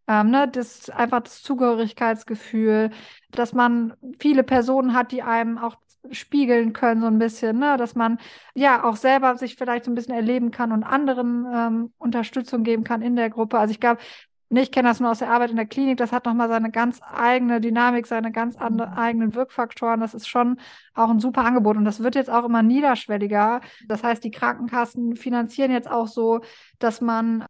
Ähm, 0.06 0.30
ne, 0.30 0.46
das 0.46 0.90
einfach 0.90 1.22
das 1.22 1.42
Zugehörigkeitsgefühl, 1.42 2.90
dass 3.32 3.54
man 3.54 3.94
viele 4.20 4.44
Personen 4.44 4.92
hat, 4.94 5.10
die 5.10 5.22
einem 5.22 5.58
auch 5.58 5.76
spiegeln 6.12 6.72
können, 6.72 7.00
so 7.00 7.06
ein 7.08 7.18
bisschen, 7.18 7.58
ne? 7.58 7.76
dass 7.76 7.94
man 7.94 8.18
ja 8.54 8.84
auch 8.84 8.96
selber 8.96 9.36
sich 9.36 9.56
vielleicht 9.56 9.84
so 9.86 9.90
ein 9.90 9.94
bisschen 9.94 10.14
erleben 10.14 10.50
kann 10.50 10.72
und 10.72 10.84
anderen 10.84 11.46
ähm, 11.52 11.92
Unterstützung 11.98 12.62
geben 12.62 12.84
kann 12.84 13.02
in 13.02 13.16
der 13.16 13.30
Gruppe. 13.30 13.58
Also 13.58 13.72
ich 13.72 13.80
glaube, 13.80 14.00
Nee, 14.48 14.62
ich 14.62 14.70
kenne 14.70 14.88
das 14.88 15.00
nur 15.00 15.10
aus 15.10 15.18
der 15.18 15.30
Arbeit 15.30 15.50
in 15.50 15.56
der 15.56 15.66
Klinik. 15.66 15.96
Das 15.96 16.12
hat 16.12 16.24
nochmal 16.24 16.48
seine 16.48 16.70
ganz 16.70 17.00
eigene 17.02 17.60
Dynamik, 17.60 18.06
seine 18.06 18.30
ganz 18.30 18.56
mhm. 18.58 18.80
eigenen 18.80 19.34
Wirkfaktoren. 19.34 20.00
Das 20.00 20.14
ist 20.14 20.28
schon 20.28 20.60
auch 20.94 21.10
ein 21.10 21.18
super 21.18 21.44
Angebot. 21.44 21.76
Und 21.76 21.84
das 21.84 22.02
wird 22.02 22.14
jetzt 22.14 22.30
auch 22.30 22.44
immer 22.44 22.62
niederschwelliger. 22.62 23.60
Das 23.88 24.04
heißt, 24.04 24.22
die 24.22 24.30
Krankenkassen 24.30 25.16
finanzieren 25.16 25.72
jetzt 25.72 25.90
auch 25.90 26.06
so, 26.06 26.40
dass 26.78 27.00
man 27.00 27.44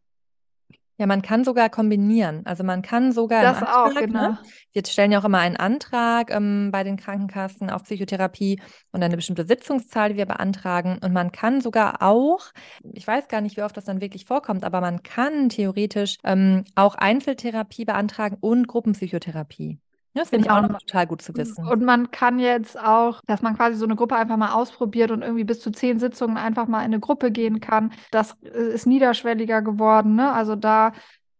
ja, 0.97 1.05
man 1.05 1.21
kann 1.21 1.43
sogar 1.43 1.69
kombinieren. 1.69 2.41
Also 2.45 2.63
man 2.63 2.81
kann 2.81 3.11
sogar 3.11 3.43
das 3.43 3.57
Antrag, 3.57 3.75
auch, 3.75 3.93
ne? 3.93 4.07
genau. 4.07 4.27
Ne? 4.29 4.39
Wir 4.73 4.83
stellen 4.85 5.11
ja 5.11 5.19
auch 5.19 5.25
immer 5.25 5.39
einen 5.39 5.55
Antrag 5.55 6.31
ähm, 6.31 6.69
bei 6.71 6.83
den 6.83 6.97
Krankenkassen 6.97 7.69
auf 7.69 7.83
Psychotherapie 7.83 8.59
und 8.91 9.03
eine 9.03 9.15
bestimmte 9.15 9.45
Sitzungszahl, 9.45 10.09
die 10.09 10.17
wir 10.17 10.25
beantragen. 10.25 10.97
Und 11.03 11.13
man 11.13 11.31
kann 11.31 11.61
sogar 11.61 12.01
auch, 12.01 12.51
ich 12.93 13.05
weiß 13.05 13.27
gar 13.27 13.41
nicht, 13.41 13.57
wie 13.57 13.63
oft 13.63 13.77
das 13.77 13.85
dann 13.85 14.01
wirklich 14.01 14.25
vorkommt, 14.25 14.63
aber 14.63 14.81
man 14.81 15.03
kann 15.03 15.49
theoretisch 15.49 16.17
ähm, 16.23 16.65
auch 16.75 16.95
Einzeltherapie 16.95 17.85
beantragen 17.85 18.37
und 18.39 18.67
Gruppenpsychotherapie. 18.67 19.79
Das 20.17 20.29
finde 20.29 20.45
ich 20.45 20.51
auch 20.51 20.61
noch 20.61 20.79
total 20.79 21.07
gut 21.07 21.21
zu 21.21 21.35
wissen. 21.35 21.65
Und 21.65 21.83
man 21.83 22.11
kann 22.11 22.39
jetzt 22.39 22.79
auch, 22.79 23.21
dass 23.27 23.41
man 23.41 23.55
quasi 23.55 23.77
so 23.77 23.85
eine 23.85 23.95
Gruppe 23.95 24.15
einfach 24.15 24.37
mal 24.37 24.53
ausprobiert 24.53 25.11
und 25.11 25.21
irgendwie 25.21 25.43
bis 25.43 25.59
zu 25.59 25.71
zehn 25.71 25.99
Sitzungen 25.99 26.37
einfach 26.37 26.67
mal 26.67 26.79
in 26.79 26.85
eine 26.85 26.99
Gruppe 26.99 27.31
gehen 27.31 27.59
kann. 27.59 27.93
Das 28.11 28.37
äh, 28.43 28.73
ist 28.73 28.87
niederschwelliger 28.87 29.61
geworden. 29.61 30.15
Ne? 30.15 30.31
Also 30.31 30.55
da 30.55 30.93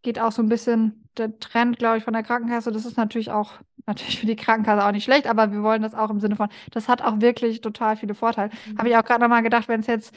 geht 0.04 0.20
auch 0.20 0.32
so 0.32 0.42
ein 0.42 0.50
bisschen 0.50 1.10
der 1.18 1.40
Trend, 1.40 1.80
glaube 1.80 1.98
ich, 1.98 2.04
von 2.04 2.13
der 2.13 2.24
Krankenkasse. 2.24 2.72
Das 2.72 2.86
ist 2.86 2.98
natürlich 2.98 3.32
auch 3.32 3.54
natürlich 3.88 4.20
für 4.20 4.28
die 4.28 4.36
Krankenkasse 4.36 4.86
auch 4.86 4.92
nicht 4.92 5.06
schlecht, 5.06 5.28
aber 5.28 5.52
wir 5.52 5.63
wollen 5.63 5.82
das 5.82 5.94
auch 5.94 6.10
im 6.10 6.20
Sinne 6.20 6.36
von, 6.36 6.50
das 6.72 6.88
hat 6.88 7.02
auch 7.02 7.22
wirklich 7.22 7.62
total 7.62 7.96
viele 7.96 8.16
Vorteile. 8.16 8.52
Mhm. 8.68 8.78
Habe 8.78 8.90
ich 8.90 8.98
auch 8.98 9.04
gerade 9.04 9.22
nochmal 9.22 9.44
gedacht, 9.44 9.68
wenn 9.68 9.80
es 9.80 9.88
jetzt, 9.88 10.13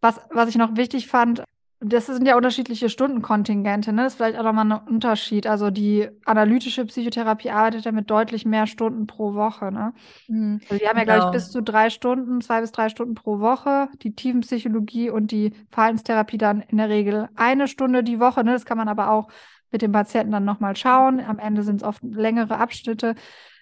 was, 0.00 0.20
was 0.30 0.48
ich 0.48 0.56
noch 0.56 0.76
wichtig 0.76 1.08
fand, 1.08 1.42
das 1.80 2.06
sind 2.06 2.26
ja 2.26 2.36
unterschiedliche 2.36 2.88
Stundenkontingente, 2.88 3.92
ne? 3.92 4.02
Das 4.02 4.12
ist 4.14 4.16
vielleicht 4.16 4.38
auch 4.38 4.42
nochmal 4.42 4.64
ein 4.64 4.88
Unterschied. 4.88 5.46
Also 5.46 5.70
die 5.70 6.08
analytische 6.24 6.84
Psychotherapie 6.84 7.50
arbeitet 7.50 7.84
ja 7.84 7.92
mit 7.92 8.10
deutlich 8.10 8.44
mehr 8.44 8.66
Stunden 8.66 9.06
pro 9.06 9.34
Woche, 9.34 9.70
ne? 9.70 9.92
Mhm, 10.26 10.60
also 10.68 10.82
die 10.82 10.88
haben 10.88 10.98
ja, 10.98 11.04
genau. 11.04 11.16
glaube 11.16 11.36
ich, 11.36 11.42
bis 11.42 11.50
zu 11.50 11.62
drei 11.62 11.90
Stunden, 11.90 12.40
zwei 12.40 12.60
bis 12.60 12.72
drei 12.72 12.88
Stunden 12.88 13.14
pro 13.14 13.38
Woche. 13.38 13.88
Die 14.02 14.14
Tiefenpsychologie 14.14 15.10
und 15.10 15.30
die 15.30 15.52
Verhaltenstherapie 15.70 16.38
dann 16.38 16.62
in 16.62 16.78
der 16.78 16.88
Regel 16.88 17.28
eine 17.36 17.68
Stunde 17.68 18.02
die 18.02 18.18
Woche, 18.18 18.42
ne? 18.42 18.52
Das 18.52 18.64
kann 18.64 18.78
man 18.78 18.88
aber 18.88 19.10
auch 19.10 19.28
mit 19.70 19.82
dem 19.82 19.92
Patienten 19.92 20.32
dann 20.32 20.44
nochmal 20.44 20.74
schauen. 20.76 21.20
Am 21.20 21.38
Ende 21.38 21.62
sind 21.62 21.82
es 21.82 21.86
oft 21.86 22.02
längere 22.02 22.58
Abschnitte. 22.58 23.14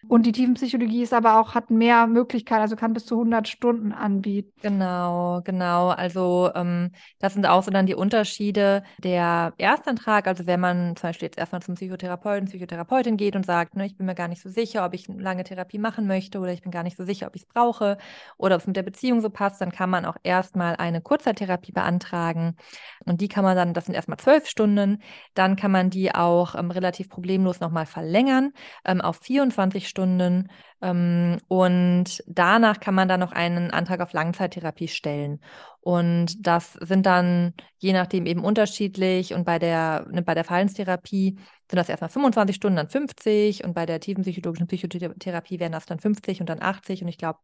Und 0.08 0.24
die 0.24 0.32
Tiefenpsychologie 0.32 1.02
ist 1.02 1.12
aber 1.12 1.40
auch, 1.40 1.54
hat 1.54 1.70
mehr 1.70 2.06
Möglichkeiten, 2.06 2.60
also 2.60 2.76
kann 2.76 2.92
bis 2.92 3.06
zu 3.06 3.16
100 3.16 3.48
Stunden 3.48 3.92
anbieten. 3.92 4.52
Genau, 4.62 5.40
genau. 5.42 5.88
Also 5.88 6.50
ähm, 6.54 6.92
das 7.18 7.34
sind 7.34 7.46
auch 7.46 7.62
so 7.62 7.70
dann 7.70 7.86
die 7.86 7.94
Unterschiede. 7.94 8.84
Der 8.98 9.52
Erstantrag, 9.58 10.28
also 10.28 10.46
wenn 10.46 10.60
man 10.60 10.94
zum 10.96 11.08
Beispiel 11.08 11.26
jetzt 11.26 11.38
erstmal 11.38 11.62
zum 11.62 11.74
Psychotherapeuten, 11.74 12.48
Psychotherapeutin 12.48 13.16
geht 13.16 13.34
und 13.34 13.44
sagt, 13.44 13.74
ne, 13.74 13.86
ich 13.86 13.96
bin 13.96 14.06
mir 14.06 14.14
gar 14.14 14.28
nicht 14.28 14.42
so 14.42 14.48
sicher, 14.48 14.84
ob 14.84 14.94
ich 14.94 15.08
eine 15.08 15.20
lange 15.20 15.42
Therapie 15.42 15.78
machen 15.78 16.06
möchte 16.06 16.38
oder 16.38 16.52
ich 16.52 16.62
bin 16.62 16.70
gar 16.70 16.84
nicht 16.84 16.96
so 16.96 17.04
sicher, 17.04 17.26
ob 17.26 17.34
ich 17.34 17.42
es 17.42 17.48
brauche 17.48 17.98
oder 18.38 18.54
ob 18.54 18.60
es 18.60 18.66
mit 18.66 18.76
der 18.76 18.82
Beziehung 18.84 19.20
so 19.20 19.30
passt, 19.30 19.60
dann 19.60 19.72
kann 19.72 19.90
man 19.90 20.04
auch 20.04 20.16
erstmal 20.22 20.76
eine 20.76 21.00
Kurzzeittherapie 21.00 21.72
beantragen. 21.72 22.56
Und 23.04 23.20
die 23.20 23.28
kann 23.28 23.44
man 23.44 23.56
dann, 23.56 23.74
das 23.74 23.86
sind 23.86 23.94
erstmal 23.94 24.18
zwölf 24.18 24.46
Stunden, 24.46 25.02
dann 25.34 25.56
kann 25.56 25.72
man 25.72 25.90
die 25.90 26.14
auch 26.14 26.54
ähm, 26.54 26.70
relativ 26.70 27.08
problemlos 27.08 27.58
nochmal 27.60 27.86
verlängern 27.86 28.52
ähm, 28.84 29.00
auf 29.00 29.16
24 29.18 29.88
Stunden. 29.88 29.95
Stunden. 29.96 30.48
Ähm, 30.82 31.38
und 31.48 32.22
danach 32.26 32.80
kann 32.80 32.94
man 32.94 33.08
dann 33.08 33.20
noch 33.20 33.32
einen 33.32 33.70
Antrag 33.70 34.00
auf 34.00 34.12
Langzeittherapie 34.12 34.88
stellen. 34.88 35.40
Und 35.80 36.46
das 36.46 36.74
sind 36.74 37.06
dann 37.06 37.54
je 37.78 37.94
nachdem 37.94 38.26
eben 38.26 38.44
unterschiedlich. 38.44 39.32
Und 39.32 39.44
bei 39.44 39.58
der, 39.58 40.06
ne, 40.10 40.20
bei 40.20 40.34
der 40.34 40.44
Verhaltenstherapie 40.44 41.38
sind 41.70 41.76
das 41.76 41.88
erstmal 41.88 42.10
25 42.10 42.56
Stunden, 42.56 42.76
dann 42.76 42.88
50. 42.90 43.64
Und 43.64 43.72
bei 43.74 43.86
der 43.86 44.00
tiefenpsychologischen 44.00 44.66
Psychotherapie 44.66 45.58
wären 45.60 45.72
das 45.72 45.86
dann 45.86 45.98
50 45.98 46.40
und 46.40 46.50
dann 46.50 46.60
80. 46.60 47.02
Und 47.02 47.08
ich 47.08 47.16
glaube, 47.16 47.38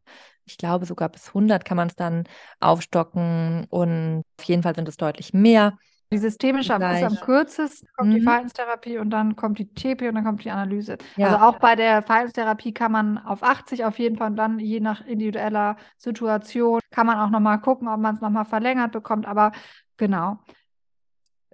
ich 0.45 0.59
glaube 0.59 0.85
sogar 0.85 1.09
bis 1.09 1.33
100 1.33 1.65
kann 1.65 1.79
man 1.79 1.89
es 1.89 1.97
dann 1.97 2.25
aufstocken. 2.61 3.67
Und 3.71 4.25
auf 4.39 4.45
jeden 4.45 4.63
Fall 4.63 4.75
sind 4.75 4.89
es 4.89 4.99
deutlich 4.99 5.33
mehr. 5.33 5.79
Die 6.13 6.19
systemische 6.19 6.75
ist 6.75 7.03
am 7.03 7.17
kürzesten, 7.17 7.89
kommt 7.97 8.11
mhm. 8.11 8.15
die 8.15 8.21
Verhaltenstherapie 8.21 8.99
und 8.99 9.09
dann 9.11 9.35
kommt 9.35 9.59
die 9.59 9.73
TP 9.73 10.09
und 10.09 10.15
dann 10.15 10.25
kommt 10.25 10.45
die 10.45 10.51
Analyse. 10.51 10.99
Ja. 11.17 11.29
Also 11.29 11.39
auch 11.39 11.59
bei 11.59 11.75
der 11.75 12.03
Verhaltenstherapie 12.03 12.75
kann 12.75 12.93
man 12.93 13.19
auf 13.19 13.43
80 13.43 13.87
auf 13.87 13.99
jeden 13.99 14.19
Fall 14.19 14.29
und 14.31 14.37
dann 14.37 14.59
je 14.59 14.81
nach 14.81 15.07
individueller 15.07 15.77
Situation 15.97 16.81
kann 16.91 17.07
man 17.07 17.19
auch 17.19 17.31
nochmal 17.31 17.61
gucken, 17.61 17.89
ob 17.89 17.99
man 17.99 18.15
es 18.15 18.21
nochmal 18.21 18.45
verlängert 18.45 18.93
bekommt. 18.93 19.27
Aber 19.27 19.53
genau. 19.97 20.39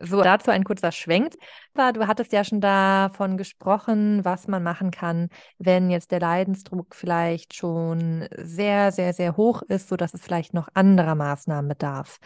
So, 0.01 0.23
dazu 0.23 0.51
ein 0.51 0.65
kurzer 0.65 0.93
Schwenk. 0.93 1.35
Du 1.75 2.07
hattest 2.07 2.33
ja 2.33 2.45
schon 2.45 2.61
davon 2.61 3.37
gesprochen, 3.37 4.25
was 4.25 4.49
man 4.49 4.63
machen 4.63 4.91
kann, 4.91 5.29
wenn 5.59 5.91
jetzt 5.91 6.11
der 6.13 6.21
Leidensdruck 6.21 6.95
vielleicht 6.95 7.55
schon 7.55 8.29
sehr, 8.37 8.93
sehr, 8.93 9.13
sehr 9.13 9.37
hoch 9.37 9.63
ist, 9.63 9.89
sodass 9.89 10.15
es 10.15 10.23
vielleicht 10.23 10.55
noch 10.55 10.69
anderer 10.75 11.15
Maßnahmen 11.15 11.69
bedarf 11.69 12.19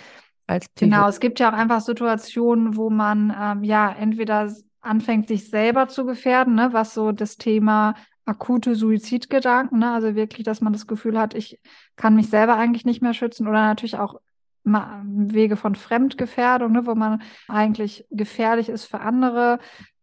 als 0.53 0.69
Psycho. 0.69 0.91
Genau, 0.91 1.09
es 1.09 1.21
gibt 1.21 1.41
ja 1.41 1.51
auch 1.51 1.57
einfach 1.57 1.81
Situationen, 1.81 2.77
wo 2.77 2.91
man 2.91 3.35
ähm, 3.39 3.65
ja 3.65 3.91
entweder 3.91 4.53
anfängt, 4.81 5.29
sich 5.29 5.49
selber 5.49 5.89
zu 5.89 6.05
gefährden, 6.05 6.55
ne, 6.55 6.71
was 6.73 6.95
so 6.95 7.13
das 7.13 7.37
Thema 7.37 7.95
akute 8.25 8.75
Suizidgedanken, 8.75 9.79
ne, 9.79 9.93
also 9.93 10.15
wirklich, 10.15 10.45
dass 10.45 10.61
man 10.61 10.73
das 10.73 10.87
Gefühl 10.87 11.19
hat, 11.19 11.35
ich 11.35 11.61
kann 11.97 12.15
mich 12.15 12.29
selber 12.29 12.57
eigentlich 12.57 12.85
nicht 12.85 13.03
mehr 13.03 13.15
schützen 13.15 13.49
oder 13.49 13.63
natürlich 13.63 13.97
auch 13.97 14.21
Wege 14.65 15.57
von 15.57 15.75
Fremdgefährdung, 15.75 16.73
ne, 16.73 16.87
wo 16.87 16.95
man 16.95 17.23
eigentlich 17.49 18.07
gefährlich 18.11 18.69
ist 18.69 18.85
für 18.85 19.01
andere. 19.01 19.59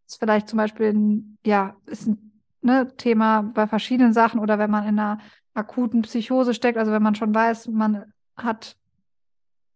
Das 0.05 0.15
ist 0.15 0.19
vielleicht 0.19 0.49
zum 0.49 0.57
Beispiel 0.57 0.87
ein, 0.87 1.37
ja, 1.45 1.75
ist 1.85 2.07
ein 2.07 2.31
ne, 2.61 2.93
Thema 2.97 3.41
bei 3.41 3.67
verschiedenen 3.67 4.13
Sachen 4.13 4.39
oder 4.39 4.59
wenn 4.59 4.71
man 4.71 4.83
in 4.83 4.99
einer 4.99 5.19
akuten 5.53 6.01
Psychose 6.01 6.53
steckt, 6.53 6.77
also 6.77 6.91
wenn 6.91 7.03
man 7.03 7.15
schon 7.15 7.33
weiß, 7.33 7.67
man 7.67 8.05
hat 8.35 8.75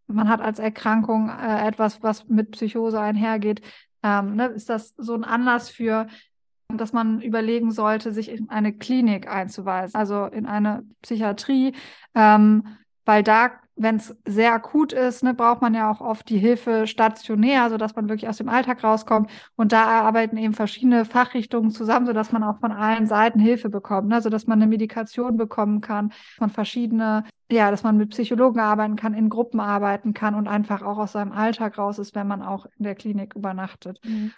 man 0.07 0.29
hat 0.29 0.41
als 0.41 0.59
Erkrankung 0.59 1.29
äh, 1.29 1.67
etwas, 1.67 2.03
was 2.03 2.27
mit 2.27 2.51
Psychose 2.51 2.99
einhergeht, 2.99 3.61
ähm, 4.03 4.35
ne, 4.35 4.47
ist 4.47 4.69
das 4.69 4.93
so 4.97 5.13
ein 5.13 5.23
Anlass 5.23 5.69
für, 5.69 6.07
dass 6.67 6.93
man 6.93 7.21
überlegen 7.21 7.71
sollte, 7.71 8.11
sich 8.11 8.29
in 8.29 8.49
eine 8.49 8.73
Klinik 8.73 9.27
einzuweisen, 9.27 9.95
also 9.95 10.25
in 10.25 10.45
eine 10.45 10.83
Psychiatrie, 11.01 11.73
ähm, 12.15 12.77
weil 13.05 13.23
da 13.23 13.51
wenn 13.75 13.95
es 13.95 14.15
sehr 14.25 14.53
akut 14.53 14.93
ist, 14.93 15.23
ne, 15.23 15.33
braucht 15.33 15.61
man 15.61 15.73
ja 15.73 15.89
auch 15.89 15.99
oft 15.99 16.29
die 16.29 16.37
Hilfe 16.37 16.85
stationär, 16.85 17.69
sodass 17.69 17.95
man 17.95 18.07
wirklich 18.07 18.29
aus 18.29 18.37
dem 18.37 18.49
Alltag 18.49 18.83
rauskommt. 18.83 19.31
Und 19.55 19.71
da 19.71 19.85
arbeiten 19.85 20.37
eben 20.37 20.53
verschiedene 20.53 21.05
Fachrichtungen 21.05 21.71
zusammen, 21.71 22.05
sodass 22.05 22.31
man 22.31 22.43
auch 22.43 22.59
von 22.59 22.71
allen 22.71 23.07
Seiten 23.07 23.39
Hilfe 23.39 23.69
bekommt, 23.69 24.09
ne, 24.09 24.21
sodass 24.21 24.45
man 24.45 24.61
eine 24.61 24.69
Medikation 24.69 25.37
bekommen 25.37 25.81
kann, 25.81 26.13
von 26.37 26.51
verschiedene, 26.51 27.23
ja, 27.51 27.71
dass 27.71 27.83
man 27.83 27.97
mit 27.97 28.11
Psychologen 28.11 28.59
arbeiten 28.59 28.95
kann, 28.95 29.15
in 29.15 29.29
Gruppen 29.29 29.59
arbeiten 29.59 30.13
kann 30.13 30.35
und 30.35 30.47
einfach 30.47 30.83
auch 30.83 30.99
aus 30.99 31.13
seinem 31.13 31.31
Alltag 31.31 31.77
raus 31.77 31.97
ist, 31.97 32.13
wenn 32.13 32.27
man 32.27 32.43
auch 32.43 32.67
in 32.77 32.83
der 32.83 32.95
Klinik 32.95 33.35
übernachtet. 33.35 33.99
Mhm. 34.03 34.31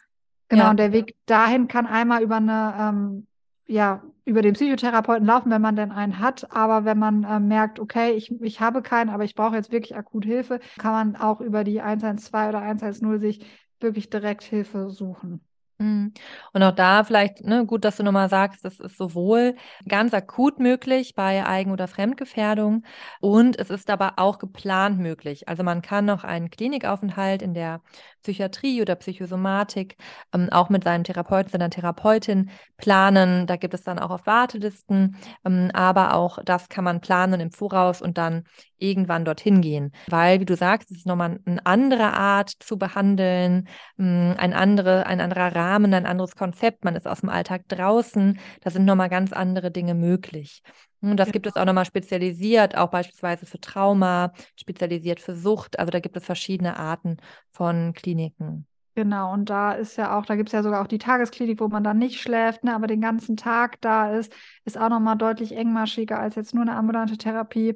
Genau, 0.47 0.63
ja. 0.65 0.69
und 0.69 0.78
der 0.78 0.93
Weg 0.93 1.15
dahin 1.25 1.67
kann 1.67 1.88
einmal 1.88 2.21
über 2.21 2.38
eine 2.38 2.75
ähm, 2.80 3.28
ja, 3.67 4.04
über 4.25 4.41
den 4.41 4.54
Psychotherapeuten 4.54 5.25
laufen, 5.25 5.51
wenn 5.51 5.62
man 5.62 5.75
denn 5.75 5.91
einen 5.91 6.19
hat. 6.19 6.51
Aber 6.51 6.86
wenn 6.86 6.97
man 6.99 7.23
äh, 7.23 7.39
merkt, 7.39 7.80
okay, 7.80 8.13
ich, 8.13 8.32
ich 8.41 8.60
habe 8.62 8.82
keinen, 8.82 9.09
aber 9.09 9.24
ich 9.24 9.36
brauche 9.36 9.55
jetzt 9.55 9.72
wirklich 9.72 9.95
akut 9.95 10.26
Hilfe, 10.26 10.59
kann 10.78 10.91
man 10.91 11.16
auch 11.22 11.41
über 11.41 11.63
die 11.63 11.82
112 11.82 12.49
oder 12.49 12.61
110 12.61 13.20
sich 13.20 13.45
wirklich 13.80 14.09
direkt 14.09 14.43
Hilfe 14.43 14.89
suchen. 14.89 15.41
Mhm. 15.78 16.13
Und 16.53 16.63
auch 16.63 16.71
da 16.73 17.03
vielleicht, 17.03 17.43
ne, 17.43 17.65
gut, 17.65 17.84
dass 17.84 17.97
du 17.97 18.03
nochmal 18.03 18.30
sagst, 18.30 18.63
das 18.63 18.80
ist 18.80 18.97
sowohl 18.97 19.55
ganz 19.88 20.13
akut 20.13 20.57
möglich 20.59 21.15
bei 21.15 21.45
Eigen- 21.45 21.71
oder 21.71 21.89
Fremdgefährdung 21.89 22.84
und 23.19 23.59
es 23.59 23.69
ist 23.69 23.89
aber 23.89 24.13
auch 24.17 24.39
geplant 24.39 24.99
möglich. 24.99 25.49
Also 25.49 25.63
man 25.63 25.82
kann 25.82 26.05
noch 26.05 26.23
einen 26.23 26.49
Klinikaufenthalt 26.49 27.41
in 27.41 27.53
der 27.53 27.82
Psychiatrie 28.23 28.82
oder 28.82 28.95
Psychosomatik 28.95 29.97
ähm, 30.34 30.47
auch 30.49 30.69
mit 30.69 30.86
seinem 30.86 31.03
Therapeuten, 31.03 31.51
seiner 31.51 31.69
Therapeutin 31.69 32.51
planen. 32.78 33.45
Da 33.45 33.57
gibt 33.57 33.73
es 33.73 33.84
dann 33.84 33.99
auch 33.99 34.11
auf 34.11 34.26
Wartelisten, 34.26 35.17
ähm, 35.43 35.71
aber 35.73 36.13
auch 36.13 36.39
das 36.45 36.69
kann 36.69 36.86
man 36.86 37.01
planen 37.01 37.41
im 37.41 37.51
Voraus 37.51 38.01
und 38.01 38.17
dann 38.17 38.45
irgendwann 38.89 39.25
dorthin 39.25 39.61
gehen. 39.61 39.91
Weil, 40.07 40.39
wie 40.39 40.45
du 40.45 40.55
sagst, 40.55 40.91
es 40.91 40.97
ist 40.97 41.05
nochmal 41.05 41.39
eine 41.45 41.65
andere 41.65 42.13
Art 42.13 42.51
zu 42.59 42.77
behandeln, 42.77 43.67
ähm, 43.99 44.36
ein, 44.38 44.53
andere, 44.53 45.05
ein 45.05 45.21
anderer 45.21 45.55
Rahmen, 45.55 45.93
ein 45.93 46.05
anderes 46.05 46.36
Konzept. 46.36 46.86
Man 46.86 46.95
ist 46.95 47.07
aus 47.07 47.21
dem 47.21 47.29
Alltag 47.29 47.67
draußen. 47.67 48.39
Da 48.61 48.69
sind 48.69 48.86
nochmal 48.86 49.09
ganz 49.09 49.33
andere 49.33 49.71
Dinge 49.71 49.95
möglich. 49.95 50.61
Und 51.01 51.17
das 51.17 51.27
ja. 51.27 51.33
gibt 51.33 51.47
es 51.47 51.55
auch 51.55 51.65
nochmal 51.65 51.86
spezialisiert, 51.86 52.75
auch 52.77 52.89
beispielsweise 52.89 53.45
für 53.45 53.59
Trauma, 53.59 54.31
spezialisiert 54.55 55.19
für 55.19 55.36
Sucht. 55.36 55.77
Also 55.77 55.91
da 55.91 55.99
gibt 55.99 56.17
es 56.17 56.25
verschiedene 56.25 56.77
Arten 56.77 57.17
von 57.51 57.93
Kliniken. 57.93 58.65
Genau, 58.95 59.33
und 59.33 59.49
da 59.49 59.73
ist 59.73 59.97
ja 59.97 60.17
auch, 60.17 60.25
da 60.25 60.38
gibt 60.38 60.47
es 60.49 60.53
ja 60.53 60.63
sogar 60.63 60.81
auch 60.81 60.88
die 60.88 60.97
Tagesklinik, 60.97 61.59
wo 61.59 61.67
man 61.67 61.83
dann 61.83 61.97
nicht 61.97 62.21
schläft, 62.21 62.63
ne, 62.63 62.73
aber 62.73 62.88
den 62.88 63.01
ganzen 63.01 63.36
Tag 63.36 63.81
da 63.81 64.11
ist, 64.11 64.33
ist 64.63 64.77
auch 64.77 64.88
nochmal 64.88 65.17
deutlich 65.17 65.51
engmaschiger 65.51 66.17
als 66.17 66.36
jetzt 66.36 66.53
nur 66.53 66.61
eine 66.61 66.77
ambulante 66.77 67.17
Therapie. 67.17 67.75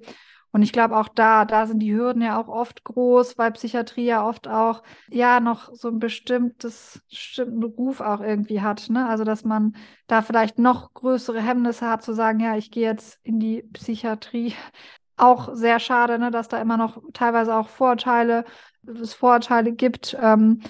Und 0.51 0.63
ich 0.63 0.71
glaube 0.73 0.97
auch 0.97 1.07
da, 1.09 1.45
da 1.45 1.67
sind 1.67 1.79
die 1.79 1.93
Hürden 1.93 2.21
ja 2.21 2.39
auch 2.39 2.47
oft 2.47 2.83
groß, 2.83 3.37
weil 3.37 3.51
Psychiatrie 3.51 4.05
ja 4.05 4.27
oft 4.27 4.47
auch 4.47 4.81
ja 5.09 5.39
noch 5.39 5.73
so 5.73 5.89
ein 5.89 5.99
bestimmtes, 5.99 7.01
bestimmten 7.09 7.63
Ruf 7.63 8.01
auch 8.01 8.21
irgendwie 8.21 8.61
hat. 8.61 8.89
Ne? 8.89 9.07
Also 9.07 9.23
dass 9.23 9.43
man 9.43 9.75
da 10.07 10.21
vielleicht 10.21 10.57
noch 10.57 10.93
größere 10.93 11.41
Hemmnisse 11.41 11.87
hat 11.87 12.03
zu 12.03 12.13
sagen, 12.13 12.39
ja, 12.39 12.55
ich 12.57 12.71
gehe 12.71 12.87
jetzt 12.87 13.19
in 13.23 13.39
die 13.39 13.63
Psychiatrie. 13.73 14.53
Auch 15.21 15.53
sehr 15.53 15.81
schade, 15.81 16.17
ne, 16.17 16.31
dass 16.31 16.47
da 16.47 16.61
immer 16.61 16.77
noch 16.77 17.01
teilweise 17.11 17.53
auch 17.53 17.67
Vorurteile, 17.67 18.45
es 18.87 19.13
Vorurteile 19.13 19.73
gibt. 19.73 20.17
Ähm, 20.17 20.61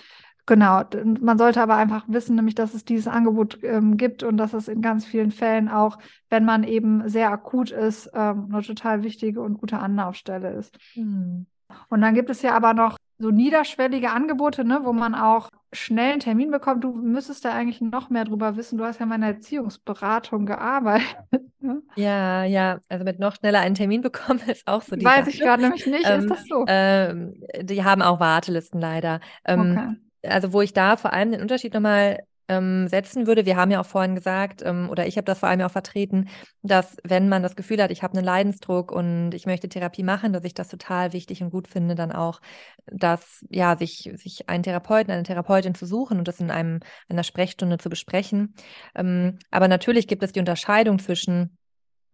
Genau, 0.50 0.82
man 1.22 1.38
sollte 1.38 1.62
aber 1.62 1.76
einfach 1.76 2.06
wissen, 2.08 2.36
nämlich, 2.36 2.56
dass 2.56 2.74
es 2.74 2.84
dieses 2.84 3.08
Angebot 3.08 3.60
ähm, 3.62 3.98
gibt 3.98 4.24
und 4.24 4.38
dass 4.38 4.54
es 4.54 4.68
in 4.68 4.82
ganz 4.82 5.06
vielen 5.06 5.30
Fällen 5.30 5.70
auch, 5.70 6.00
wenn 6.32 6.44
man 6.44 6.64
eben 6.64 7.08
sehr 7.08 7.30
akut 7.30 7.70
ist, 7.70 8.10
ähm, 8.16 8.50
eine 8.52 8.64
total 8.64 9.04
wichtige 9.04 9.42
und 9.42 9.60
gute 9.60 9.78
Anlaufstelle 9.78 10.50
ist. 10.54 10.76
Mhm. 10.96 11.46
Und 11.92 12.02
dann 12.02 12.16
gibt 12.16 12.32
es 12.32 12.42
ja 12.42 12.56
aber 12.56 12.74
noch 12.74 12.98
so 13.20 13.30
niederschwellige 13.30 14.10
Angebote, 14.10 14.66
ne, 14.66 14.80
wo 14.82 14.92
man 14.92 15.14
auch 15.14 15.50
schnell 15.72 16.14
einen 16.14 16.20
Termin 16.20 16.50
bekommt. 16.50 16.84
Du 16.84 16.94
müsstest 16.94 17.46
da 17.46 17.54
eigentlich 17.54 17.80
noch 17.80 18.10
mehr 18.10 18.26
drüber 18.26 18.56
wissen. 18.56 18.80
Du 18.80 18.86
hast 18.86 19.00
ja 19.00 19.06
mal 19.06 19.16
in 19.16 19.22
der 19.22 19.36
Erziehungsberatung 19.36 20.48
gearbeitet. 20.48 21.16
Ne? 21.62 21.82
Ja, 21.98 22.46
ja, 22.46 22.80
also 22.88 23.04
mit 23.04 23.20
noch 23.20 23.36
schneller 23.36 23.60
einen 23.60 23.76
Termin 23.76 24.02
bekommen 24.02 24.40
ist 24.48 24.66
auch 24.66 24.82
so 24.82 24.96
die 24.96 25.04
Weiß 25.04 25.26
Sache. 25.26 25.30
ich 25.30 25.40
gerade 25.42 25.62
nämlich 25.62 25.86
nicht. 25.86 26.08
Ähm, 26.08 26.22
ist 26.22 26.30
das 26.30 26.46
so? 26.46 26.64
Ähm, 26.66 27.34
die 27.62 27.84
haben 27.84 28.02
auch 28.02 28.22
Wartelisten 28.22 28.80
leider. 28.80 29.20
Ähm, 29.44 29.76
okay 29.78 30.09
also 30.24 30.54
wo 30.54 30.62
ich 30.62 30.74
da 30.74 30.98
vor 30.98 31.14
allem 31.14 31.32
den 31.32 31.42
Unterschied 31.42 31.74
nochmal 31.74 32.20
ähm, 32.50 32.88
setzen 32.88 33.28
würde, 33.28 33.46
wir 33.46 33.56
haben 33.56 33.70
ja 33.72 33.80
auch 33.80 33.86
vorhin 33.86 34.16
gesagt, 34.16 34.64
ähm, 34.66 34.90
oder 34.90 35.06
ich 35.06 35.18
habe 35.18 35.26
das 35.26 35.40
vor 35.40 35.50
allem 35.50 35.62
auch 35.62 35.72
vertreten, 35.72 36.30
dass 36.64 36.98
wenn 37.04 37.30
man 37.30 37.44
das 37.44 37.56
Gefühl 37.56 37.82
hat, 37.82 37.92
ich 37.92 38.02
habe 38.02 38.18
einen 38.18 38.26
Leidensdruck 38.26 38.92
und 38.92 39.34
ich 39.34 39.46
möchte 39.46 39.70
Therapie 39.70 40.04
machen, 40.04 40.34
dass 40.34 40.44
ich 40.44 40.56
das 40.56 40.68
total 40.68 41.14
wichtig 41.14 41.44
und 41.44 41.52
gut 41.52 41.68
finde, 41.68 41.94
dann 41.94 42.12
auch, 42.12 42.42
dass 42.88 43.46
ja, 43.50 43.78
sich, 43.78 44.12
sich 44.16 44.50
einen 44.50 44.64
Therapeuten, 44.64 45.14
eine 45.14 45.24
Therapeutin 45.24 45.76
zu 45.76 45.86
suchen 45.86 46.18
und 46.18 46.28
das 46.28 46.40
in 46.40 46.50
einem 46.50 46.80
einer 47.08 47.24
Sprechstunde 47.24 47.78
zu 47.78 47.90
besprechen. 47.90 48.56
Ähm, 48.96 49.38
aber 49.52 49.68
natürlich 49.68 50.08
gibt 50.08 50.24
es 50.24 50.32
die 50.32 50.40
Unterscheidung 50.40 50.98
zwischen 50.98 51.56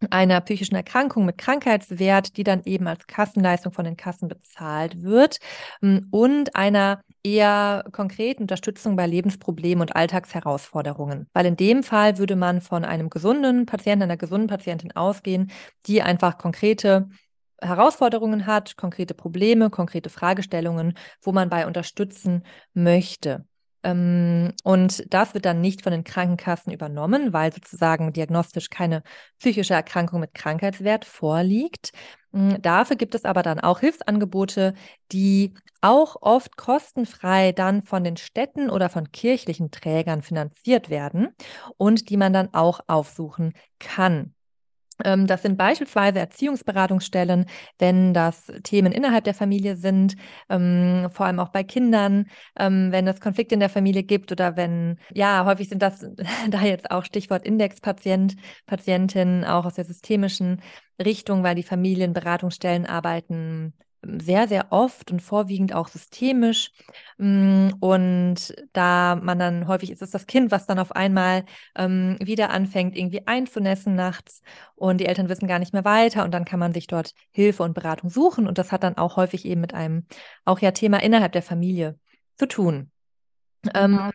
einer 0.10 0.42
psychischen 0.42 0.76
Erkrankung 0.76 1.26
mit 1.26 1.38
Krankheitswert, 1.38 2.36
die 2.36 2.44
dann 2.44 2.64
eben 2.66 2.88
als 2.88 3.08
Kassenleistung 3.08 3.72
von 3.72 3.86
den 3.86 3.96
Kassen 3.96 4.28
bezahlt 4.28 5.02
wird 5.02 5.40
hm, 5.80 6.10
und 6.12 6.56
einer 6.56 7.02
eher 7.26 7.84
konkreten 7.92 8.44
Unterstützung 8.44 8.96
bei 8.96 9.08
Lebensproblemen 9.08 9.82
und 9.82 9.96
Alltagsherausforderungen. 9.96 11.28
Weil 11.34 11.48
in 11.48 11.58
dem 11.58 11.82
Fall 11.82 12.20
würde 12.20 12.36
man 12.36 12.62
von 12.62 12.86
einem 12.86 13.10
gesunden 13.10 13.66
Patienten, 13.66 14.04
einer 14.04 14.18
gesunden 14.18 14.48
Patientin 14.48 14.96
ausgehen, 14.96 15.52
die 15.88 16.04
einfach 16.04 16.38
konkrete 16.38 17.10
Herausforderungen 17.62 18.46
hat, 18.46 18.78
konkrete 18.78 19.16
Probleme, 19.16 19.72
konkrete 19.72 20.10
Fragestellungen, 20.10 20.94
wo 21.22 21.32
man 21.32 21.50
bei 21.50 21.66
unterstützen 21.66 22.44
möchte. 22.74 23.46
Ähm, 23.84 24.54
und 24.64 25.04
das 25.14 25.34
wird 25.34 25.46
dann 25.46 25.62
nicht 25.62 25.84
von 25.84 25.92
den 25.92 26.04
Krankenkassen 26.04 26.74
übernommen, 26.74 27.34
weil 27.34 27.54
sozusagen 27.54 28.14
diagnostisch 28.14 28.70
keine 28.70 29.04
psychische 29.40 29.74
Erkrankung 29.74 30.20
mit 30.20 30.34
Krankheitswert 30.34 31.06
vorliegt. 31.06 31.92
Hm, 32.36 32.62
dafür 32.62 32.98
gibt 32.98 33.16
es 33.16 33.26
aber 33.26 33.44
dann 33.44 33.60
auch 33.60 33.80
Hilfsangebote, 33.80 34.74
die 35.12 35.54
auch 35.82 36.18
oft 36.22 36.58
kostenfrei 36.58 37.52
dann 37.52 37.84
von 37.84 38.04
den 38.04 38.18
Städten 38.18 38.70
oder 38.70 38.90
von 38.90 39.12
kirchlichen 39.12 39.72
Trägern 39.72 40.22
finanziert 40.22 40.90
werden 40.90 41.30
und 41.78 42.10
die 42.10 42.18
man 42.18 42.34
dann 42.34 42.54
auch 42.54 42.82
aufsuchen 42.88 43.54
kann. 43.80 44.34
Ähm, 45.04 45.28
das 45.28 45.42
sind 45.42 45.58
beispielsweise 45.58 46.20
Erziehungsberatungsstellen, 46.20 47.46
wenn 47.80 48.14
das 48.14 48.46
Themen 48.64 48.92
innerhalb 48.92 49.24
der 49.26 49.34
Familie 49.34 49.76
sind, 49.76 50.16
ähm, 50.50 51.10
vor 51.12 51.26
allem 51.26 51.40
auch 51.40 51.50
bei 51.50 51.64
Kindern, 51.64 52.28
ähm, 52.58 52.92
wenn 52.92 53.08
es 53.08 53.20
Konflikte 53.20 53.56
in 53.56 53.60
der 53.60 53.70
Familie 53.70 54.04
gibt 54.04 54.32
oder 54.32 54.56
wenn, 54.56 54.98
ja, 55.14 55.46
häufig 55.46 55.70
sind 55.70 55.82
das 55.82 56.06
da 56.50 56.62
jetzt 56.62 56.92
auch 56.92 57.04
Stichwort 57.06 57.46
Indexpatient, 57.46 58.36
Patientin, 58.66 59.44
auch 59.44 59.66
aus 59.66 59.76
der 59.76 59.86
systemischen 59.86 60.62
Richtung, 61.04 61.44
weil 61.44 61.56
die 61.56 61.64
Familienberatungsstellen 61.64 62.86
arbeiten 62.86 63.74
sehr, 64.20 64.48
sehr 64.48 64.72
oft 64.72 65.12
und 65.12 65.22
vorwiegend 65.22 65.74
auch 65.74 65.88
systemisch. 65.88 66.72
Mm, 67.18 67.70
und 67.80 68.54
da 68.74 69.16
man 69.16 69.40
dann 69.40 69.68
häufig 69.68 69.92
ist 69.92 70.02
es 70.02 70.12
das 70.12 70.28
Kind, 70.28 70.52
was 70.52 70.66
dann 70.66 70.80
auf 70.80 70.92
einmal 70.94 71.46
ähm, 71.76 72.18
wieder 72.20 72.50
anfängt, 72.50 72.96
irgendwie 72.96 73.28
einzunässen 73.28 73.96
nachts 73.96 74.42
und 74.76 75.00
die 75.00 75.06
Eltern 75.06 75.30
wissen 75.30 75.48
gar 75.48 75.60
nicht 75.60 75.74
mehr 75.74 75.86
weiter 75.86 76.24
und 76.24 76.32
dann 76.34 76.46
kann 76.46 76.60
man 76.60 76.74
sich 76.74 76.88
dort 76.88 77.14
Hilfe 77.32 77.64
und 77.64 77.74
Beratung 77.74 78.10
suchen 78.10 78.48
und 78.48 78.58
das 78.58 78.72
hat 78.72 78.84
dann 78.84 78.98
auch 78.98 79.16
häufig 79.16 79.46
eben 79.46 79.62
mit 79.62 79.74
einem 79.74 80.06
auch 80.46 80.60
ja 80.60 80.72
Thema 80.72 81.02
innerhalb 81.02 81.32
der 81.32 81.44
Familie 81.44 82.00
zu 82.38 82.48
tun. 82.48 82.92
Ähm, 83.74 84.12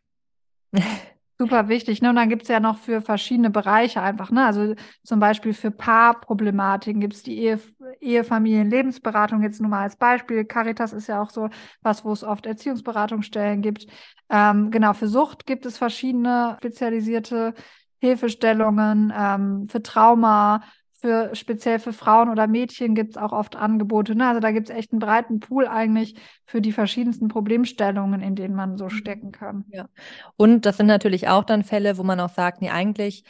Super 1.41 1.69
wichtig. 1.69 2.03
Ne? 2.03 2.11
Und 2.11 2.17
dann 2.17 2.29
gibt 2.29 2.43
es 2.43 2.49
ja 2.49 2.61
noch 2.61 2.77
für 2.77 3.01
verschiedene 3.01 3.49
Bereiche 3.49 4.03
einfach, 4.03 4.31
ne? 4.31 4.45
Also 4.45 4.75
zum 5.03 5.21
Beispiel 5.21 5.55
für 5.55 5.71
Paarproblematiken 5.71 7.01
gibt 7.01 7.15
es 7.15 7.23
die 7.23 7.39
Ehe, 7.39 7.59
Ehefamilien-Lebensberatung 8.03 9.43
jetzt 9.43 9.59
nur 9.59 9.71
mal 9.71 9.81
als 9.85 9.97
Beispiel. 9.97 10.45
Caritas 10.45 10.93
ist 10.93 11.07
ja 11.07 11.23
auch 11.23 11.31
so 11.31 11.49
was, 11.81 12.05
wo 12.05 12.13
es 12.13 12.25
oft 12.25 12.45
Erziehungsberatungsstellen 12.45 13.63
gibt. 13.63 13.87
Ähm, 14.29 14.71
genau, 14.71 14.93
für 14.93 15.09
Sucht 15.09 15.47
gibt 15.47 15.65
es 15.65 15.79
verschiedene 15.79 16.57
spezialisierte 16.59 17.55
Hilfestellungen, 18.03 19.11
ähm, 19.17 19.67
für 19.71 19.83
Trauma, 19.83 20.63
für 21.01 21.35
speziell 21.35 21.79
für 21.79 21.93
Frauen 21.93 22.29
oder 22.29 22.47
Mädchen 22.47 22.95
gibt 22.95 23.11
es 23.11 23.17
auch 23.17 23.33
oft 23.33 23.57
Angebote. 23.57 24.15
Ne? 24.15 24.29
Also 24.29 24.41
da 24.41 24.51
gibt 24.51 24.69
es 24.69 24.77
echt 24.77 24.93
einen 24.93 25.01
breiten 25.01 25.41
Pool 25.41 25.67
eigentlich 25.67 26.15
für 26.45 26.61
die 26.61 26.73
verschiedensten 26.73 27.29
Problemstellungen, 27.29 28.21
in 28.21 28.35
denen 28.35 28.55
man 28.55 28.77
so 28.77 28.85
mhm. 28.85 28.91
stecken 28.91 29.33
kann. 29.33 29.65
Ja. 29.69 29.89
Und 30.37 30.67
das 30.67 30.77
sind 30.77 30.87
natürlich 30.87 31.29
auch 31.29 31.45
dann 31.45 31.65
Fälle, 31.65 31.97
wo 31.97 32.03
man 32.03 32.21
auch 32.21 32.29
sagt, 32.31 32.61
nee, 32.61 32.71
eigentlich 32.71 33.25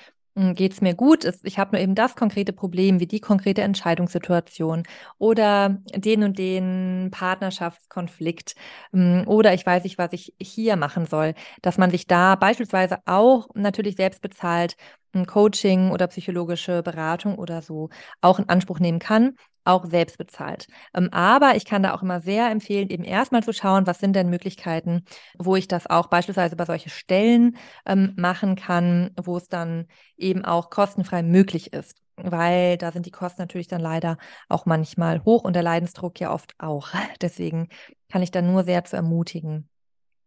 geht 0.55 0.72
es 0.72 0.81
mir 0.81 0.95
gut, 0.95 1.24
ich 1.43 1.59
habe 1.59 1.72
nur 1.76 1.83
eben 1.83 1.95
das 1.95 2.14
konkrete 2.16 2.53
Problem, 2.53 3.01
wie 3.01 3.07
die 3.07 3.20
konkrete 3.20 3.62
Entscheidungssituation 3.62 4.85
oder 5.18 5.78
den 5.95 6.22
und 6.22 6.39
den 6.39 7.09
Partnerschaftskonflikt. 7.11 8.55
Hm, 8.93 9.24
oder 9.26 9.55
ich 9.55 9.66
weiß 9.66 9.85
nicht, 9.85 9.99
was 9.99 10.12
ich 10.12 10.35
hier 10.41 10.76
machen 10.76 11.07
soll, 11.07 11.35
dass 11.62 11.78
man 11.78 11.91
sich 11.91 12.07
da 12.07 12.37
beispielsweise 12.37 12.99
auch 13.07 13.49
natürlich 13.55 13.97
selbst 13.97 14.22
bezahlt 14.22 14.76
ein 15.12 15.26
Coaching 15.26 15.91
oder 15.91 16.07
psychologische 16.07 16.83
Beratung 16.83 17.37
oder 17.37 17.62
so 17.62 17.89
auch 18.20 18.39
in 18.39 18.49
Anspruch 18.49 18.78
nehmen 18.78 19.01
kann, 19.01 19.35
auch 19.65 19.85
selbst 19.87 20.19
bezahlt. 20.19 20.67
Ähm, 20.95 21.09
aber 21.13 21.57
ich 21.57 21.65
kann 21.65 21.83
da 21.83 21.95
auch 21.95 22.03
immer 22.03 22.21
sehr 22.21 22.51
empfehlen, 22.51 22.89
eben 22.89 23.05
erstmal 23.05 23.43
zu 23.43 23.53
schauen, 23.53 23.87
was 23.87 23.99
sind 23.99 24.15
denn 24.15 24.31
Möglichkeiten, 24.31 25.05
wo 25.39 25.57
ich 25.57 25.69
das 25.69 25.87
auch 25.87 26.09
beispielsweise 26.09 26.57
bei 26.57 26.65
solche 26.65 26.91
Stellen 26.91 27.57
ähm, 27.87 28.15
machen 28.17 28.57
kann, 28.57 29.11
wo 29.23 29.37
es 29.37 29.49
dann 29.49 29.87
eben 30.17 30.45
auch 30.45 30.71
kostenfrei 30.71 31.23
möglich 31.23 31.73
ist. 31.73 31.97
Weil 32.17 32.77
da 32.77 32.93
sind 32.93 33.07
die 33.07 33.11
Kosten 33.11 33.41
natürlich 33.41 33.69
dann 33.69 33.81
leider 33.81 34.19
auch 34.49 34.67
manchmal 34.67 35.25
hoch 35.25 35.45
und 35.45 35.55
der 35.55 35.63
Leidensdruck 35.63 36.21
ja 36.21 36.33
oft 36.33 36.55
auch. 36.59 36.89
Deswegen 37.23 37.69
kann 38.11 38.23
ich 38.23 38.31
da 38.31 38.43
nur 38.43 38.65
sehr 38.65 38.85
zu 38.85 38.97
ermutigen, 38.97 39.69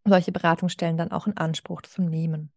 solche 0.06 0.32
Beratungsstellen 0.32 0.98
dann 0.98 1.12
auch 1.12 1.28
in 1.28 1.38
Anspruch 1.38 1.82
zu 1.84 2.02
nehmen. 2.02 2.52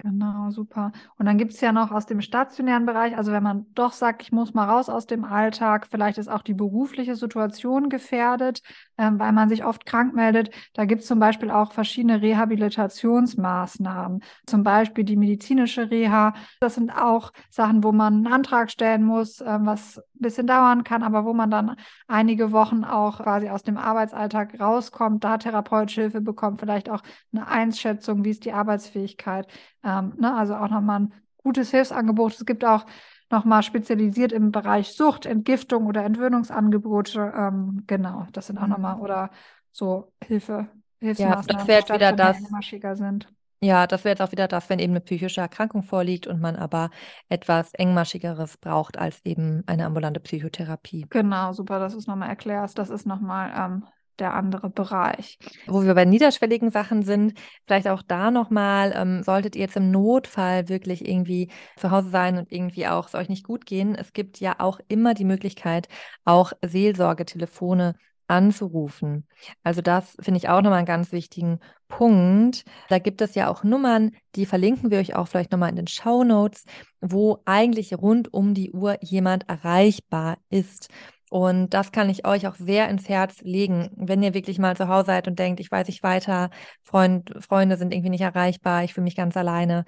Genau, 0.00 0.50
super. 0.50 0.92
Und 1.18 1.26
dann 1.26 1.38
gibt 1.38 1.54
es 1.54 1.60
ja 1.60 1.72
noch 1.72 1.90
aus 1.90 2.06
dem 2.06 2.20
stationären 2.20 2.86
Bereich, 2.86 3.16
also 3.16 3.32
wenn 3.32 3.42
man 3.42 3.66
doch 3.74 3.92
sagt, 3.92 4.22
ich 4.22 4.30
muss 4.30 4.54
mal 4.54 4.68
raus 4.68 4.88
aus 4.88 5.06
dem 5.06 5.24
Alltag, 5.24 5.88
vielleicht 5.90 6.18
ist 6.18 6.28
auch 6.28 6.42
die 6.42 6.54
berufliche 6.54 7.16
Situation 7.16 7.88
gefährdet, 7.88 8.60
ähm, 8.96 9.18
weil 9.18 9.32
man 9.32 9.48
sich 9.48 9.64
oft 9.64 9.86
krank 9.86 10.14
meldet. 10.14 10.54
Da 10.74 10.84
gibt 10.84 11.02
es 11.02 11.08
zum 11.08 11.18
Beispiel 11.18 11.50
auch 11.50 11.72
verschiedene 11.72 12.22
Rehabilitationsmaßnahmen, 12.22 14.22
zum 14.46 14.62
Beispiel 14.62 15.02
die 15.02 15.16
medizinische 15.16 15.90
Reha. 15.90 16.32
Das 16.60 16.76
sind 16.76 16.92
auch 16.92 17.32
Sachen, 17.50 17.82
wo 17.82 17.90
man 17.90 18.24
einen 18.24 18.32
Antrag 18.32 18.70
stellen 18.70 19.02
muss, 19.02 19.40
ähm, 19.40 19.66
was 19.66 19.98
ein 19.98 20.02
bisschen 20.20 20.46
dauern 20.46 20.84
kann, 20.84 21.02
aber 21.02 21.24
wo 21.24 21.34
man 21.34 21.50
dann 21.50 21.74
einige 22.06 22.52
Wochen 22.52 22.84
auch 22.84 23.18
quasi 23.18 23.48
aus 23.48 23.64
dem 23.64 23.76
Arbeitsalltag 23.76 24.60
rauskommt, 24.60 25.24
da 25.24 25.38
therapeutische 25.38 26.02
Hilfe 26.02 26.20
bekommt, 26.20 26.60
vielleicht 26.60 26.88
auch 26.88 27.02
eine 27.32 27.48
Einschätzung, 27.48 28.24
wie 28.24 28.30
ist 28.30 28.44
die 28.44 28.52
Arbeitsfähigkeit. 28.52 29.48
Ähm, 29.88 30.12
ne? 30.18 30.34
Also 30.34 30.54
auch 30.54 30.68
nochmal 30.68 31.00
ein 31.00 31.14
gutes 31.38 31.70
Hilfsangebot. 31.70 32.34
Es 32.34 32.46
gibt 32.46 32.64
auch 32.64 32.84
nochmal 33.30 33.62
spezialisiert 33.62 34.32
im 34.32 34.52
Bereich 34.52 34.92
Sucht, 34.94 35.26
Entgiftung 35.26 35.86
oder 35.86 36.04
Entwöhnungsangebote. 36.04 37.32
Ähm, 37.36 37.84
genau, 37.86 38.26
das 38.32 38.46
sind 38.46 38.58
auch 38.58 38.64
mhm. 38.64 38.70
nochmal 38.70 39.00
oder 39.00 39.30
so 39.70 40.12
Hilfe, 40.24 40.68
Hilfsmaßnahmen, 41.00 41.46
ja, 41.48 41.56
das 41.56 41.68
wäre 41.68 41.94
wieder 41.94 42.12
das. 42.12 42.98
sind. 42.98 43.28
Ja, 43.60 43.88
das 43.88 44.04
wäre 44.04 44.12
jetzt 44.12 44.22
auch 44.22 44.30
wieder 44.30 44.46
das, 44.46 44.70
wenn 44.70 44.78
eben 44.78 44.92
eine 44.92 45.00
psychische 45.00 45.40
Erkrankung 45.40 45.82
vorliegt 45.82 46.28
und 46.28 46.40
man 46.40 46.54
aber 46.54 46.90
etwas 47.28 47.74
engmaschigeres 47.74 48.56
braucht 48.56 48.98
als 48.98 49.20
eben 49.24 49.64
eine 49.66 49.86
ambulante 49.86 50.20
Psychotherapie. 50.20 51.06
Genau, 51.10 51.52
super, 51.52 51.80
dass 51.80 51.92
du 51.92 51.98
es 51.98 52.06
nochmal 52.06 52.28
erklärst. 52.28 52.78
Das 52.78 52.88
ist 52.88 53.04
nochmal 53.06 53.52
ähm, 53.56 53.84
der 54.18 54.34
andere 54.34 54.70
Bereich. 54.70 55.38
Wo 55.66 55.82
wir 55.82 55.94
bei 55.94 56.04
niederschwelligen 56.04 56.70
Sachen 56.70 57.02
sind, 57.02 57.34
vielleicht 57.66 57.88
auch 57.88 58.02
da 58.02 58.30
nochmal, 58.30 58.92
ähm, 58.94 59.22
solltet 59.22 59.56
ihr 59.56 59.62
jetzt 59.62 59.76
im 59.76 59.90
Notfall 59.90 60.68
wirklich 60.68 61.08
irgendwie 61.08 61.50
zu 61.76 61.90
Hause 61.90 62.10
sein 62.10 62.38
und 62.38 62.52
irgendwie 62.52 62.86
auch 62.86 63.08
es 63.08 63.14
euch 63.14 63.28
nicht 63.28 63.44
gut 63.44 63.66
gehen. 63.66 63.94
Es 63.94 64.12
gibt 64.12 64.40
ja 64.40 64.56
auch 64.58 64.80
immer 64.88 65.14
die 65.14 65.24
Möglichkeit, 65.24 65.88
auch 66.24 66.52
Seelsorgetelefone 66.64 67.94
anzurufen. 68.28 69.26
Also 69.62 69.80
das 69.80 70.16
finde 70.20 70.38
ich 70.38 70.48
auch 70.48 70.60
nochmal 70.60 70.78
einen 70.78 70.86
ganz 70.86 71.12
wichtigen 71.12 71.60
Punkt. 71.88 72.64
Da 72.88 72.98
gibt 72.98 73.20
es 73.22 73.34
ja 73.34 73.48
auch 73.48 73.64
Nummern, 73.64 74.12
die 74.36 74.46
verlinken 74.46 74.90
wir 74.90 74.98
euch 74.98 75.16
auch 75.16 75.26
vielleicht 75.28 75.50
nochmal 75.50 75.70
in 75.70 75.76
den 75.76 75.86
Show 75.86 76.24
Notes, 76.24 76.64
wo 77.00 77.38
eigentlich 77.46 77.94
rund 77.94 78.32
um 78.32 78.54
die 78.54 78.70
Uhr 78.70 78.98
jemand 79.02 79.48
erreichbar 79.48 80.36
ist. 80.50 80.88
Und 81.30 81.74
das 81.74 81.92
kann 81.92 82.08
ich 82.08 82.26
euch 82.26 82.46
auch 82.46 82.54
sehr 82.54 82.88
ins 82.88 83.08
Herz 83.08 83.40
legen, 83.42 83.90
wenn 83.96 84.22
ihr 84.22 84.32
wirklich 84.34 84.58
mal 84.58 84.76
zu 84.76 84.88
Hause 84.88 85.06
seid 85.06 85.28
und 85.28 85.38
denkt, 85.38 85.60
ich 85.60 85.70
weiß 85.70 85.86
nicht 85.88 86.02
weiter, 86.02 86.50
Freund, 86.82 87.32
Freunde 87.40 87.76
sind 87.76 87.92
irgendwie 87.92 88.10
nicht 88.10 88.22
erreichbar, 88.22 88.84
ich 88.84 88.94
fühle 88.94 89.04
mich 89.04 89.16
ganz 89.16 89.36
alleine. 89.36 89.84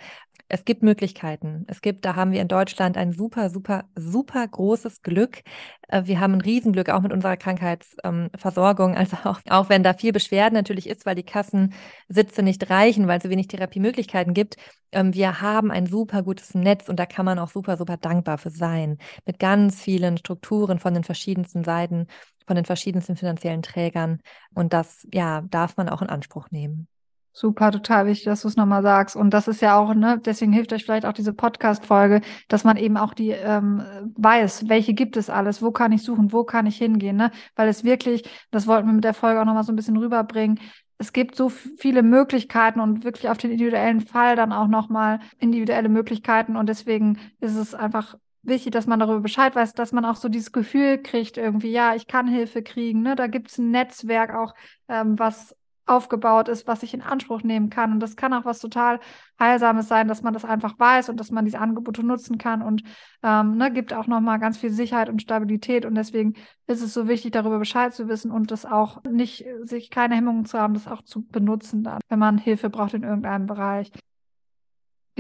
Es 0.53 0.64
gibt 0.64 0.82
Möglichkeiten. 0.82 1.64
Es 1.68 1.80
gibt, 1.80 2.05
da 2.05 2.16
haben 2.16 2.32
wir 2.32 2.42
in 2.42 2.48
Deutschland 2.48 2.96
ein 2.96 3.12
super, 3.12 3.51
super, 3.51 3.84
super 3.94 4.46
großes 4.48 5.03
Glück. 5.03 5.42
Äh, 5.86 6.07
wir 6.07 6.18
haben 6.18 6.34
ein 6.34 6.40
Riesenglück 6.40 6.90
auch 6.90 7.01
mit 7.03 7.12
unserer 7.12 7.36
Krankheitsversorgung. 7.36 8.96
Also 9.01 9.16
auch, 9.24 9.40
auch 9.48 9.68
wenn 9.68 9.84
da 9.84 9.94
viel 9.94 10.12
Beschwerden 10.12 10.55
natürlich 10.55 10.88
ist, 10.88 11.07
weil 11.07 11.14
die 11.14 11.22
Kassensitze 11.22 12.42
nicht 12.42 12.68
reichen, 12.68 13.07
weil 13.07 13.18
es 13.18 13.22
so 13.22 13.30
wenig 13.30 13.46
Therapiemöglichkeiten 13.46 14.34
gibt. 14.34 14.57
Ähm, 14.90 15.14
wir 15.14 15.40
haben 15.40 15.70
ein 15.70 15.86
super 15.86 16.24
gutes 16.24 16.55
Netz 16.55 16.88
und 16.88 16.96
da 16.98 17.07
kann 17.07 17.24
man 17.24 17.38
auch 17.38 17.51
super, 17.51 17.76
super 17.76 17.96
dankbar 17.96 18.36
für 18.38 18.51
sein. 18.51 18.98
Mit 19.26 19.38
ganz 19.38 19.80
vielen 19.80 20.18
Strukturen 20.18 20.80
von 20.80 20.94
den 20.94 21.05
verschiedensten 21.05 21.62
Seiten, 21.62 22.09
von 22.46 22.57
den 22.57 22.64
verschiedensten 22.64 23.14
finanziellen 23.16 23.62
Trägern. 23.62 24.20
Und 24.55 24.72
das, 24.72 25.07
ja, 25.12 25.42
darf 25.42 25.76
man 25.76 25.88
auch 25.88 26.03
in 26.03 26.09
Anspruch 26.09 26.51
nehmen. 26.51 26.88
Super, 27.33 27.70
total 27.70 28.07
wichtig, 28.07 28.24
dass 28.24 28.43
du 28.43 28.49
es 28.49 28.57
nochmal 28.57 28.83
sagst. 28.83 29.14
Und 29.14 29.31
das 29.31 29.47
ist 29.47 29.62
ja 29.62 29.78
auch, 29.78 29.95
ne, 29.95 30.20
deswegen 30.24 30.53
hilft 30.53 30.72
euch 30.72 30.85
vielleicht 30.85 31.07
auch 31.07 31.12
diese 31.12 31.33
Podcast-Folge, 31.33 32.22
dass 32.49 32.64
man 32.64 32.76
eben 32.76 32.97
auch 32.97 33.14
die 33.14 33.31
ähm, 33.31 33.83
weiß, 34.16 34.68
welche 34.68 34.95
gibt 34.95 35.16
es 35.16 35.31
alles, 35.31 35.62
wo 35.62 35.70
kann 35.70 35.93
ich 35.93 36.03
suchen, 36.03 36.33
wo 36.33 36.45
kann 36.45 36.66
ich 36.66 36.76
hingehen, 36.76 37.16
ne? 37.16 37.31
Weil 37.55 37.68
es 37.68 37.85
wirklich, 37.85 38.24
das 38.51 38.66
wollten 38.66 38.89
wir 38.89 38.95
mit 38.95 39.05
der 39.05 39.14
Folge 39.14 39.41
auch 39.41 39.45
nochmal 39.45 39.62
so 39.64 39.72
ein 39.72 39.76
bisschen 39.76 39.97
rüberbringen, 39.97 40.59
es 41.01 41.14
gibt 41.14 41.35
so 41.35 41.49
viele 41.49 42.03
Möglichkeiten 42.03 42.78
und 42.78 43.05
wirklich 43.05 43.31
auf 43.31 43.39
den 43.39 43.53
individuellen 43.53 44.03
Fall 44.03 44.37
dann 44.37 44.53
auch 44.53 44.68
nochmal 44.68 45.20
individuelle 45.39 45.89
Möglichkeiten. 45.89 46.57
Und 46.57 46.68
deswegen 46.68 47.18
ist 47.41 47.57
es 47.57 47.74
einfach 47.74 48.16
wichtig, 48.43 48.72
dass 48.72 48.87
man 48.87 49.01
darüber 49.01 49.20
Bescheid 49.20 49.55
weiß, 49.55 49.72
dass 49.72 49.93
man 49.93 50.05
auch 50.05 50.16
so 50.16 50.28
dieses 50.28 50.53
Gefühl 50.53 50.99
kriegt, 50.99 51.39
irgendwie, 51.39 51.70
ja, 51.70 51.95
ich 51.95 52.07
kann 52.07 52.28
Hilfe 52.28 52.62
kriegen. 52.62 53.01
Ne? 53.01 53.16
Da 53.16 53.28
gibt 53.28 53.51
es 53.51 53.57
ein 53.57 53.70
Netzwerk 53.70 54.35
auch, 54.35 54.55
ähm, 54.89 55.18
was 55.18 55.57
aufgebaut 55.91 56.49
ist, 56.49 56.66
was 56.66 56.82
ich 56.82 56.95
in 56.95 57.03
Anspruch 57.03 57.43
nehmen 57.43 57.68
kann. 57.68 57.93
Und 57.93 58.01
das 58.01 58.16
kann 58.16 58.32
auch 58.32 58.45
was 58.45 58.61
total 58.61 59.01
Heilsames 59.38 59.88
sein, 59.88 60.09
dass 60.09 60.22
man 60.22 60.32
das 60.32 60.45
einfach 60.45 60.78
weiß 60.78 61.09
und 61.09 61.18
dass 61.18 61.30
man 61.30 61.45
diese 61.45 61.59
Angebote 61.59 62.05
nutzen 62.05 62.38
kann 62.38 62.62
und 62.62 62.82
ähm, 63.22 63.57
ne, 63.57 63.72
gibt 63.72 63.93
auch 63.93 64.07
nochmal 64.07 64.38
ganz 64.38 64.59
viel 64.59 64.70
Sicherheit 64.70 65.09
und 65.09 65.20
Stabilität. 65.20 65.84
Und 65.84 65.95
deswegen 65.97 66.34
ist 66.66 66.82
es 66.82 66.95
so 66.95 67.09
wichtig, 67.09 67.32
darüber 67.32 67.59
Bescheid 67.59 67.93
zu 67.93 68.09
wissen 68.09 68.30
und 68.30 68.51
das 68.51 68.64
auch 68.64 69.03
nicht, 69.05 69.45
sich 69.64 69.91
keine 69.91 70.14
Hemmungen 70.14 70.45
zu 70.45 70.59
haben, 70.59 70.74
das 70.74 70.86
auch 70.86 71.03
zu 71.03 71.26
benutzen 71.26 71.82
dann, 71.82 72.01
wenn 72.09 72.18
man 72.18 72.38
Hilfe 72.38 72.70
braucht 72.70 72.95
in 72.95 73.03
irgendeinem 73.03 73.47
Bereich. 73.47 73.91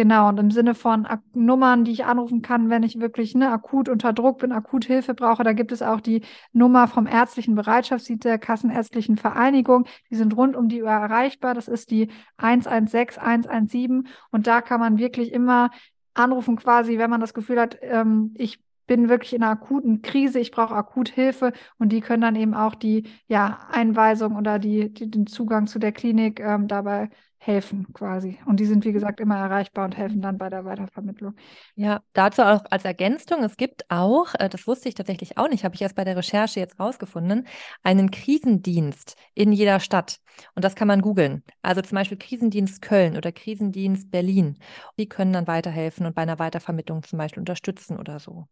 Genau, 0.00 0.30
und 0.30 0.40
im 0.40 0.50
Sinne 0.50 0.74
von 0.74 1.04
Ak 1.04 1.20
Nummern, 1.34 1.84
die 1.84 1.90
ich 1.92 2.06
anrufen 2.06 2.40
kann, 2.40 2.70
wenn 2.70 2.82
ich 2.82 3.00
wirklich 3.00 3.34
ne, 3.34 3.50
akut 3.50 3.86
unter 3.86 4.14
Druck 4.14 4.38
bin, 4.38 4.50
akut 4.50 4.86
Hilfe 4.86 5.12
brauche, 5.12 5.44
da 5.44 5.52
gibt 5.52 5.72
es 5.72 5.82
auch 5.82 6.00
die 6.00 6.22
Nummer 6.54 6.88
vom 6.88 7.06
ärztlichen 7.06 7.54
Bereitschaftsdienst 7.54 8.24
der 8.24 8.38
Kassenärztlichen 8.38 9.18
Vereinigung. 9.18 9.84
Die 10.10 10.14
sind 10.14 10.34
rund 10.34 10.56
um 10.56 10.70
die 10.70 10.82
Uhr 10.82 10.88
erreichbar. 10.88 11.52
Das 11.52 11.68
ist 11.68 11.90
die 11.90 12.08
116 12.38 13.22
117. 13.22 14.08
Und 14.30 14.46
da 14.46 14.62
kann 14.62 14.80
man 14.80 14.96
wirklich 14.96 15.34
immer 15.34 15.70
anrufen, 16.14 16.56
quasi, 16.56 16.96
wenn 16.96 17.10
man 17.10 17.20
das 17.20 17.34
Gefühl 17.34 17.60
hat, 17.60 17.76
ähm, 17.82 18.32
ich 18.38 18.58
bin 18.86 19.10
wirklich 19.10 19.34
in 19.34 19.42
einer 19.42 19.52
akuten 19.52 20.00
Krise, 20.00 20.40
ich 20.40 20.50
brauche 20.50 20.74
akut 20.74 21.10
Hilfe 21.10 21.52
und 21.78 21.90
die 21.92 22.00
können 22.00 22.22
dann 22.22 22.36
eben 22.36 22.54
auch 22.54 22.74
die 22.74 23.06
ja, 23.28 23.68
Einweisung 23.70 24.36
oder 24.36 24.58
die, 24.58 24.94
die 24.94 25.10
den 25.10 25.26
Zugang 25.26 25.66
zu 25.66 25.78
der 25.78 25.92
Klinik 25.92 26.40
ähm, 26.40 26.68
dabei 26.68 27.10
helfen 27.42 27.90
quasi. 27.94 28.38
Und 28.44 28.60
die 28.60 28.66
sind, 28.66 28.84
wie 28.84 28.92
gesagt, 28.92 29.18
immer 29.18 29.36
erreichbar 29.36 29.86
und 29.86 29.96
helfen 29.96 30.20
dann 30.20 30.36
bei 30.36 30.50
der 30.50 30.66
Weitervermittlung. 30.66 31.34
Ja, 31.74 32.02
dazu 32.12 32.42
auch 32.42 32.64
als 32.70 32.84
Ergänzung, 32.84 33.42
es 33.42 33.56
gibt 33.56 33.90
auch, 33.90 34.34
äh, 34.38 34.50
das 34.50 34.66
wusste 34.66 34.90
ich 34.90 34.94
tatsächlich 34.94 35.38
auch 35.38 35.48
nicht, 35.48 35.64
habe 35.64 35.74
ich 35.74 35.80
erst 35.80 35.96
bei 35.96 36.04
der 36.04 36.18
Recherche 36.18 36.60
jetzt 36.60 36.78
rausgefunden, 36.78 37.46
einen 37.82 38.10
Krisendienst 38.10 39.16
in 39.34 39.52
jeder 39.52 39.80
Stadt. 39.80 40.20
Und 40.54 40.64
das 40.64 40.74
kann 40.74 40.86
man 40.86 41.00
googeln. 41.00 41.42
Also 41.62 41.80
zum 41.80 41.96
Beispiel 41.96 42.18
Krisendienst 42.18 42.82
Köln 42.82 43.16
oder 43.16 43.32
Krisendienst 43.32 44.10
Berlin. 44.10 44.58
Die 44.98 45.08
können 45.08 45.32
dann 45.32 45.46
weiterhelfen 45.46 46.04
und 46.04 46.14
bei 46.14 46.22
einer 46.22 46.38
Weitervermittlung 46.38 47.02
zum 47.04 47.18
Beispiel 47.18 47.40
unterstützen 47.40 47.98
oder 47.98 48.20
so. 48.20 48.48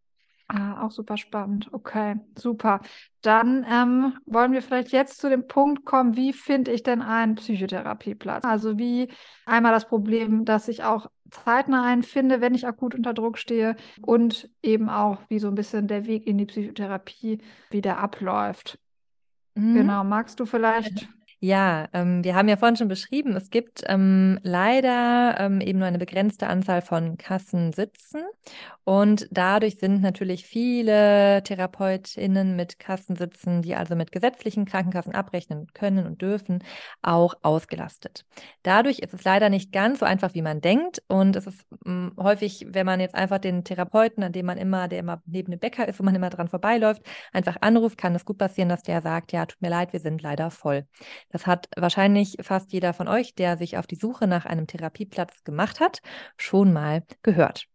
Ah, 0.48 0.82
auch 0.86 0.90
super 0.90 1.18
spannend. 1.18 1.68
Okay, 1.72 2.16
super. 2.34 2.80
Dann 3.20 3.66
ähm, 3.70 4.14
wollen 4.24 4.52
wir 4.52 4.62
vielleicht 4.62 4.92
jetzt 4.92 5.20
zu 5.20 5.28
dem 5.28 5.46
Punkt 5.46 5.84
kommen, 5.84 6.16
wie 6.16 6.32
finde 6.32 6.72
ich 6.72 6.82
denn 6.82 7.02
einen 7.02 7.34
Psychotherapieplatz? 7.34 8.44
Also 8.44 8.78
wie 8.78 9.08
einmal 9.44 9.72
das 9.72 9.86
Problem, 9.86 10.46
dass 10.46 10.68
ich 10.68 10.84
auch 10.84 11.10
zeitnah 11.30 11.84
einen 11.84 12.02
finde, 12.02 12.40
wenn 12.40 12.54
ich 12.54 12.66
akut 12.66 12.94
unter 12.94 13.12
Druck 13.12 13.36
stehe 13.36 13.76
und 14.00 14.48
eben 14.62 14.88
auch, 14.88 15.18
wie 15.28 15.38
so 15.38 15.48
ein 15.48 15.54
bisschen 15.54 15.86
der 15.86 16.06
Weg 16.06 16.26
in 16.26 16.38
die 16.38 16.46
Psychotherapie 16.46 17.40
wieder 17.70 17.98
abläuft. 17.98 18.78
Mhm. 19.54 19.74
Genau, 19.74 20.02
magst 20.02 20.40
du 20.40 20.46
vielleicht 20.46 21.08
ja, 21.40 21.88
ähm, 21.92 22.24
wir 22.24 22.34
haben 22.34 22.48
ja 22.48 22.56
vorhin 22.56 22.76
schon 22.76 22.88
beschrieben, 22.88 23.36
es 23.36 23.50
gibt 23.50 23.84
ähm, 23.86 24.40
leider 24.42 25.36
ähm, 25.38 25.60
eben 25.60 25.78
nur 25.78 25.86
eine 25.86 25.98
begrenzte 25.98 26.48
Anzahl 26.48 26.82
von 26.82 27.16
Kassensitzen 27.16 28.22
und 28.84 29.28
dadurch 29.30 29.78
sind 29.78 30.02
natürlich 30.02 30.46
viele 30.46 31.42
Therapeutinnen 31.44 32.56
mit 32.56 32.80
Kassensitzen, 32.80 33.62
die 33.62 33.76
also 33.76 33.94
mit 33.94 34.10
gesetzlichen 34.10 34.64
Krankenkassen 34.64 35.14
abrechnen 35.14 35.68
können 35.74 36.06
und 36.06 36.22
dürfen, 36.22 36.64
auch 37.02 37.34
ausgelastet. 37.42 38.24
Dadurch 38.64 38.98
ist 38.98 39.14
es 39.14 39.22
leider 39.22 39.48
nicht 39.48 39.70
ganz 39.70 40.00
so 40.00 40.06
einfach, 40.06 40.34
wie 40.34 40.42
man 40.42 40.60
denkt 40.60 41.02
und 41.06 41.36
es 41.36 41.46
ist 41.46 41.66
mh, 41.84 42.12
häufig, 42.16 42.66
wenn 42.70 42.86
man 42.86 42.98
jetzt 42.98 43.14
einfach 43.14 43.38
den 43.38 43.62
Therapeuten, 43.62 44.24
an 44.24 44.32
dem 44.32 44.46
man 44.46 44.58
immer, 44.58 44.88
der 44.88 44.98
immer 44.98 45.22
neben 45.26 45.52
dem 45.52 45.60
Bäcker 45.60 45.86
ist, 45.86 46.00
wo 46.00 46.04
man 46.04 46.16
immer 46.16 46.30
dran 46.30 46.48
vorbeiläuft, 46.48 47.02
einfach 47.32 47.56
anruft, 47.60 47.96
kann 47.96 48.14
es 48.16 48.24
gut 48.24 48.38
passieren, 48.38 48.68
dass 48.68 48.82
der 48.82 49.02
sagt, 49.02 49.30
ja, 49.32 49.46
tut 49.46 49.62
mir 49.62 49.70
leid, 49.70 49.92
wir 49.92 50.00
sind 50.00 50.20
leider 50.22 50.50
voll. 50.50 50.86
Das 51.30 51.46
hat 51.46 51.68
wahrscheinlich 51.76 52.36
fast 52.40 52.72
jeder 52.72 52.94
von 52.94 53.08
euch, 53.08 53.34
der 53.34 53.56
sich 53.58 53.76
auf 53.76 53.86
die 53.86 53.96
Suche 53.96 54.26
nach 54.26 54.46
einem 54.46 54.66
Therapieplatz 54.66 55.44
gemacht 55.44 55.80
hat, 55.80 56.00
schon 56.36 56.72
mal 56.72 57.02
gehört. 57.22 57.66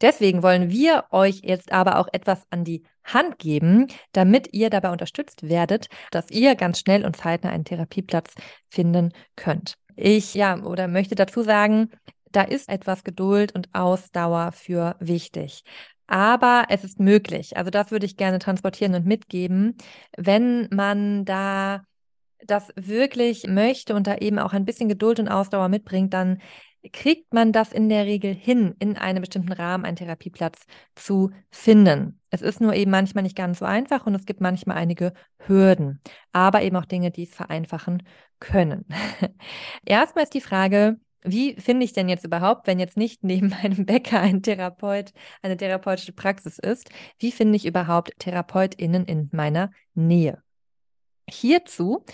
Deswegen 0.00 0.42
wollen 0.42 0.70
wir 0.70 1.04
euch 1.10 1.40
jetzt 1.42 1.72
aber 1.72 1.98
auch 1.98 2.08
etwas 2.12 2.46
an 2.50 2.64
die 2.64 2.84
Hand 3.04 3.38
geben, 3.38 3.86
damit 4.12 4.52
ihr 4.52 4.70
dabei 4.70 4.90
unterstützt 4.90 5.48
werdet, 5.48 5.88
dass 6.10 6.30
ihr 6.30 6.54
ganz 6.54 6.80
schnell 6.80 7.04
und 7.04 7.16
zeitnah 7.16 7.50
einen 7.50 7.64
Therapieplatz 7.64 8.34
finden 8.68 9.12
könnt. 9.36 9.76
Ich 9.96 10.34
ja 10.34 10.62
oder 10.62 10.88
möchte 10.88 11.14
dazu 11.14 11.42
sagen, 11.42 11.90
da 12.32 12.42
ist 12.42 12.68
etwas 12.68 13.04
Geduld 13.04 13.54
und 13.54 13.68
Ausdauer 13.72 14.52
für 14.52 14.96
wichtig. 15.00 15.62
Aber 16.06 16.66
es 16.68 16.84
ist 16.84 17.00
möglich. 17.00 17.56
Also 17.56 17.70
das 17.70 17.90
würde 17.90 18.06
ich 18.06 18.16
gerne 18.16 18.38
transportieren 18.38 18.94
und 18.94 19.06
mitgeben, 19.06 19.76
wenn 20.16 20.68
man 20.70 21.24
da 21.24 21.84
das 22.44 22.72
wirklich 22.76 23.46
möchte 23.46 23.94
und 23.94 24.06
da 24.06 24.16
eben 24.16 24.38
auch 24.38 24.52
ein 24.52 24.64
bisschen 24.64 24.88
Geduld 24.88 25.20
und 25.20 25.28
Ausdauer 25.28 25.68
mitbringt, 25.68 26.12
dann 26.14 26.38
kriegt 26.92 27.32
man 27.32 27.52
das 27.52 27.72
in 27.72 27.88
der 27.88 28.06
Regel 28.06 28.34
hin, 28.34 28.74
in 28.78 28.96
einem 28.96 29.20
bestimmten 29.20 29.52
Rahmen 29.52 29.84
einen 29.84 29.96
Therapieplatz 29.96 30.66
zu 30.94 31.30
finden. 31.50 32.20
Es 32.30 32.42
ist 32.42 32.60
nur 32.60 32.74
eben 32.74 32.90
manchmal 32.90 33.22
nicht 33.22 33.36
ganz 33.36 33.58
so 33.58 33.64
einfach 33.64 34.06
und 34.06 34.14
es 34.14 34.26
gibt 34.26 34.40
manchmal 34.40 34.76
einige 34.76 35.12
Hürden, 35.38 36.00
aber 36.32 36.62
eben 36.62 36.76
auch 36.76 36.84
Dinge, 36.84 37.10
die 37.10 37.24
es 37.24 37.34
vereinfachen 37.34 38.02
können. 38.40 38.84
Erstmal 39.84 40.24
ist 40.24 40.34
die 40.34 40.40
Frage, 40.40 40.98
wie 41.22 41.56
finde 41.56 41.84
ich 41.84 41.92
denn 41.92 42.08
jetzt 42.08 42.24
überhaupt, 42.24 42.66
wenn 42.66 42.78
jetzt 42.78 42.96
nicht 42.96 43.24
neben 43.24 43.48
meinem 43.62 43.86
Bäcker 43.86 44.20
ein 44.20 44.42
Therapeut, 44.42 45.12
eine 45.42 45.56
therapeutische 45.56 46.12
Praxis 46.12 46.58
ist, 46.58 46.90
wie 47.18 47.32
finde 47.32 47.56
ich 47.56 47.66
überhaupt 47.66 48.12
TherapeutInnen 48.18 49.04
in 49.06 49.28
meiner 49.32 49.70
Nähe? 49.94 50.42
Hierzu 51.28 52.04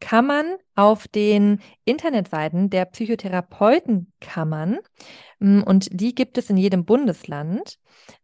kann 0.00 0.26
man 0.26 0.56
auf 0.74 1.06
den 1.08 1.60
Internetseiten 1.84 2.70
der 2.70 2.86
Psychotherapeutenkammern, 2.86 4.78
hm, 5.38 5.62
und 5.62 5.88
die 5.92 6.14
gibt 6.14 6.38
es 6.38 6.50
in 6.50 6.56
jedem 6.56 6.84
Bundesland, 6.86 7.78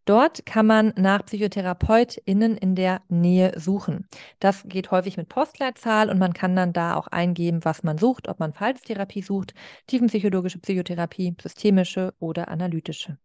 dort 0.07 0.47
kann 0.47 0.67
man 0.67 0.95
nach 0.97 1.25
PsychotherapeutInnen 1.25 2.57
in 2.57 2.75
der 2.75 3.03
Nähe 3.09 3.53
suchen. 3.61 4.09
Das 4.41 4.65
geht 4.67 4.91
häufig 4.91 5.17
mit 5.17 5.29
Postleitzahl 5.29 6.09
und 6.11 6.19
man 6.19 6.33
kann 6.33 6.57
dann 6.57 6.73
da 6.73 6.97
auch 6.97 7.09
eingeben, 7.09 7.65
was 7.65 7.83
man 7.83 7.99
sucht, 7.99 8.29
ob 8.29 8.41
man 8.41 8.55
Verhaltenstherapie 8.55 9.23
sucht, 9.23 9.53
tiefenpsychologische 9.87 10.59
Psychotherapie, 10.59 11.37
systemische 11.41 12.15
oder 12.19 12.49
analytische. 12.49 13.19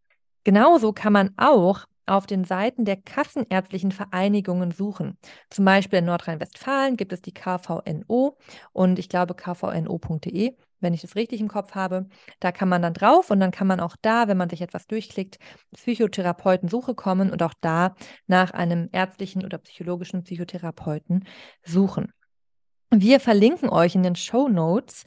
Genauso 0.44 0.92
kann 0.92 1.14
man 1.14 1.32
auch 1.38 1.86
auf 2.06 2.26
den 2.26 2.44
Seiten 2.44 2.86
der 2.86 2.98
kassenärztlichen 2.98 3.92
Vereinigungen 3.92 4.72
suchen. 4.72 5.18
Zum 5.50 5.66
Beispiel 5.66 6.00
in 6.00 6.06
Nordrhein-Westfalen 6.06 6.98
gibt 6.98 7.14
es 7.14 7.22
die 7.22 7.34
KVNO 7.34 8.38
und 8.74 9.00
ich 9.00 9.10
glaube 9.10 9.36
kvno.de, 9.36 10.56
wenn 10.80 10.94
ich 10.94 11.02
das 11.02 11.16
richtig 11.16 11.40
im 11.40 11.48
Kopf 11.48 11.76
habe. 11.76 12.08
Da 12.40 12.52
kann 12.52 12.70
man 12.70 12.82
dann 12.82 12.94
drauf 12.94 13.30
und 13.32 13.40
dann 13.40 13.52
kann 13.52 13.68
man 13.68 13.80
auch 13.80 13.96
da, 14.02 14.28
wenn 14.28 14.38
man 14.38 14.50
sich 14.50 14.62
etwas 14.62 14.88
durchklickt, 14.88 15.38
Psychotherapeutensuche 15.76 16.96
kommen 16.96 17.32
und 17.32 17.42
auch 17.44 17.54
da 17.62 17.96
nach 18.28 18.52
einem 18.52 18.90
ärztlichen 18.92 19.46
oder 19.46 19.58
psychologischen 19.60 20.24
Psychotherapeuten 20.24 21.26
suchen. 21.64 22.12
Wir 22.90 23.20
verlinken 23.20 23.70
euch 23.70 23.96
in 23.96 24.04
den 24.04 24.16
Show 24.16 24.50
Notes 24.50 25.04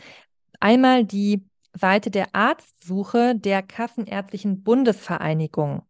einmal 0.59 1.05
die 1.05 1.45
Seite 1.74 2.11
der 2.11 2.34
Arztsuche 2.34 3.34
der 3.36 3.62
Kassenärztlichen 3.62 4.62
Bundesvereinigung. 4.62 5.82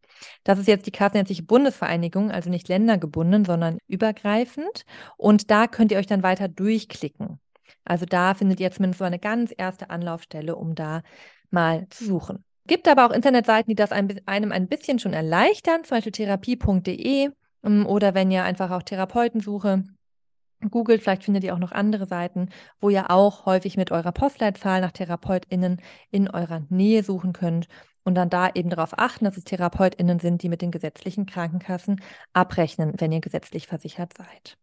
Das 0.44 0.58
ist 0.58 0.68
jetzt 0.68 0.86
die 0.86 0.92
Kassenärztliche 0.92 1.42
Bundesvereinigung, 1.42 2.30
also 2.30 2.50
nicht 2.50 2.68
ländergebunden, 2.68 3.44
sondern 3.44 3.78
übergreifend. 3.86 4.84
Und 5.16 5.50
da 5.50 5.66
könnt 5.66 5.92
ihr 5.92 5.98
euch 5.98 6.06
dann 6.06 6.22
weiter 6.22 6.48
durchklicken. 6.48 7.40
Also 7.84 8.06
da 8.06 8.34
findet 8.34 8.60
ihr 8.60 8.70
zumindest 8.70 8.98
so 8.98 9.04
eine 9.04 9.18
ganz 9.18 9.52
erste 9.56 9.90
Anlaufstelle, 9.90 10.56
um 10.56 10.74
da 10.74 11.02
mal 11.50 11.86
zu 11.90 12.04
suchen. 12.04 12.44
Gibt 12.66 12.88
aber 12.88 13.06
auch 13.06 13.10
Internetseiten, 13.10 13.68
die 13.68 13.74
das 13.74 13.92
einem 13.92 14.52
ein 14.52 14.68
bisschen 14.68 14.98
schon 14.98 15.12
erleichtern, 15.12 15.84
zum 15.84 15.96
Beispiel 15.96 16.12
therapie.de 16.12 17.30
ähm, 17.62 17.86
oder 17.86 18.14
wenn 18.14 18.30
ihr 18.30 18.44
einfach 18.44 18.70
auch 18.70 18.82
Therapeutensuche 18.82 19.84
googelt, 20.70 21.02
vielleicht 21.02 21.24
findet 21.24 21.44
ihr 21.44 21.54
auch 21.54 21.58
noch 21.58 21.72
andere 21.72 22.06
Seiten, 22.06 22.48
wo 22.80 22.88
ihr 22.88 23.10
auch 23.10 23.44
häufig 23.44 23.76
mit 23.76 23.90
eurer 23.90 24.12
Postleitzahl 24.12 24.80
nach 24.80 24.92
TherapeutInnen 24.92 25.82
in 26.10 26.30
eurer 26.30 26.62
Nähe 26.70 27.02
suchen 27.02 27.34
könnt 27.34 27.68
und 28.04 28.14
dann 28.14 28.30
da 28.30 28.50
eben 28.54 28.70
darauf 28.70 28.98
achten, 28.98 29.24
dass 29.24 29.36
es 29.36 29.44
TherapeutInnen 29.44 30.20
sind, 30.20 30.42
die 30.42 30.48
mit 30.48 30.62
den 30.62 30.70
gesetzlichen 30.70 31.26
Krankenkassen 31.26 32.00
abrechnen, 32.32 32.92
wenn 32.98 33.12
ihr 33.12 33.20
gesetzlich 33.20 33.66
versichert 33.66 34.12
seid. 34.16 34.56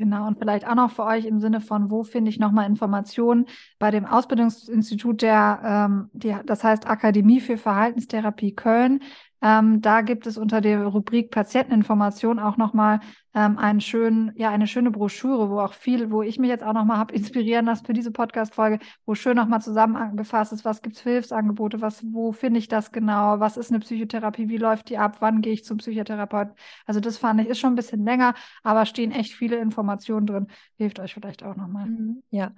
Genau, 0.00 0.28
und 0.28 0.38
vielleicht 0.38 0.64
auch 0.64 0.76
noch 0.76 0.92
für 0.92 1.04
euch 1.04 1.24
im 1.24 1.40
Sinne 1.40 1.60
von, 1.60 1.90
wo 1.90 2.04
finde 2.04 2.30
ich 2.30 2.38
nochmal 2.38 2.66
Informationen 2.66 3.46
bei 3.80 3.90
dem 3.90 4.06
Ausbildungsinstitut 4.06 5.22
der, 5.22 5.60
ähm, 5.64 6.10
die, 6.12 6.36
das 6.46 6.62
heißt 6.62 6.86
Akademie 6.86 7.40
für 7.40 7.58
Verhaltenstherapie 7.58 8.54
Köln. 8.54 9.00
Ähm, 9.42 9.80
da 9.80 10.00
gibt 10.02 10.26
es 10.26 10.36
unter 10.36 10.60
der 10.60 10.84
Rubrik 10.86 11.30
Patienteninformation 11.30 12.38
auch 12.38 12.56
nochmal 12.56 13.00
ähm, 13.34 13.56
einen 13.58 13.80
schönen, 13.80 14.32
ja, 14.36 14.50
eine 14.50 14.66
schöne 14.66 14.90
Broschüre, 14.90 15.48
wo 15.50 15.60
auch 15.60 15.74
viel, 15.74 16.10
wo 16.10 16.22
ich 16.22 16.38
mich 16.38 16.48
jetzt 16.48 16.64
auch 16.64 16.72
nochmal 16.72 16.98
habe 16.98 17.14
inspirieren 17.14 17.66
lassen 17.66 17.86
für 17.86 17.92
diese 17.92 18.10
Podcast-Folge, 18.10 18.78
wo 19.06 19.14
schön 19.14 19.36
nochmal 19.36 19.60
zusammengefasst 19.60 20.52
ist, 20.52 20.64
was 20.64 20.82
gibt 20.82 20.96
es 20.96 21.02
für 21.02 21.10
Hilfsangebote, 21.10 21.80
was, 21.80 22.02
wo 22.12 22.32
finde 22.32 22.58
ich 22.58 22.68
das 22.68 22.90
genau, 22.90 23.38
was 23.38 23.56
ist 23.56 23.70
eine 23.70 23.80
Psychotherapie, 23.80 24.48
wie 24.48 24.56
läuft 24.56 24.88
die 24.88 24.98
ab, 24.98 25.18
wann 25.20 25.40
gehe 25.40 25.52
ich 25.52 25.64
zum 25.64 25.78
Psychotherapeuten. 25.78 26.54
Also 26.86 27.00
das 27.00 27.18
fand 27.18 27.40
ich, 27.40 27.48
ist 27.48 27.60
schon 27.60 27.72
ein 27.72 27.76
bisschen 27.76 28.04
länger, 28.04 28.34
aber 28.62 28.86
stehen 28.86 29.12
echt 29.12 29.34
viele 29.34 29.56
Informationen 29.58 30.26
drin. 30.26 30.46
Hilft 30.76 30.98
euch 30.98 31.14
vielleicht 31.14 31.44
auch 31.44 31.54
nochmal. 31.54 31.86
Mhm, 31.86 32.22
ja, 32.30 32.52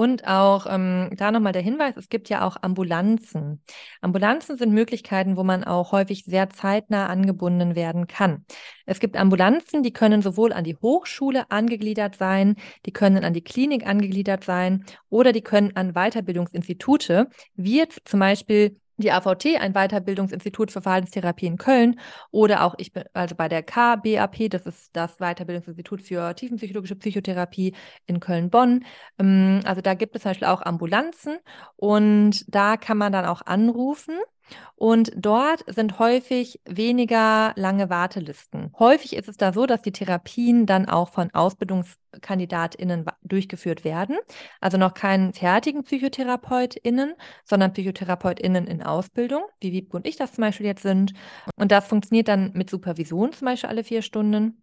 und 0.00 0.26
auch 0.26 0.64
ähm, 0.66 1.10
da 1.14 1.30
nochmal 1.30 1.52
der 1.52 1.60
Hinweis, 1.60 1.94
es 1.98 2.08
gibt 2.08 2.30
ja 2.30 2.46
auch 2.46 2.56
Ambulanzen. 2.62 3.62
Ambulanzen 4.00 4.56
sind 4.56 4.72
Möglichkeiten, 4.72 5.36
wo 5.36 5.44
man 5.44 5.62
auch 5.62 5.92
häufig 5.92 6.24
sehr 6.24 6.48
zeitnah 6.48 7.08
angebunden 7.08 7.74
werden 7.74 8.06
kann. 8.06 8.46
Es 8.86 8.98
gibt 8.98 9.18
Ambulanzen, 9.18 9.82
die 9.82 9.92
können 9.92 10.22
sowohl 10.22 10.54
an 10.54 10.64
die 10.64 10.74
Hochschule 10.74 11.50
angegliedert 11.50 12.16
sein, 12.16 12.56
die 12.86 12.94
können 12.94 13.24
an 13.24 13.34
die 13.34 13.44
Klinik 13.44 13.86
angegliedert 13.86 14.42
sein 14.42 14.86
oder 15.10 15.32
die 15.32 15.42
können 15.42 15.76
an 15.76 15.92
Weiterbildungsinstitute, 15.92 17.28
wie 17.56 17.76
jetzt 17.76 18.00
zum 18.08 18.20
Beispiel 18.20 18.80
die 19.00 19.12
AVT, 19.12 19.60
ein 19.60 19.72
Weiterbildungsinstitut 19.72 20.70
für 20.70 20.82
Verhaltenstherapie 20.82 21.46
in 21.46 21.56
Köln, 21.58 22.00
oder 22.30 22.64
auch 22.64 22.74
ich 22.78 22.92
bin 22.92 23.04
also 23.12 23.34
bei 23.34 23.48
der 23.48 23.62
KBAP, 23.62 24.48
das 24.50 24.66
ist 24.66 24.90
das 24.94 25.18
Weiterbildungsinstitut 25.18 26.02
für 26.02 26.34
tiefenpsychologische 26.34 26.96
Psychotherapie 26.96 27.74
in 28.06 28.20
Köln-Bonn. 28.20 28.84
Ähm, 29.18 29.60
also 29.64 29.80
da 29.80 29.94
gibt 29.94 30.16
es 30.16 30.22
zum 30.22 30.30
Beispiel 30.30 30.48
auch 30.48 30.62
Ambulanzen 30.62 31.38
und 31.76 32.44
da 32.48 32.76
kann 32.76 32.98
man 32.98 33.12
dann 33.12 33.26
auch 33.26 33.42
anrufen 33.42 34.18
und 34.76 35.12
dort 35.14 35.64
sind 35.66 35.98
häufig 35.98 36.60
weniger 36.64 37.52
lange 37.56 37.90
Wartelisten. 37.90 38.72
Häufig 38.78 39.14
ist 39.14 39.28
es 39.28 39.36
da 39.36 39.52
so, 39.52 39.66
dass 39.66 39.82
die 39.82 39.92
Therapien 39.92 40.66
dann 40.66 40.88
auch 40.88 41.10
von 41.10 41.32
AusbildungskandidatInnen 41.32 43.06
durchgeführt 43.22 43.84
werden. 43.84 44.16
Also 44.60 44.78
noch 44.78 44.94
keinen 44.94 45.32
fertigen 45.32 45.84
PsychotherapeutInnen, 45.84 47.14
sondern 47.44 47.72
PsychotherapeutInnen 47.72 48.66
in 48.66 48.82
Ausbildung, 48.82 49.42
wie 49.60 49.72
Wiebke 49.72 49.96
und 49.96 50.06
ich 50.06 50.16
das 50.16 50.32
zum 50.32 50.42
Beispiel 50.42 50.66
jetzt 50.66 50.82
sind. 50.82 51.12
Und 51.56 51.72
das 51.72 51.86
funktioniert 51.86 52.28
dann 52.28 52.52
mit 52.54 52.70
Supervision 52.70 53.32
zum 53.32 53.46
Beispiel 53.46 53.68
alle 53.68 53.84
vier 53.84 54.02
Stunden. 54.02 54.62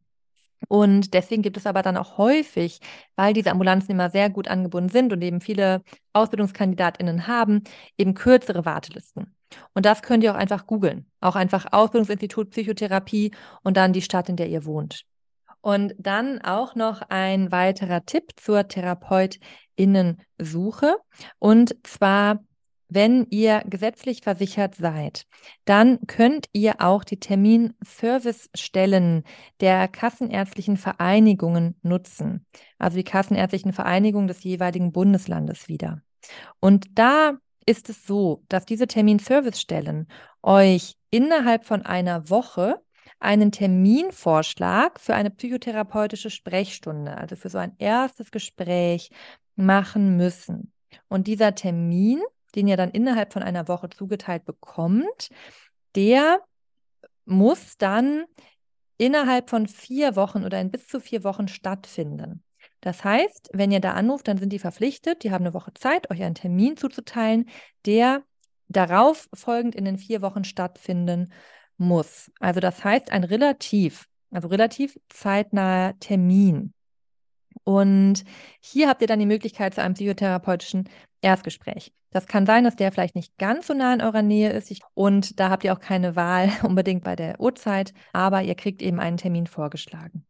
Und 0.68 1.14
deswegen 1.14 1.44
gibt 1.44 1.58
es 1.58 1.68
aber 1.68 1.84
dann 1.84 1.98
auch 1.98 2.18
häufig, 2.18 2.80
weil 3.16 3.34
diese 3.34 3.52
Ambulanzen 3.52 3.92
immer 3.92 4.10
sehr 4.10 4.30
gut 4.30 4.48
angebunden 4.48 4.90
sind 4.90 5.14
und 5.14 5.22
eben 5.22 5.42
viele 5.42 5.84
AusbildungskandidatInnen 6.14 7.28
haben, 7.28 7.64
eben 7.98 8.16
kürzere 8.16 8.66
Wartelisten. 8.66 9.37
Und 9.74 9.86
das 9.86 10.02
könnt 10.02 10.24
ihr 10.24 10.32
auch 10.32 10.38
einfach 10.38 10.66
googeln. 10.68 11.06
Auch 11.22 11.36
einfach 11.36 11.68
Ausbildungsinstitut 11.72 12.52
Psychotherapie 12.52 13.32
und 13.64 13.78
dann 13.78 13.94
die 13.94 14.02
Stadt, 14.02 14.30
in 14.30 14.36
der 14.36 14.50
ihr 14.50 14.66
wohnt. 14.66 15.06
Und 15.62 15.96
dann 15.98 16.42
auch 16.42 16.76
noch 16.76 17.02
ein 17.10 17.52
weiterer 17.52 18.06
Tipp 18.06 18.34
zur 18.38 18.68
Therapeutinnensuche. 18.68 20.98
Und 21.40 21.76
zwar, 21.84 22.44
wenn 22.90 23.26
ihr 23.32 23.64
gesetzlich 23.66 24.22
versichert 24.22 24.76
seid, 24.76 25.26
dann 25.66 25.98
könnt 26.08 26.48
ihr 26.54 26.76
auch 26.80 27.04
die 27.04 27.20
Terminservicestellen 27.20 29.24
der 29.60 29.88
kassenärztlichen 29.88 30.78
Vereinigungen 30.78 31.80
nutzen. 31.82 32.46
Also 32.78 32.98
die 32.98 33.04
kassenärztlichen 33.04 33.74
Vereinigungen 33.74 34.28
des 34.28 34.44
jeweiligen 34.44 34.92
Bundeslandes 34.94 35.68
wieder. 35.68 36.04
Und 36.60 36.86
da 36.98 37.40
ist 37.68 37.90
es 37.90 38.08
so, 38.08 38.44
dass 38.50 38.66
diese 38.66 38.88
Terminservicestellen 38.88 40.08
euch 40.42 40.96
innerhalb 41.12 41.66
von 41.66 41.86
einer 41.86 42.30
Woche 42.30 42.82
einen 43.20 43.52
Terminvorschlag 43.52 45.00
für 45.00 45.16
eine 45.16 45.30
psychotherapeutische 45.30 46.30
Sprechstunde, 46.30 47.18
also 47.18 47.36
für 47.36 47.50
so 47.50 47.58
ein 47.58 47.76
erstes 47.78 48.32
Gespräch 48.32 49.12
machen 49.56 50.18
müssen. 50.18 50.72
Und 51.10 51.28
dieser 51.28 51.56
Termin, 51.56 52.22
den 52.56 52.68
ihr 52.68 52.78
dann 52.78 52.92
innerhalb 52.92 53.34
von 53.34 53.44
einer 53.44 53.68
Woche 53.68 53.90
zugeteilt 53.90 54.46
bekommt, 54.46 55.30
der 55.96 56.42
muss 57.26 57.78
dann 57.78 58.26
innerhalb 58.98 59.50
von 59.50 59.68
vier 59.68 60.16
Wochen 60.16 60.46
oder 60.46 60.62
in 60.62 60.72
bis 60.72 60.88
zu 60.88 61.00
vier 61.00 61.24
Wochen 61.24 61.48
stattfinden. 61.48 62.44
Das 62.82 63.04
heißt, 63.04 63.50
wenn 63.54 63.72
ihr 63.72 63.80
da 63.80 63.94
anruft, 63.94 64.28
dann 64.28 64.38
sind 64.38 64.54
die 64.54 64.60
verpflichtet, 64.60 65.24
die 65.24 65.32
haben 65.32 65.46
eine 65.46 65.54
Woche 65.54 65.74
Zeit, 65.74 66.12
euch 66.12 66.22
einen 66.22 66.36
Termin 66.36 66.78
zuzuteilen, 66.78 67.50
der 67.86 68.24
darauf 68.68 69.28
folgend 69.34 69.76
in 69.76 69.86
den 69.86 69.98
vier 69.98 70.22
Wochen 70.22 70.44
stattfinden 70.44 71.32
muss. 71.78 72.32
Also 72.40 72.60
das 72.60 72.84
heißt 72.84 73.12
ein 73.12 73.24
relativ, 73.24 74.08
also 74.32 74.48
relativ 74.48 75.00
zeitnaher 75.10 75.98
Termin. 76.00 76.74
Und 77.64 78.24
hier 78.62 78.88
habt 78.88 79.02
ihr 79.02 79.08
dann 79.08 79.20
die 79.20 79.26
Möglichkeit 79.26 79.74
zu 79.74 79.82
einem 79.82 79.96
psychotherapeutischen 79.96 80.90
Erstgespräch. 81.22 81.92
Das 82.12 82.26
kann 82.26 82.46
sein, 82.46 82.64
dass 82.64 82.76
der 82.76 82.92
vielleicht 82.92 83.16
nicht 83.16 83.38
ganz 83.38 83.68
so 83.68 83.74
nah 83.74 83.94
in 83.94 84.02
eurer 84.02 84.22
Nähe 84.22 84.52
ist. 84.52 84.74
Und 84.94 85.40
da 85.40 85.50
habt 85.50 85.64
ihr 85.64 85.74
auch 85.74 85.80
keine 85.80 86.16
Wahl 86.16 86.50
unbedingt 86.64 87.04
bei 87.04 87.16
der 87.16 87.40
Uhrzeit, 87.40 87.94
aber 88.14 88.42
ihr 88.44 88.56
kriegt 88.56 88.82
eben 88.82 89.00
einen 89.00 89.18
Termin 89.18 89.48
vorgeschlagen. 89.48 90.26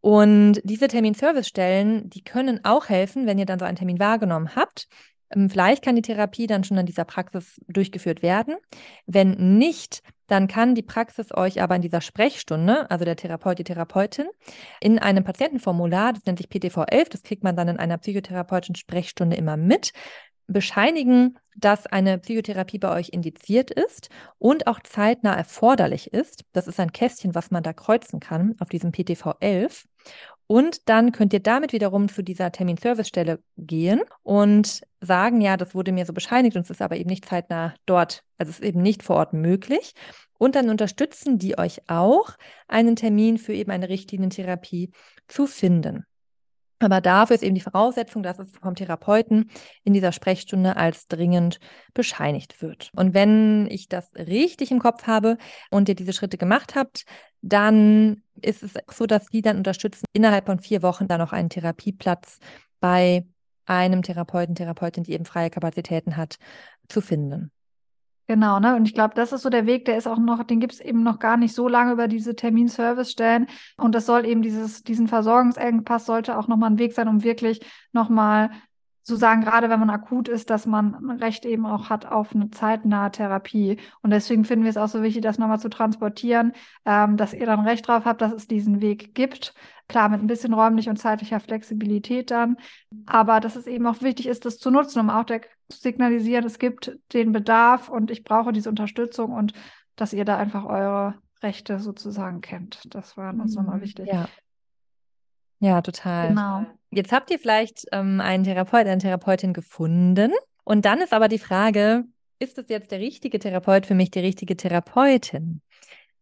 Und 0.00 0.60
diese 0.64 0.88
Terminservicestellen, 0.88 2.08
die 2.08 2.24
können 2.24 2.64
auch 2.64 2.88
helfen, 2.88 3.26
wenn 3.26 3.38
ihr 3.38 3.46
dann 3.46 3.58
so 3.58 3.64
einen 3.64 3.76
Termin 3.76 3.98
wahrgenommen 3.98 4.56
habt, 4.56 4.88
ähm, 5.34 5.50
vielleicht 5.50 5.84
kann 5.84 5.96
die 5.96 6.02
Therapie 6.02 6.46
dann 6.46 6.64
schon 6.64 6.78
in 6.78 6.86
dieser 6.86 7.04
Praxis 7.04 7.60
durchgeführt 7.68 8.22
werden. 8.22 8.56
Wenn 9.06 9.58
nicht, 9.58 10.02
dann 10.26 10.46
kann 10.46 10.74
die 10.74 10.82
Praxis 10.82 11.34
euch 11.34 11.60
aber 11.60 11.76
in 11.76 11.82
dieser 11.82 12.00
Sprechstunde, 12.00 12.90
also 12.90 13.04
der 13.04 13.16
Therapeut, 13.16 13.58
die 13.58 13.64
Therapeutin, 13.64 14.26
in 14.80 14.98
einem 14.98 15.24
Patientenformular, 15.24 16.12
das 16.12 16.24
nennt 16.24 16.38
sich 16.38 16.48
PTV11, 16.48 17.10
das 17.10 17.22
kriegt 17.22 17.42
man 17.42 17.56
dann 17.56 17.68
in 17.68 17.78
einer 17.78 17.98
psychotherapeutischen 17.98 18.76
Sprechstunde 18.76 19.36
immer 19.36 19.56
mit, 19.56 19.92
bescheinigen, 20.46 21.38
dass 21.56 21.86
eine 21.86 22.18
Psychotherapie 22.18 22.78
bei 22.78 22.92
euch 22.92 23.10
indiziert 23.10 23.70
ist 23.70 24.08
und 24.38 24.66
auch 24.66 24.80
zeitnah 24.80 25.34
erforderlich 25.34 26.12
ist. 26.12 26.44
Das 26.52 26.66
ist 26.66 26.80
ein 26.80 26.92
Kästchen, 26.92 27.34
was 27.34 27.50
man 27.50 27.62
da 27.62 27.72
kreuzen 27.72 28.20
kann 28.20 28.54
auf 28.58 28.68
diesem 28.68 28.92
PTV 28.92 29.34
11. 29.40 29.86
Und 30.46 30.88
dann 30.88 31.12
könnt 31.12 31.32
ihr 31.32 31.40
damit 31.40 31.72
wiederum 31.72 32.08
zu 32.08 32.22
dieser 32.22 32.50
Terminservicestelle 32.50 33.40
gehen 33.56 34.02
und 34.24 34.80
sagen, 35.00 35.40
ja, 35.40 35.56
das 35.56 35.76
wurde 35.76 35.92
mir 35.92 36.04
so 36.06 36.12
bescheinigt 36.12 36.56
und 36.56 36.62
es 36.62 36.70
ist 36.70 36.82
aber 36.82 36.96
eben 36.96 37.08
nicht 37.08 37.24
zeitnah 37.24 37.74
dort, 37.86 38.24
also 38.36 38.50
es 38.50 38.58
ist 38.58 38.64
eben 38.64 38.82
nicht 38.82 39.04
vor 39.04 39.16
Ort 39.16 39.32
möglich. 39.32 39.94
Und 40.38 40.56
dann 40.56 40.68
unterstützen 40.68 41.38
die 41.38 41.56
euch 41.56 41.88
auch, 41.88 42.30
einen 42.66 42.96
Termin 42.96 43.38
für 43.38 43.52
eben 43.52 43.70
eine 43.70 43.88
Richtlinientherapie 43.88 44.90
zu 45.28 45.46
finden. 45.46 46.04
Aber 46.80 47.02
dafür 47.02 47.36
ist 47.36 47.42
eben 47.42 47.54
die 47.54 47.60
Voraussetzung, 47.60 48.22
dass 48.22 48.38
es 48.38 48.50
vom 48.58 48.74
Therapeuten 48.74 49.50
in 49.84 49.92
dieser 49.92 50.12
Sprechstunde 50.12 50.76
als 50.76 51.06
dringend 51.06 51.60
bescheinigt 51.92 52.62
wird. 52.62 52.90
Und 52.96 53.12
wenn 53.12 53.68
ich 53.70 53.88
das 53.88 54.10
richtig 54.14 54.70
im 54.70 54.78
Kopf 54.78 55.06
habe 55.06 55.36
und 55.70 55.90
ihr 55.90 55.94
diese 55.94 56.14
Schritte 56.14 56.38
gemacht 56.38 56.74
habt, 56.74 57.04
dann 57.42 58.22
ist 58.40 58.62
es 58.62 58.72
so, 58.90 59.06
dass 59.06 59.26
die 59.26 59.42
dann 59.42 59.58
unterstützen, 59.58 60.06
innerhalb 60.14 60.46
von 60.46 60.58
vier 60.58 60.82
Wochen 60.82 61.06
dann 61.06 61.20
noch 61.20 61.32
einen 61.34 61.50
Therapieplatz 61.50 62.38
bei 62.80 63.26
einem 63.66 64.02
Therapeuten, 64.02 64.54
Therapeutin, 64.54 65.04
die 65.04 65.12
eben 65.12 65.26
freie 65.26 65.50
Kapazitäten 65.50 66.16
hat, 66.16 66.36
zu 66.88 67.02
finden. 67.02 67.52
Genau, 68.30 68.60
ne? 68.60 68.76
Und 68.76 68.86
ich 68.86 68.94
glaube, 68.94 69.12
das 69.16 69.32
ist 69.32 69.42
so 69.42 69.50
der 69.50 69.66
Weg, 69.66 69.86
der 69.86 69.96
ist 69.96 70.06
auch 70.06 70.20
noch, 70.20 70.44
den 70.44 70.60
gibt 70.60 70.74
es 70.74 70.78
eben 70.80 71.02
noch 71.02 71.18
gar 71.18 71.36
nicht 71.36 71.52
so 71.52 71.66
lange 71.66 71.90
über 71.90 72.06
diese 72.06 72.36
Terminservice-Stellen. 72.36 73.48
Und 73.76 73.92
das 73.92 74.06
soll 74.06 74.24
eben 74.24 74.40
dieses, 74.40 74.84
diesen 74.84 75.08
Versorgungsengpass 75.08 76.06
sollte 76.06 76.38
auch 76.38 76.46
nochmal 76.46 76.70
ein 76.70 76.78
Weg 76.78 76.92
sein, 76.92 77.08
um 77.08 77.24
wirklich 77.24 77.58
nochmal 77.90 78.50
zu 79.10 79.16
sagen, 79.16 79.42
gerade 79.42 79.68
wenn 79.68 79.80
man 79.80 79.90
akut 79.90 80.28
ist, 80.28 80.50
dass 80.50 80.66
man 80.66 80.94
Recht 81.20 81.44
eben 81.44 81.66
auch 81.66 81.90
hat 81.90 82.06
auf 82.06 82.32
eine 82.32 82.50
zeitnahe 82.50 83.10
Therapie. 83.10 83.78
Und 84.02 84.10
deswegen 84.10 84.44
finden 84.44 84.64
wir 84.64 84.70
es 84.70 84.76
auch 84.76 84.88
so 84.88 85.02
wichtig, 85.02 85.22
das 85.22 85.36
nochmal 85.36 85.58
zu 85.58 85.68
transportieren, 85.68 86.52
ähm, 86.86 87.16
dass 87.16 87.34
ihr 87.34 87.44
dann 87.44 87.66
Recht 87.66 87.88
drauf 87.88 88.04
habt, 88.04 88.20
dass 88.20 88.32
es 88.32 88.46
diesen 88.46 88.80
Weg 88.80 89.14
gibt. 89.16 89.52
Klar, 89.88 90.08
mit 90.08 90.20
ein 90.22 90.28
bisschen 90.28 90.54
räumlicher 90.54 90.90
und 90.90 90.98
zeitlicher 90.98 91.40
Flexibilität 91.40 92.30
dann. 92.30 92.56
Aber 93.06 93.40
dass 93.40 93.56
es 93.56 93.66
eben 93.66 93.86
auch 93.88 94.00
wichtig 94.00 94.28
ist, 94.28 94.44
das 94.44 94.58
zu 94.58 94.70
nutzen, 94.70 95.00
um 95.00 95.10
auch 95.10 95.24
der, 95.24 95.40
zu 95.68 95.80
signalisieren, 95.80 96.44
es 96.44 96.60
gibt 96.60 96.96
den 97.12 97.32
Bedarf 97.32 97.88
und 97.88 98.12
ich 98.12 98.22
brauche 98.22 98.52
diese 98.52 98.68
Unterstützung 98.68 99.32
und 99.32 99.54
dass 99.96 100.12
ihr 100.12 100.24
da 100.24 100.36
einfach 100.36 100.64
eure 100.64 101.16
Rechte 101.42 101.80
sozusagen 101.80 102.42
kennt. 102.42 102.82
Das 102.94 103.16
war 103.16 103.34
uns 103.34 103.56
mhm. 103.56 103.64
nochmal 103.64 103.80
wichtig. 103.80 104.06
Ja. 104.06 104.28
Ja, 105.60 105.80
total. 105.82 106.28
Genau. 106.28 106.66
Jetzt 106.90 107.12
habt 107.12 107.30
ihr 107.30 107.38
vielleicht 107.38 107.86
ähm, 107.92 108.20
einen 108.20 108.44
Therapeut, 108.44 108.86
eine 108.86 108.98
Therapeutin 108.98 109.52
gefunden. 109.52 110.32
Und 110.64 110.84
dann 110.84 111.00
ist 111.00 111.12
aber 111.12 111.28
die 111.28 111.38
Frage, 111.38 112.04
ist 112.38 112.58
es 112.58 112.68
jetzt 112.68 112.90
der 112.90 112.98
richtige 112.98 113.38
Therapeut 113.38 113.86
für 113.86 113.94
mich, 113.94 114.10
die 114.10 114.20
richtige 114.20 114.56
Therapeutin? 114.56 115.60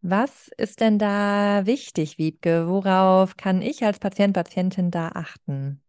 Was 0.03 0.49
ist 0.57 0.81
denn 0.81 0.99
da 0.99 1.63
wichtig, 1.65 2.19
Wiebke? 2.19 2.69
Worauf 2.69 3.37
kann 3.37 3.63
ich 3.63 3.85
als 3.85 3.99
Patient, 3.99 4.35
Patientin 4.35 4.91
da 4.91 5.09
achten? 5.15 5.81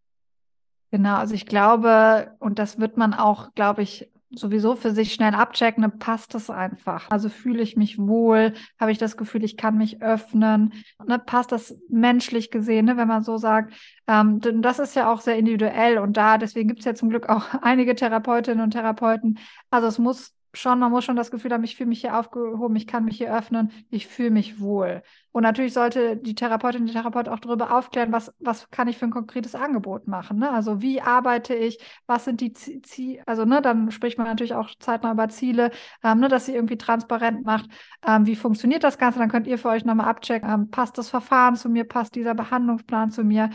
Genau, 0.91 1.15
also 1.15 1.35
ich 1.35 1.45
glaube, 1.45 2.35
und 2.39 2.57
das 2.57 2.79
wird 2.79 2.97
man 2.97 3.13
auch, 3.13 3.53
glaube 3.53 3.83
ich, 3.83 4.09
sowieso 4.31 4.75
für 4.75 4.91
sich 4.91 5.13
schnell 5.13 5.33
abchecken, 5.33 5.81
ne, 5.81 5.89
passt 5.89 6.33
das 6.33 6.49
einfach. 6.49 7.09
Also 7.09 7.29
fühle 7.29 7.61
ich 7.61 7.75
mich 7.75 7.97
wohl, 7.97 8.53
habe 8.79 8.91
ich 8.91 8.97
das 8.97 9.17
Gefühl, 9.17 9.43
ich 9.43 9.57
kann 9.57 9.77
mich 9.77 10.01
öffnen, 10.01 10.73
ne, 11.05 11.19
passt 11.19 11.51
das 11.51 11.75
menschlich 11.89 12.51
gesehen, 12.51 12.85
ne, 12.85 12.97
wenn 12.97 13.07
man 13.07 13.23
so 13.23 13.37
sagt. 13.37 13.73
Ähm, 14.07 14.39
denn 14.39 14.61
das 14.61 14.79
ist 14.79 14.95
ja 14.95 15.11
auch 15.11 15.21
sehr 15.21 15.37
individuell 15.37 15.97
und 15.97 16.17
da, 16.17 16.37
deswegen 16.37 16.67
gibt 16.67 16.79
es 16.79 16.85
ja 16.85 16.95
zum 16.95 17.09
Glück 17.09 17.29
auch 17.29 17.45
einige 17.61 17.95
Therapeutinnen 17.95 18.63
und 18.63 18.71
Therapeuten. 18.71 19.39
Also 19.71 19.87
es 19.87 19.97
muss 19.99 20.33
schon, 20.53 20.79
man 20.79 20.91
muss 20.91 21.05
schon 21.05 21.15
das 21.15 21.31
Gefühl 21.31 21.51
haben, 21.51 21.63
ich 21.63 21.75
fühle 21.75 21.89
mich 21.89 22.01
hier 22.01 22.17
aufgehoben, 22.17 22.75
ich 22.75 22.87
kann 22.87 23.05
mich 23.05 23.17
hier 23.17 23.35
öffnen, 23.35 23.71
ich 23.89 24.07
fühle 24.07 24.31
mich 24.31 24.59
wohl. 24.59 25.03
Und 25.31 25.43
natürlich 25.43 25.73
sollte 25.73 26.17
die 26.17 26.33
Therapeutin, 26.33 26.87
der 26.87 26.95
Therapeut 26.95 27.29
auch 27.29 27.39
darüber 27.39 27.77
aufklären, 27.77 28.11
was, 28.11 28.33
was 28.39 28.69
kann 28.71 28.87
ich 28.87 28.97
für 28.97 29.05
ein 29.05 29.11
konkretes 29.11 29.53
Angebot 29.53 30.07
machen. 30.07 30.39
Ne? 30.39 30.51
Also 30.51 30.81
wie 30.81 31.01
arbeite 31.01 31.53
ich, 31.53 31.77
was 32.07 32.25
sind 32.25 32.41
die 32.41 32.53
Ziele, 32.53 33.21
also 33.27 33.45
ne, 33.45 33.61
dann 33.61 33.91
spricht 33.91 34.17
man 34.17 34.25
natürlich 34.27 34.55
auch 34.55 34.69
zeitnah 34.79 35.11
über 35.11 35.29
Ziele, 35.29 35.71
ähm, 36.03 36.19
ne, 36.19 36.29
dass 36.29 36.47
sie 36.47 36.55
irgendwie 36.55 36.77
transparent 36.77 37.45
macht, 37.45 37.69
ähm, 38.07 38.25
wie 38.25 38.35
funktioniert 38.35 38.83
das 38.83 38.97
Ganze, 38.97 39.19
dann 39.19 39.29
könnt 39.29 39.47
ihr 39.47 39.59
für 39.59 39.69
euch 39.69 39.85
nochmal 39.85 40.07
abchecken, 40.07 40.49
ähm, 40.49 40.69
passt 40.71 40.97
das 40.97 41.09
Verfahren 41.09 41.55
zu 41.55 41.69
mir, 41.69 41.83
passt 41.83 42.15
dieser 42.15 42.33
Behandlungsplan 42.33 43.11
zu 43.11 43.23
mir, 43.23 43.51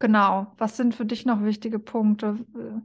Genau. 0.00 0.46
Was 0.58 0.76
sind 0.76 0.94
für 0.94 1.04
dich 1.04 1.26
noch 1.26 1.42
wichtige 1.42 1.78
Punkte? 1.78 2.36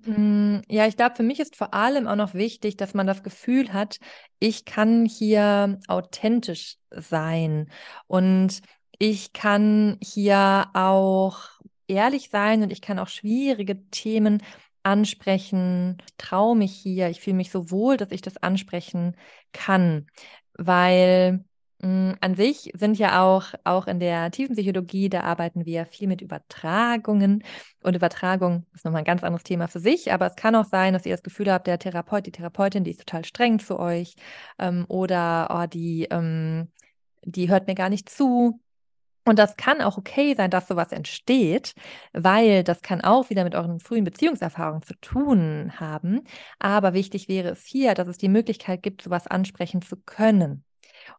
Mm, 0.06 0.62
ja, 0.68 0.88
ich 0.88 0.98
glaube, 0.98 1.16
für 1.16 1.24
mich 1.24 1.40
ist 1.40 1.56
vor 1.56 1.74
allem 1.74 2.08
auch 2.08 2.16
noch 2.16 2.34
wichtig, 2.34 2.76
dass 2.78 2.94
man 2.94 3.06
das 3.06 3.22
Gefühl 3.24 3.72
hat, 3.72 4.00
ich 4.40 4.66
kann 4.66 5.06
hier 5.06 5.80
authentisch 5.88 6.78
sein 6.92 7.70
und 8.08 8.62
ich 8.98 9.34
kann 9.34 9.98
hier 10.02 10.68
auch 10.74 11.40
ehrlich 11.88 12.30
sein 12.30 12.64
und 12.64 12.72
ich 12.72 12.82
kann 12.82 13.00
auch 13.00 13.08
schwierige 13.08 13.88
Themen 13.92 14.42
ansprechen. 14.82 15.98
Ich 16.08 16.16
traue 16.18 16.56
mich 16.56 16.74
hier, 16.74 17.10
ich 17.10 17.22
fühle 17.22 17.36
mich 17.38 17.52
so 17.52 17.70
wohl, 17.72 17.98
dass 17.98 18.12
ich 18.12 18.22
das 18.22 18.38
ansprechen 18.38 19.16
kann, 19.52 20.08
weil 20.58 21.46
an 21.84 22.36
sich 22.36 22.72
sind 22.76 22.98
ja 22.98 23.22
auch, 23.22 23.54
auch 23.66 23.88
in 23.88 24.00
der 24.00 24.32
Tiefenpsychologie, 24.32 25.10
da 25.10 25.22
arbeiten 25.22 25.66
wir 25.66 25.86
viel 25.86 26.08
mit 26.08 26.22
Übertragungen. 26.22 27.44
Und 27.82 27.96
Übertragung 27.96 28.66
ist 28.74 28.86
nochmal 28.86 29.02
ein 29.02 29.06
ganz 29.06 29.24
anderes 29.24 29.44
Thema 29.44 29.68
für 29.68 29.82
sich, 29.82 30.14
aber 30.14 30.28
es 30.28 30.36
kann 30.38 30.56
auch 30.56 30.66
sein, 30.66 30.94
dass 30.94 31.06
ihr 31.06 31.14
das 31.14 31.24
Gefühl 31.24 31.52
habt, 31.52 31.68
der 31.68 31.80
Therapeut, 31.80 32.26
die 32.26 32.32
Therapeutin, 32.32 32.86
die 32.86 32.92
ist 32.92 33.02
total 33.02 33.26
streng 33.26 33.60
für 33.60 33.80
euch 33.80 34.16
ähm, 34.60 34.86
oder 34.88 35.50
oh, 35.54 35.68
die, 35.68 36.08
ähm, 36.10 36.72
die 37.24 37.50
hört 37.50 37.68
mir 37.68 37.76
gar 37.76 37.90
nicht 37.90 38.10
zu. 38.10 38.62
Und 39.26 39.40
das 39.40 39.58
kann 39.58 39.82
auch 39.82 39.98
okay 39.98 40.36
sein, 40.36 40.52
dass 40.52 40.68
sowas 40.68 40.92
entsteht, 40.92 41.76
weil 42.14 42.64
das 42.64 42.82
kann 42.82 43.02
auch 43.02 43.30
wieder 43.30 43.44
mit 43.44 43.56
euren 43.56 43.80
frühen 43.80 44.04
Beziehungserfahrungen 44.06 44.84
zu 44.84 44.96
tun 45.02 45.74
haben. 45.80 46.22
Aber 46.60 46.94
wichtig 46.94 47.28
wäre 47.30 47.50
es 47.50 47.66
hier, 47.66 47.94
dass 47.94 48.08
es 48.08 48.18
die 48.18 48.30
Möglichkeit 48.30 48.84
gibt, 48.84 49.02
sowas 49.02 49.28
ansprechen 49.28 49.82
zu 49.82 49.98
können. 49.98 50.66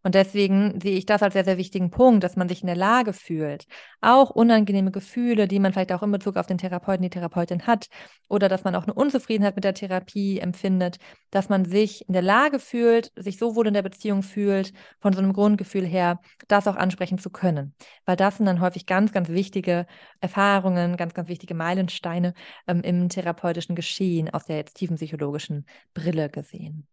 Und 0.03 0.15
deswegen 0.15 0.81
sehe 0.81 0.97
ich 0.97 1.07
das 1.07 1.23
als 1.23 1.35
sehr, 1.35 1.45
sehr 1.45 1.59
wichtigen 1.59 1.91
Punkt, 1.91 2.25
dass 2.25 2.37
man 2.37 2.49
sich 2.49 2.63
in 2.63 2.67
der 2.67 2.77
Lage 2.77 3.13
fühlt, 3.13 3.67
auch 4.01 4.31
unangenehme 4.31 4.91
Gefühle, 4.91 5.49
die 5.49 5.59
man 5.59 5.73
vielleicht 5.73 5.93
auch 5.93 6.03
in 6.03 6.13
Bezug 6.13 6.37
auf 6.37 6.47
den 6.47 6.59
Therapeuten, 6.59 7.03
die 7.03 7.11
Therapeutin 7.11 7.67
hat, 7.67 7.89
oder 8.29 8.49
dass 8.49 8.65
man 8.65 8.75
auch 8.75 8.85
eine 8.85 8.95
Unzufriedenheit 8.95 9.55
mit 9.55 9.65
der 9.65 9.75
Therapie 9.75 10.39
empfindet, 10.39 10.99
dass 11.31 11.49
man 11.49 11.65
sich 11.65 12.07
in 12.09 12.13
der 12.13 12.23
Lage 12.23 12.59
fühlt, 12.59 13.13
sich 13.17 13.39
so 13.39 13.57
wohl 13.57 13.67
in 13.67 13.75
der 13.75 13.83
Beziehung 13.83 14.23
fühlt, 14.23 14.73
von 15.01 15.13
so 15.13 15.21
einem 15.21 15.33
Grundgefühl 15.33 15.85
her, 15.85 16.21
das 16.49 16.67
auch 16.67 16.77
ansprechen 16.77 17.19
zu 17.19 17.31
können. 17.31 17.75
Weil 18.05 18.17
das 18.17 18.37
sind 18.37 18.47
dann 18.47 18.61
häufig 18.61 18.87
ganz, 18.87 19.13
ganz 19.13 19.29
wichtige 19.29 19.87
Erfahrungen, 20.21 20.97
ganz, 20.97 21.15
ganz 21.15 21.29
wichtige 21.29 21.55
Meilensteine 21.55 22.35
ähm, 22.67 22.83
im 22.83 23.09
therapeutischen 23.09 23.75
Geschehen 23.75 24.31
aus 24.31 24.47
der 24.47 24.57
jetzt 24.57 24.75
tiefen 24.75 24.97
psychologischen 24.97 25.67
Brille 25.95 26.29
gesehen. 26.31 26.87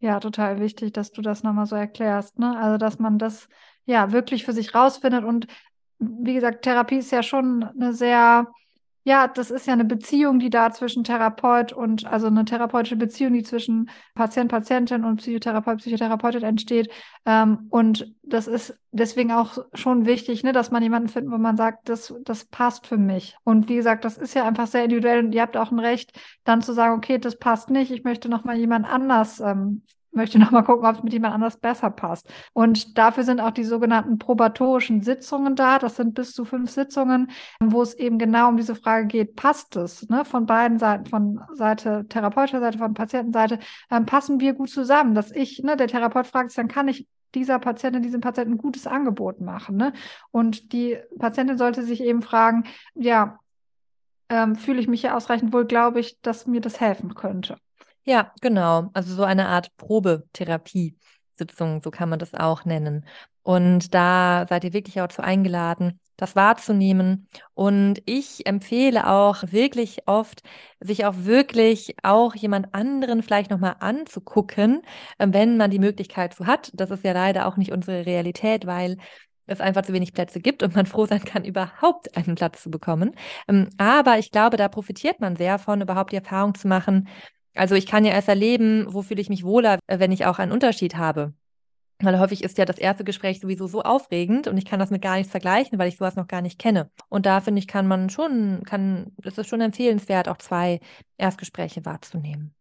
Ja, 0.00 0.18
total 0.20 0.60
wichtig, 0.60 0.92
dass 0.94 1.12
du 1.12 1.20
das 1.22 1.42
nochmal 1.42 1.66
so 1.66 1.76
erklärst. 1.76 2.38
Ne? 2.38 2.56
Also, 2.58 2.78
dass 2.78 2.98
man 2.98 3.18
das 3.18 3.48
ja 3.84 4.12
wirklich 4.12 4.44
für 4.44 4.52
sich 4.52 4.74
rausfindet. 4.74 5.24
Und 5.24 5.46
wie 5.98 6.34
gesagt, 6.34 6.62
Therapie 6.62 6.98
ist 6.98 7.10
ja 7.12 7.22
schon 7.22 7.64
eine 7.64 7.92
sehr, 7.92 8.46
ja, 9.02 9.28
das 9.28 9.50
ist 9.50 9.66
ja 9.66 9.72
eine 9.72 9.84
Beziehung, 9.84 10.38
die 10.38 10.50
da 10.50 10.70
zwischen 10.72 11.04
Therapeut 11.04 11.72
und, 11.72 12.04
also 12.06 12.26
eine 12.26 12.44
therapeutische 12.44 12.96
Beziehung, 12.96 13.32
die 13.32 13.42
zwischen 13.42 13.88
Patient, 14.14 14.50
Patientin 14.50 15.04
und 15.04 15.16
Psychotherapeut, 15.16 15.78
Psychotherapeutin 15.78 16.42
entsteht. 16.42 16.90
Ähm, 17.24 17.66
und 17.70 18.14
das 18.22 18.46
ist 18.46 18.78
deswegen 18.92 19.32
auch 19.32 19.58
schon 19.72 20.04
wichtig, 20.04 20.42
ne, 20.42 20.52
dass 20.52 20.70
man 20.70 20.82
jemanden 20.82 21.08
findet, 21.08 21.32
wo 21.32 21.38
man 21.38 21.56
sagt, 21.56 21.88
das, 21.88 22.14
das 22.24 22.44
passt 22.44 22.86
für 22.86 22.98
mich. 22.98 23.36
Und 23.42 23.68
wie 23.68 23.76
gesagt, 23.76 24.04
das 24.04 24.18
ist 24.18 24.34
ja 24.34 24.46
einfach 24.46 24.66
sehr 24.66 24.84
individuell 24.84 25.24
und 25.24 25.32
ihr 25.32 25.42
habt 25.42 25.56
auch 25.56 25.70
ein 25.70 25.78
Recht, 25.78 26.12
dann 26.44 26.60
zu 26.60 26.74
sagen, 26.74 26.94
okay, 26.94 27.18
das 27.18 27.38
passt 27.38 27.70
nicht, 27.70 27.90
ich 27.90 28.04
möchte 28.04 28.28
nochmal 28.28 28.56
jemand 28.58 28.86
anders 28.86 29.40
ähm, 29.40 29.82
möchte 30.12 30.38
noch 30.38 30.50
mal 30.50 30.62
gucken, 30.62 30.86
ob 30.86 30.96
es 30.96 31.02
mit 31.02 31.12
jemand 31.12 31.34
anders 31.34 31.56
besser 31.56 31.90
passt. 31.90 32.28
Und 32.52 32.98
dafür 32.98 33.24
sind 33.24 33.40
auch 33.40 33.50
die 33.50 33.64
sogenannten 33.64 34.18
probatorischen 34.18 35.02
Sitzungen 35.02 35.56
da. 35.56 35.78
Das 35.78 35.96
sind 35.96 36.14
bis 36.14 36.32
zu 36.32 36.44
fünf 36.44 36.70
Sitzungen, 36.70 37.30
wo 37.62 37.82
es 37.82 37.94
eben 37.94 38.18
genau 38.18 38.48
um 38.48 38.56
diese 38.56 38.74
Frage 38.74 39.06
geht, 39.06 39.36
passt 39.36 39.76
es 39.76 40.08
ne? 40.08 40.24
von 40.24 40.46
beiden 40.46 40.78
Seiten, 40.78 41.06
von 41.06 41.40
Seite 41.54 42.06
therapeutischer 42.08 42.60
Seite, 42.60 42.78
von 42.78 42.94
Patientenseite, 42.94 43.58
ähm, 43.90 44.06
passen 44.06 44.40
wir 44.40 44.54
gut 44.54 44.70
zusammen, 44.70 45.14
dass 45.14 45.30
ich, 45.30 45.62
ne, 45.62 45.76
der 45.76 45.88
Therapeut 45.88 46.26
fragt 46.26 46.50
sich, 46.50 46.56
dann 46.56 46.68
kann 46.68 46.88
ich 46.88 47.06
dieser 47.34 47.58
Patientin, 47.58 48.02
diesem 48.02 48.20
Patienten 48.20 48.54
ein 48.54 48.58
gutes 48.58 48.86
Angebot 48.86 49.40
machen. 49.40 49.76
Ne? 49.76 49.92
Und 50.30 50.72
die 50.72 50.98
Patientin 51.18 51.58
sollte 51.58 51.84
sich 51.84 52.02
eben 52.02 52.22
fragen, 52.22 52.64
ja, 52.94 53.38
ähm, 54.28 54.56
fühle 54.56 54.80
ich 54.80 54.88
mich 54.88 55.02
ja 55.02 55.16
ausreichend 55.16 55.52
wohl, 55.52 55.66
glaube 55.66 56.00
ich, 56.00 56.20
dass 56.20 56.46
mir 56.46 56.60
das 56.60 56.80
helfen 56.80 57.14
könnte. 57.14 57.56
Ja, 58.04 58.32
genau. 58.40 58.90
Also 58.92 59.14
so 59.14 59.24
eine 59.24 59.48
Art 59.48 59.76
Probetherapie-Sitzung, 59.76 61.82
so 61.82 61.90
kann 61.90 62.08
man 62.08 62.18
das 62.18 62.34
auch 62.34 62.64
nennen. 62.64 63.06
Und 63.42 63.94
da 63.94 64.46
seid 64.48 64.64
ihr 64.64 64.72
wirklich 64.72 65.00
auch 65.00 65.08
zu 65.08 65.22
eingeladen, 65.22 66.00
das 66.16 66.36
wahrzunehmen. 66.36 67.28
Und 67.54 68.02
ich 68.04 68.46
empfehle 68.46 69.08
auch 69.08 69.42
wirklich 69.50 70.06
oft, 70.06 70.42
sich 70.80 71.04
auch 71.06 71.14
wirklich 71.18 71.94
auch 72.02 72.34
jemand 72.34 72.74
anderen 72.74 73.22
vielleicht 73.22 73.50
nochmal 73.50 73.76
anzugucken, 73.80 74.82
äh, 75.18 75.26
wenn 75.30 75.56
man 75.56 75.70
die 75.70 75.78
Möglichkeit 75.78 76.34
so 76.34 76.46
hat. 76.46 76.70
Das 76.74 76.90
ist 76.90 77.04
ja 77.04 77.12
leider 77.12 77.46
auch 77.46 77.56
nicht 77.56 77.72
unsere 77.72 78.04
Realität, 78.06 78.66
weil 78.66 78.98
es 79.46 79.60
einfach 79.60 79.82
zu 79.82 79.92
wenig 79.92 80.12
Plätze 80.12 80.40
gibt 80.40 80.62
und 80.62 80.74
man 80.76 80.86
froh 80.86 81.06
sein 81.06 81.24
kann, 81.24 81.44
überhaupt 81.44 82.16
einen 82.16 82.34
Platz 82.34 82.62
zu 82.62 82.70
bekommen. 82.70 83.14
Ähm, 83.48 83.68
aber 83.78 84.18
ich 84.18 84.30
glaube, 84.30 84.56
da 84.56 84.68
profitiert 84.68 85.20
man 85.20 85.36
sehr 85.36 85.58
von, 85.58 85.80
überhaupt 85.80 86.12
die 86.12 86.16
Erfahrung 86.16 86.54
zu 86.54 86.68
machen. 86.68 87.08
Also 87.54 87.74
ich 87.74 87.86
kann 87.86 88.04
ja 88.04 88.12
erst 88.12 88.28
erleben, 88.28 88.86
wo 88.88 89.02
fühle 89.02 89.20
ich 89.20 89.28
mich 89.28 89.44
wohler, 89.44 89.78
äh, 89.86 89.98
wenn 89.98 90.12
ich 90.12 90.26
auch 90.26 90.38
einen 90.38 90.52
Unterschied 90.52 90.96
habe. 90.96 91.34
Weil 92.02 92.18
häufig 92.18 92.42
ist 92.42 92.56
ja 92.56 92.64
das 92.64 92.78
erste 92.78 93.04
Gespräch 93.04 93.40
sowieso 93.40 93.66
so 93.66 93.82
aufregend 93.82 94.46
und 94.48 94.56
ich 94.56 94.64
kann 94.64 94.78
das 94.78 94.90
mit 94.90 95.02
gar 95.02 95.16
nichts 95.16 95.30
vergleichen, 95.30 95.78
weil 95.78 95.88
ich 95.88 95.98
sowas 95.98 96.16
noch 96.16 96.28
gar 96.28 96.40
nicht 96.40 96.58
kenne. 96.58 96.90
Und 97.08 97.26
da 97.26 97.40
finde 97.40 97.58
ich, 97.58 97.66
kann 97.66 97.86
man 97.86 98.08
schon, 98.08 98.62
kann, 98.64 99.12
ist 99.22 99.38
es 99.38 99.46
schon 99.46 99.60
empfehlenswert, 99.60 100.28
auch 100.28 100.38
zwei 100.38 100.80
Erstgespräche 101.18 101.84
wahrzunehmen. 101.84 102.54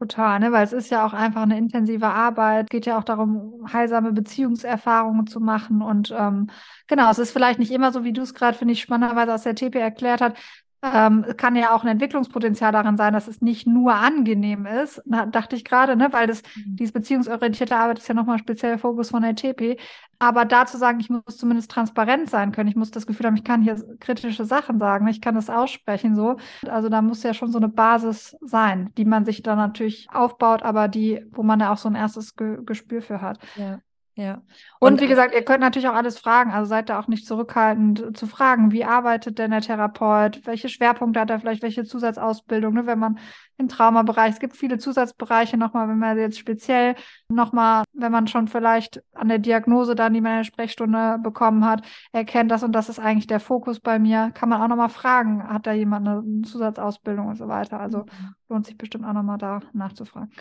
Total, 0.00 0.38
ne? 0.38 0.52
weil 0.52 0.64
es 0.64 0.72
ist 0.72 0.90
ja 0.90 1.04
auch 1.04 1.12
einfach 1.12 1.42
eine 1.42 1.58
intensive 1.58 2.06
Arbeit. 2.06 2.66
Es 2.66 2.70
geht 2.70 2.86
ja 2.86 2.98
auch 2.98 3.04
darum, 3.04 3.66
heilsame 3.72 4.12
Beziehungserfahrungen 4.12 5.26
zu 5.26 5.40
machen. 5.40 5.82
Und 5.82 6.14
ähm, 6.16 6.50
genau, 6.86 7.10
es 7.10 7.18
ist 7.18 7.32
vielleicht 7.32 7.58
nicht 7.58 7.72
immer 7.72 7.90
so, 7.90 8.04
wie 8.04 8.12
du 8.12 8.22
es 8.22 8.32
gerade, 8.32 8.56
finde 8.56 8.74
ich, 8.74 8.82
spannenderweise 8.82 9.34
aus 9.34 9.42
der 9.42 9.56
TP 9.56 9.80
erklärt 9.80 10.20
hat, 10.20 10.36
ähm, 10.82 11.24
kann 11.36 11.56
ja 11.56 11.74
auch 11.74 11.82
ein 11.82 11.88
Entwicklungspotenzial 11.88 12.70
darin 12.70 12.96
sein, 12.96 13.12
dass 13.12 13.26
es 13.26 13.40
nicht 13.40 13.66
nur 13.66 13.94
angenehm 13.94 14.66
ist, 14.66 15.02
da 15.06 15.26
dachte 15.26 15.56
ich 15.56 15.64
gerade, 15.64 15.96
ne, 15.96 16.08
weil 16.12 16.26
das, 16.26 16.42
mhm. 16.54 16.76
diese 16.76 16.92
beziehungsorientierte 16.92 17.76
Arbeit 17.76 17.98
ist 17.98 18.08
ja 18.08 18.14
nochmal 18.14 18.38
speziell 18.38 18.78
Fokus 18.78 19.10
von 19.10 19.22
der 19.22 19.34
TP. 19.34 19.76
Aber 20.20 20.44
da 20.44 20.66
zu 20.66 20.78
sagen, 20.78 21.00
ich 21.00 21.10
muss 21.10 21.36
zumindest 21.36 21.70
transparent 21.70 22.30
sein 22.30 22.52
können, 22.52 22.68
ich 22.68 22.76
muss 22.76 22.90
das 22.90 23.06
Gefühl 23.06 23.26
haben, 23.26 23.36
ich 23.36 23.44
kann 23.44 23.62
hier 23.62 23.76
kritische 24.00 24.44
Sachen 24.44 24.78
sagen, 24.78 25.06
ich 25.08 25.20
kann 25.20 25.34
das 25.34 25.50
aussprechen, 25.50 26.14
so. 26.16 26.36
Also 26.68 26.88
da 26.88 27.02
muss 27.02 27.22
ja 27.22 27.34
schon 27.34 27.52
so 27.52 27.58
eine 27.58 27.68
Basis 27.68 28.36
sein, 28.40 28.92
die 28.96 29.04
man 29.04 29.24
sich 29.24 29.42
dann 29.42 29.58
natürlich 29.58 30.08
aufbaut, 30.12 30.62
aber 30.62 30.88
die, 30.88 31.24
wo 31.30 31.42
man 31.42 31.60
ja 31.60 31.72
auch 31.72 31.78
so 31.78 31.88
ein 31.88 31.94
erstes 31.94 32.36
Ge 32.36 32.58
Gespür 32.64 33.02
für 33.02 33.20
hat. 33.20 33.38
Ja. 33.56 33.80
Ja. 34.18 34.42
Und, 34.80 34.94
und, 34.94 35.00
wie 35.00 35.06
gesagt, 35.06 35.32
ihr 35.32 35.44
könnt 35.44 35.60
natürlich 35.60 35.86
auch 35.86 35.94
alles 35.94 36.18
fragen. 36.18 36.50
Also 36.50 36.68
seid 36.68 36.88
da 36.88 36.98
auch 36.98 37.06
nicht 37.06 37.24
zurückhaltend 37.24 38.18
zu 38.18 38.26
fragen, 38.26 38.72
wie 38.72 38.84
arbeitet 38.84 39.38
denn 39.38 39.52
der 39.52 39.60
Therapeut? 39.60 40.44
Welche 40.44 40.68
Schwerpunkte 40.68 41.20
hat 41.20 41.30
er 41.30 41.38
vielleicht? 41.38 41.62
Welche 41.62 41.84
Zusatzausbildung? 41.84 42.74
Ne? 42.74 42.86
Wenn 42.86 42.98
man 42.98 43.20
im 43.58 43.68
Traumabereich, 43.68 44.32
es 44.32 44.40
gibt 44.40 44.56
viele 44.56 44.78
Zusatzbereiche 44.78 45.56
nochmal, 45.56 45.88
wenn 45.88 46.00
man 46.00 46.18
jetzt 46.18 46.36
speziell 46.36 46.96
nochmal, 47.28 47.84
wenn 47.92 48.10
man 48.10 48.26
schon 48.26 48.48
vielleicht 48.48 49.04
an 49.12 49.28
der 49.28 49.38
Diagnose 49.38 49.94
dann, 49.94 50.14
die 50.14 50.20
man 50.20 50.32
in 50.32 50.38
der 50.38 50.44
Sprechstunde 50.44 51.20
bekommen 51.22 51.64
hat, 51.64 51.86
erkennt 52.10 52.50
das 52.50 52.64
und 52.64 52.72
das 52.72 52.88
ist 52.88 52.98
eigentlich 52.98 53.28
der 53.28 53.38
Fokus 53.38 53.78
bei 53.78 54.00
mir, 54.00 54.32
kann 54.34 54.48
man 54.48 54.60
auch 54.60 54.66
nochmal 54.66 54.88
fragen, 54.88 55.48
hat 55.48 55.68
da 55.68 55.72
jemand 55.72 56.08
eine 56.08 56.42
Zusatzausbildung 56.42 57.28
und 57.28 57.36
so 57.36 57.46
weiter. 57.46 57.78
Also 57.78 57.98
mhm. 57.98 58.34
lohnt 58.48 58.66
sich 58.66 58.76
bestimmt 58.76 59.04
auch 59.04 59.12
nochmal 59.12 59.38
da 59.38 59.60
nachzufragen. 59.72 60.32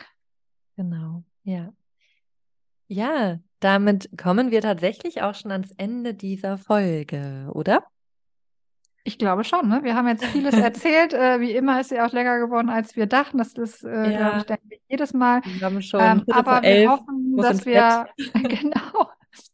Genau, 0.76 1.24
ja. 1.44 1.70
Ja, 2.88 3.38
damit 3.60 4.10
kommen 4.18 4.52
wir 4.52 4.62
tatsächlich 4.62 5.22
auch 5.22 5.36
schon 5.36 5.52
ans 5.52 5.72
Ende 5.78 6.14
dieser 6.14 6.58
Folge, 6.58 7.50
oder? 7.54 7.84
Ich 9.08 9.18
glaube 9.18 9.46
schon. 9.46 9.70
Ne? 9.70 9.80
Wir 9.84 9.96
haben 9.96 10.08
jetzt 10.10 10.26
vieles 10.26 10.54
erzählt. 10.58 11.14
Äh, 11.14 11.40
wie 11.40 11.52
immer 11.52 11.80
ist 11.80 11.90
sie 11.90 12.02
auch 12.02 12.12
länger 12.12 12.40
geworden, 12.40 12.70
als 12.70 12.98
wir 12.98 13.06
dachten. 13.06 13.38
Das 13.38 13.54
ist, 13.54 13.86
äh, 13.86 14.12
ja. 14.12 14.18
glaube 14.18 14.38
ich, 14.40 14.44
denke 14.44 14.64
ich, 14.70 14.82
jedes 14.90 15.14
Mal. 15.14 15.42
Wir 15.46 15.66
haben 15.66 15.82
schon 15.82 16.02
ähm, 16.02 16.24
aber 16.30 16.62
wir 16.62 16.92
hoffen, 16.92 17.38
dass 17.38 17.66
wir 17.66 18.08
genau. 18.34 19.10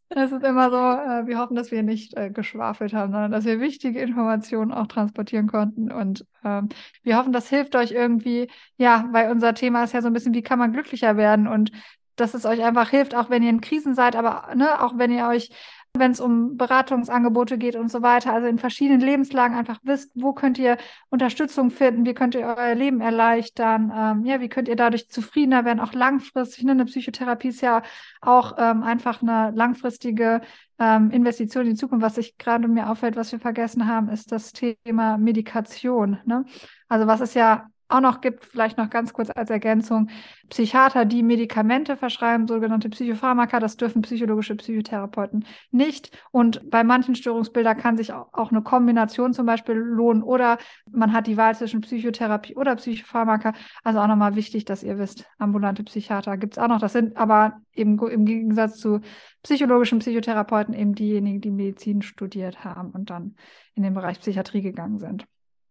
Das 0.09 0.31
ist 0.31 0.43
immer 0.43 0.69
so. 0.71 0.77
Äh, 0.77 1.27
wir 1.27 1.37
hoffen, 1.37 1.55
dass 1.55 1.69
wir 1.69 1.83
nicht 1.83 2.17
äh, 2.17 2.31
geschwafelt 2.31 2.93
haben, 2.93 3.11
sondern 3.11 3.31
dass 3.31 3.45
wir 3.45 3.59
wichtige 3.59 3.99
Informationen 3.99 4.71
auch 4.71 4.87
transportieren 4.87 5.47
konnten. 5.47 5.91
Und 5.91 6.25
ähm, 6.43 6.69
wir 7.03 7.17
hoffen, 7.17 7.31
das 7.31 7.47
hilft 7.47 7.75
euch 7.75 7.91
irgendwie. 7.91 8.49
Ja, 8.77 9.07
weil 9.11 9.29
unser 9.29 9.53
Thema 9.53 9.83
ist 9.83 9.93
ja 9.93 10.01
so 10.01 10.07
ein 10.07 10.13
bisschen, 10.13 10.33
wie 10.33 10.41
kann 10.41 10.57
man 10.57 10.73
glücklicher 10.73 11.15
werden? 11.15 11.47
Und 11.47 11.71
dass 12.16 12.34
es 12.34 12.45
euch 12.45 12.64
einfach 12.64 12.89
hilft, 12.89 13.16
auch 13.16 13.30
wenn 13.30 13.43
ihr 13.43 13.49
in 13.49 13.61
Krisen 13.61 13.95
seid, 13.95 14.16
aber 14.16 14.55
ne, 14.55 14.82
auch 14.82 14.97
wenn 14.97 15.11
ihr 15.11 15.28
euch, 15.28 15.49
wenn 15.95 16.11
es 16.11 16.20
um 16.20 16.57
Beratungsangebote 16.57 17.57
geht 17.57 17.76
und 17.76 17.91
so 17.91 18.01
weiter, 18.01 18.34
also 18.34 18.47
in 18.47 18.57
verschiedenen 18.57 19.01
Lebenslagen 19.01 19.55
einfach 19.55 19.80
wisst, 19.84 20.11
wo 20.16 20.34
könnt 20.34 20.57
ihr 20.57 20.78
Unterstützung 21.09 21.70
finden, 21.70 22.05
wie 22.05 22.16
könnt 22.16 22.34
ihr 22.36 22.41
euer 22.41 22.74
Leben 22.74 22.99
erleichtern, 22.99 23.91
ähm, 23.95 24.26
ja, 24.26 24.39
wie 24.41 24.49
könnt 24.49 24.68
ihr 24.68 24.76
dadurch 24.76 25.09
zufriedener 25.09 25.66
werden, 25.66 25.80
auch 25.80 25.93
langfristig. 25.93 26.64
Ne? 26.64 26.72
Eine 26.72 26.86
Psychotherapie 26.86 27.49
ist 27.49 27.61
ja 27.61 27.84
auch 28.22 28.55
ähm, 28.57 28.82
einfach 28.82 29.22
eine 29.22 29.51
langfristige 29.55 30.41
ähm, 30.80 31.11
Investition 31.11 31.66
in 31.66 31.72
die 31.72 31.80
Zukunft. 31.80 32.03
Was 32.03 32.16
sich 32.16 32.38
gerade 32.38 32.68
mir 32.68 32.89
auffällt, 32.89 33.16
was 33.16 33.32
wir 33.32 33.39
vergessen 33.39 33.88
haben, 33.88 34.09
ist 34.09 34.32
das 34.32 34.51
Thema 34.51 35.18
Medikation. 35.18 36.18
Ne? 36.26 36.45
Also 36.88 37.05
was 37.07 37.22
ist 37.22 37.36
ja 37.36 37.70
auch 37.88 38.01
noch 38.01 38.21
gibt, 38.21 38.45
vielleicht 38.45 38.77
noch 38.77 38.89
ganz 38.89 39.13
kurz 39.13 39.29
als 39.29 39.49
Ergänzung, 39.49 40.09
Psychiater, 40.49 41.05
die 41.05 41.23
Medikamente 41.23 41.97
verschreiben, 41.97 42.47
sogenannte 42.47 42.89
Psychopharmaka, 42.89 43.59
das 43.59 43.77
dürfen 43.77 44.01
psychologische 44.01 44.55
Psychotherapeuten 44.55 45.45
nicht. 45.71 46.11
Und 46.31 46.69
bei 46.69 46.84
manchen 46.84 47.15
Störungsbildern 47.15 47.77
kann 47.77 47.97
sich 47.97 48.13
auch 48.13 48.51
eine 48.51 48.61
Kombination 48.61 49.34
zum 49.34 49.45
Beispiel 49.45 49.75
lohnen 49.75 50.23
oder 50.23 50.57
man 50.91 51.13
hat 51.13 51.27
die 51.27 51.38
Wahl 51.38 51.55
zwischen 51.55 51.81
Psychotherapie 51.81 52.55
oder 52.55 52.75
Psychopharmaka. 52.75 53.53
Also 53.84 53.99
auch 53.99 54.07
nochmal 54.07 54.36
wichtig, 54.36 54.65
dass 54.65 54.84
ihr 54.84 54.97
wisst, 54.97 55.25
ambulante 55.38 55.84
Psychiater 55.84 56.38
gibt 56.38 56.53
es 56.53 56.59
auch 56.59 56.67
noch. 56.67 56.79
Das 56.79 56.93
sind 56.93 57.17
aber 57.17 57.61
eben 57.73 57.99
im 57.99 58.25
Gegensatz 58.25 58.77
zu 58.77 59.01
psychologischen 59.43 59.99
Psychotherapeuten 59.99 60.73
eben 60.73 60.95
diejenigen, 60.95 61.41
die 61.41 61.51
Medizin 61.51 62.01
studiert 62.01 62.63
haben 62.63 62.91
und 62.91 63.09
dann 63.09 63.36
in 63.75 63.84
den 63.84 63.93
Bereich 63.93 64.19
Psychiatrie 64.19 64.61
gegangen 64.61 64.99
sind. 64.99 65.25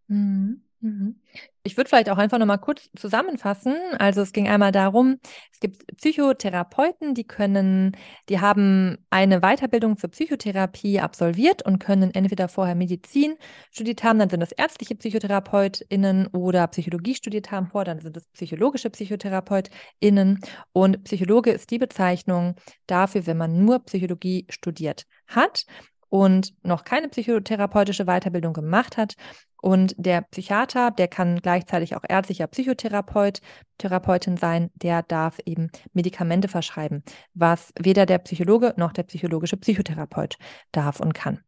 Mhm. 0.08 0.62
Mhm. 0.82 1.14
Ich 1.62 1.76
würde 1.76 1.88
vielleicht 1.88 2.10
auch 2.10 2.18
einfach 2.18 2.38
nochmal 2.38 2.58
kurz 2.58 2.90
zusammenfassen. 2.96 3.76
Also 3.98 4.20
es 4.20 4.32
ging 4.32 4.48
einmal 4.48 4.72
darum, 4.72 5.20
es 5.52 5.60
gibt 5.60 5.86
Psychotherapeuten, 5.96 7.14
die 7.14 7.22
können, 7.22 7.96
die 8.28 8.40
haben 8.40 8.98
eine 9.08 9.40
Weiterbildung 9.40 9.96
zur 9.96 10.10
Psychotherapie 10.10 10.98
absolviert 10.98 11.64
und 11.64 11.78
können 11.78 12.12
entweder 12.12 12.48
vorher 12.48 12.74
Medizin 12.74 13.36
studiert 13.70 14.02
haben, 14.02 14.18
dann 14.18 14.28
sind 14.28 14.40
das 14.40 14.50
ärztliche 14.50 14.96
PsychotherapeutInnen 14.96 16.26
oder 16.26 16.66
Psychologie 16.66 17.14
studiert 17.14 17.52
haben 17.52 17.68
vorher, 17.68 17.94
dann 17.94 18.02
sind 18.02 18.16
das 18.16 18.26
psychologische 18.32 18.90
PsychotherapeutInnen. 18.90 20.40
Und 20.72 21.04
Psychologe 21.04 21.52
ist 21.52 21.70
die 21.70 21.78
Bezeichnung 21.78 22.56
dafür, 22.88 23.24
wenn 23.28 23.36
man 23.36 23.64
nur 23.64 23.78
Psychologie 23.84 24.46
studiert 24.50 25.06
hat 25.28 25.64
und 26.08 26.52
noch 26.62 26.84
keine 26.84 27.08
psychotherapeutische 27.08 28.04
Weiterbildung 28.04 28.52
gemacht 28.52 28.96
hat. 28.96 29.14
Und 29.62 29.94
der 29.96 30.22
Psychiater, 30.22 30.90
der 30.90 31.06
kann 31.06 31.38
gleichzeitig 31.40 31.94
auch 31.94 32.02
ärztlicher 32.08 32.48
Psychotherapeut, 32.48 33.40
Therapeutin 33.78 34.36
sein, 34.36 34.70
der 34.74 35.04
darf 35.04 35.38
eben 35.46 35.70
Medikamente 35.92 36.48
verschreiben, 36.48 37.04
was 37.32 37.72
weder 37.78 38.04
der 38.04 38.18
Psychologe 38.18 38.74
noch 38.76 38.92
der 38.92 39.04
psychologische 39.04 39.56
Psychotherapeut 39.56 40.36
darf 40.72 40.98
und 40.98 41.14
kann. 41.14 41.44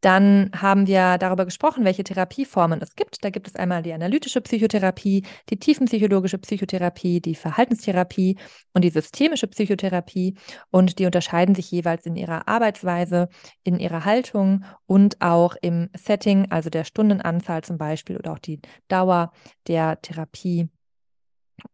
Dann 0.00 0.50
haben 0.56 0.86
wir 0.86 1.18
darüber 1.18 1.44
gesprochen, 1.44 1.84
welche 1.84 2.04
Therapieformen 2.04 2.80
es 2.80 2.94
gibt. 2.94 3.22
Da 3.24 3.30
gibt 3.30 3.48
es 3.48 3.56
einmal 3.56 3.82
die 3.82 3.92
analytische 3.92 4.40
Psychotherapie, 4.40 5.26
die 5.50 5.58
tiefenpsychologische 5.58 6.38
Psychotherapie, 6.38 7.20
die 7.20 7.34
Verhaltenstherapie 7.34 8.38
und 8.72 8.82
die 8.82 8.90
systemische 8.90 9.46
Psychotherapie. 9.46 10.36
Und 10.70 10.98
die 10.98 11.06
unterscheiden 11.06 11.54
sich 11.54 11.70
jeweils 11.70 12.06
in 12.06 12.16
ihrer 12.16 12.48
Arbeitsweise, 12.48 13.28
in 13.62 13.78
ihrer 13.78 14.04
Haltung 14.04 14.64
und 14.86 15.20
auch 15.20 15.54
im 15.60 15.90
Setting, 15.96 16.50
also 16.50 16.70
der 16.70 16.84
Stundenanzahl 16.84 17.62
zum 17.62 17.76
Beispiel 17.76 18.16
oder 18.16 18.32
auch 18.32 18.38
die 18.38 18.60
Dauer 18.88 19.32
der 19.68 20.00
Therapie. 20.00 20.68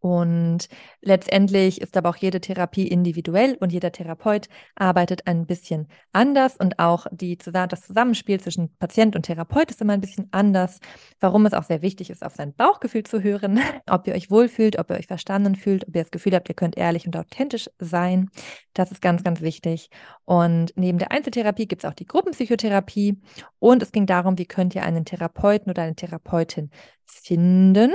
Und 0.00 0.68
letztendlich 1.00 1.80
ist 1.80 1.96
aber 1.96 2.10
auch 2.10 2.16
jede 2.16 2.40
Therapie 2.40 2.86
individuell 2.86 3.56
und 3.60 3.72
jeder 3.72 3.92
Therapeut 3.92 4.48
arbeitet 4.74 5.26
ein 5.26 5.46
bisschen 5.46 5.88
anders 6.12 6.56
und 6.56 6.78
auch 6.78 7.06
die, 7.10 7.38
das 7.38 7.82
Zusammenspiel 7.82 8.40
zwischen 8.40 8.74
Patient 8.78 9.16
und 9.16 9.22
Therapeut 9.22 9.70
ist 9.70 9.80
immer 9.80 9.94
ein 9.94 10.00
bisschen 10.00 10.28
anders, 10.30 10.80
warum 11.20 11.46
es 11.46 11.54
auch 11.54 11.64
sehr 11.64 11.82
wichtig 11.82 12.10
ist, 12.10 12.24
auf 12.24 12.34
sein 12.34 12.54
Bauchgefühl 12.54 13.04
zu 13.04 13.22
hören, 13.22 13.60
ob 13.90 14.06
ihr 14.06 14.14
euch 14.14 14.30
wohlfühlt, 14.30 14.78
ob 14.78 14.90
ihr 14.90 14.96
euch 14.96 15.06
verstanden 15.06 15.56
fühlt, 15.56 15.86
ob 15.88 15.94
ihr 15.96 16.02
das 16.02 16.10
Gefühl 16.10 16.34
habt, 16.34 16.48
ihr 16.48 16.54
könnt 16.54 16.76
ehrlich 16.76 17.06
und 17.06 17.16
authentisch 17.16 17.68
sein. 17.78 18.30
Das 18.74 18.92
ist 18.92 19.00
ganz, 19.00 19.24
ganz 19.24 19.40
wichtig. 19.40 19.90
Und 20.24 20.72
neben 20.76 20.98
der 20.98 21.12
Einzeltherapie 21.12 21.66
gibt 21.66 21.84
es 21.84 21.90
auch 21.90 21.94
die 21.94 22.06
Gruppenpsychotherapie 22.06 23.20
und 23.58 23.82
es 23.82 23.92
ging 23.92 24.06
darum, 24.06 24.38
wie 24.38 24.46
könnt 24.46 24.74
ihr 24.74 24.82
einen 24.82 25.04
Therapeuten 25.04 25.70
oder 25.70 25.82
eine 25.82 25.94
Therapeutin 25.94 26.70
finden. 27.06 27.92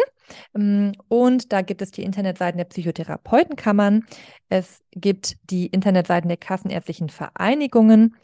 Ähm, 0.55 0.93
und 1.07 1.51
da 1.53 1.61
gibt 1.61 1.81
es 1.81 1.91
die 1.91 2.03
Internetseiten 2.03 2.57
der 2.57 2.65
Psychotherapeutenkammern. 2.65 4.05
Es 4.49 4.81
gibt 4.91 5.37
die 5.49 5.67
Internetseiten 5.67 6.27
der 6.27 6.37
kassenärztlichen 6.37 7.09
Vereinigungen. 7.09 8.15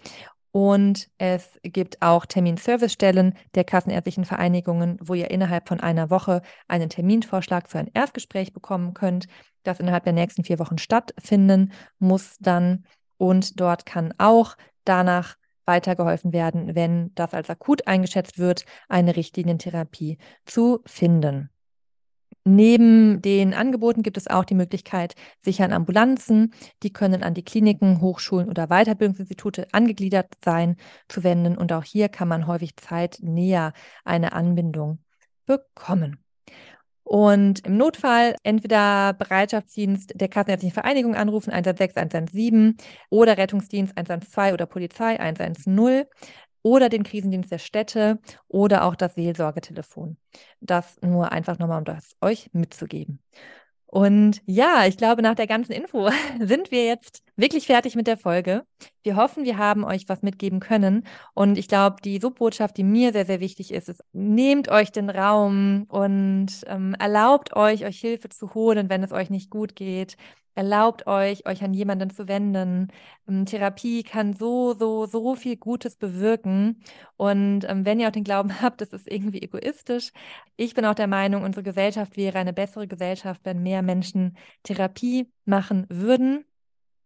Und 0.51 1.09
es 1.19 1.59
gibt 1.61 2.01
auch 2.01 2.25
Terminservicestellen 2.25 3.35
der 3.53 3.63
kassenärztlichen 3.63 4.25
Vereinigungen, 4.25 4.97
wo 5.01 5.13
ihr 5.13 5.29
innerhalb 5.29 5.67
von 5.67 5.79
einer 5.79 6.09
Woche 6.09 6.41
einen 6.67 6.89
Terminvorschlag 6.89 7.69
für 7.69 7.77
ein 7.77 7.91
Erstgespräch 7.93 8.53
bekommen 8.53 8.95
könnt, 8.95 9.27
das 9.63 9.79
innerhalb 9.79 10.05
der 10.05 10.13
nächsten 10.13 10.43
vier 10.43 10.57
Wochen 10.57 10.79
stattfinden 10.79 11.73
muss 11.99 12.37
dann. 12.39 12.85
Und 13.17 13.59
dort 13.59 13.85
kann 13.85 14.13
auch 14.17 14.55
danach 14.83 15.35
weitergeholfen 15.67 16.33
werden, 16.33 16.75
wenn 16.75 17.13
das 17.15 17.33
als 17.33 17.49
akut 17.49 17.87
eingeschätzt 17.87 18.39
wird, 18.39 18.65
eine 18.87 19.15
Richtlinientherapie 19.15 20.17
zu 20.45 20.81
finden. 20.85 21.49
Neben 22.49 23.21
den 23.21 23.53
Angeboten 23.53 24.03
gibt 24.03 24.15
es 24.15 24.27
auch 24.27 24.45
die 24.45 24.55
Möglichkeit, 24.55 25.15
sich 25.41 25.61
an 25.61 25.73
Ambulanzen, 25.73 26.53
die 26.81 26.93
können 26.93 27.21
an 27.21 27.33
die 27.33 27.43
Kliniken, 27.43 27.99
Hochschulen 27.99 28.47
oder 28.47 28.67
Weiterbildungsinstitute 28.67 29.67
angegliedert 29.73 30.33
sein, 30.45 30.77
zu 31.09 31.25
wenden. 31.25 31.57
Und 31.57 31.73
auch 31.73 31.83
hier 31.83 32.07
kann 32.07 32.29
man 32.29 32.47
häufig 32.47 32.77
zeitnäher 32.77 33.73
eine 34.05 34.31
Anbindung 34.31 34.99
bekommen. 35.45 36.23
Und 37.09 37.65
im 37.65 37.77
Notfall 37.77 38.35
entweder 38.43 39.13
Bereitschaftsdienst 39.13 40.19
der 40.19 40.27
Kassenärztlichen 40.27 40.73
Vereinigung 40.73 41.15
anrufen, 41.15 41.53
116, 41.53 42.03
117 42.03 42.75
oder 43.09 43.37
Rettungsdienst 43.37 43.95
112 43.95 44.51
oder 44.53 44.65
Polizei 44.65 45.17
110 45.17 46.03
oder 46.63 46.89
den 46.89 47.03
Krisendienst 47.03 47.49
der 47.49 47.59
Städte 47.59 48.19
oder 48.49 48.83
auch 48.83 48.93
das 48.93 49.15
Seelsorgetelefon. 49.15 50.17
Das 50.59 50.97
nur 51.01 51.31
einfach 51.31 51.57
nochmal, 51.59 51.77
um 51.79 51.85
das 51.85 52.17
euch 52.19 52.49
mitzugeben. 52.51 53.19
Und 53.89 54.41
ja, 54.45 54.85
ich 54.85 54.97
glaube, 54.97 55.21
nach 55.21 55.35
der 55.35 55.47
ganzen 55.47 55.71
Info 55.71 56.09
sind 56.39 56.71
wir 56.71 56.85
jetzt 56.85 57.23
wirklich 57.37 57.65
fertig 57.67 57.95
mit 57.95 58.05
der 58.05 58.17
Folge. 58.17 58.63
Wir 59.01 59.15
hoffen, 59.15 59.45
wir 59.45 59.57
haben 59.57 59.85
euch 59.85 60.09
was 60.09 60.21
mitgeben 60.21 60.59
können. 60.59 61.07
Und 61.33 61.57
ich 61.57 61.69
glaube, 61.69 61.97
die 62.03 62.19
Subbotschaft, 62.19 62.75
die 62.77 62.83
mir 62.83 63.13
sehr, 63.13 63.25
sehr 63.25 63.39
wichtig 63.39 63.73
ist, 63.73 63.87
ist, 63.87 64.03
nehmt 64.11 64.69
euch 64.69 64.91
den 64.91 65.09
Raum 65.09 65.85
und 65.87 66.47
ähm, 66.67 66.95
erlaubt 66.99 67.55
euch, 67.55 67.85
euch 67.85 67.99
Hilfe 67.99 68.27
zu 68.29 68.53
holen, 68.53 68.89
wenn 68.89 69.03
es 69.03 69.13
euch 69.13 69.29
nicht 69.29 69.49
gut 69.49 69.75
geht. 69.75 70.17
Erlaubt 70.57 71.05
euch, 71.05 71.45
euch 71.45 71.63
an 71.63 71.75
jemanden 71.75 72.09
zu 72.09 72.27
wenden. 72.27 72.87
Ähm, 73.27 73.45
Therapie 73.45 74.01
kann 74.01 74.33
so, 74.33 74.73
so, 74.73 75.05
so 75.05 75.35
viel 75.35 75.55
Gutes 75.55 75.97
bewirken. 75.97 76.81
Und 77.15 77.63
ähm, 77.69 77.85
wenn 77.85 77.99
ihr 77.99 78.07
auch 78.07 78.11
den 78.11 78.23
Glauben 78.23 78.49
habt, 78.61 78.81
das 78.81 78.89
ist 78.89 79.07
irgendwie 79.07 79.43
egoistisch, 79.43 80.11
ich 80.55 80.73
bin 80.73 80.83
auch 80.85 80.95
der 80.95 81.05
Meinung, 81.05 81.43
unsere 81.43 81.61
Gesellschaft 81.61 82.17
wäre 82.17 82.39
eine 82.39 82.53
bessere 82.53 82.87
Gesellschaft, 82.87 83.41
wenn 83.43 83.61
mehr 83.61 83.83
Menschen 83.83 84.35
Therapie 84.63 85.31
machen 85.45 85.85
würden. 85.89 86.43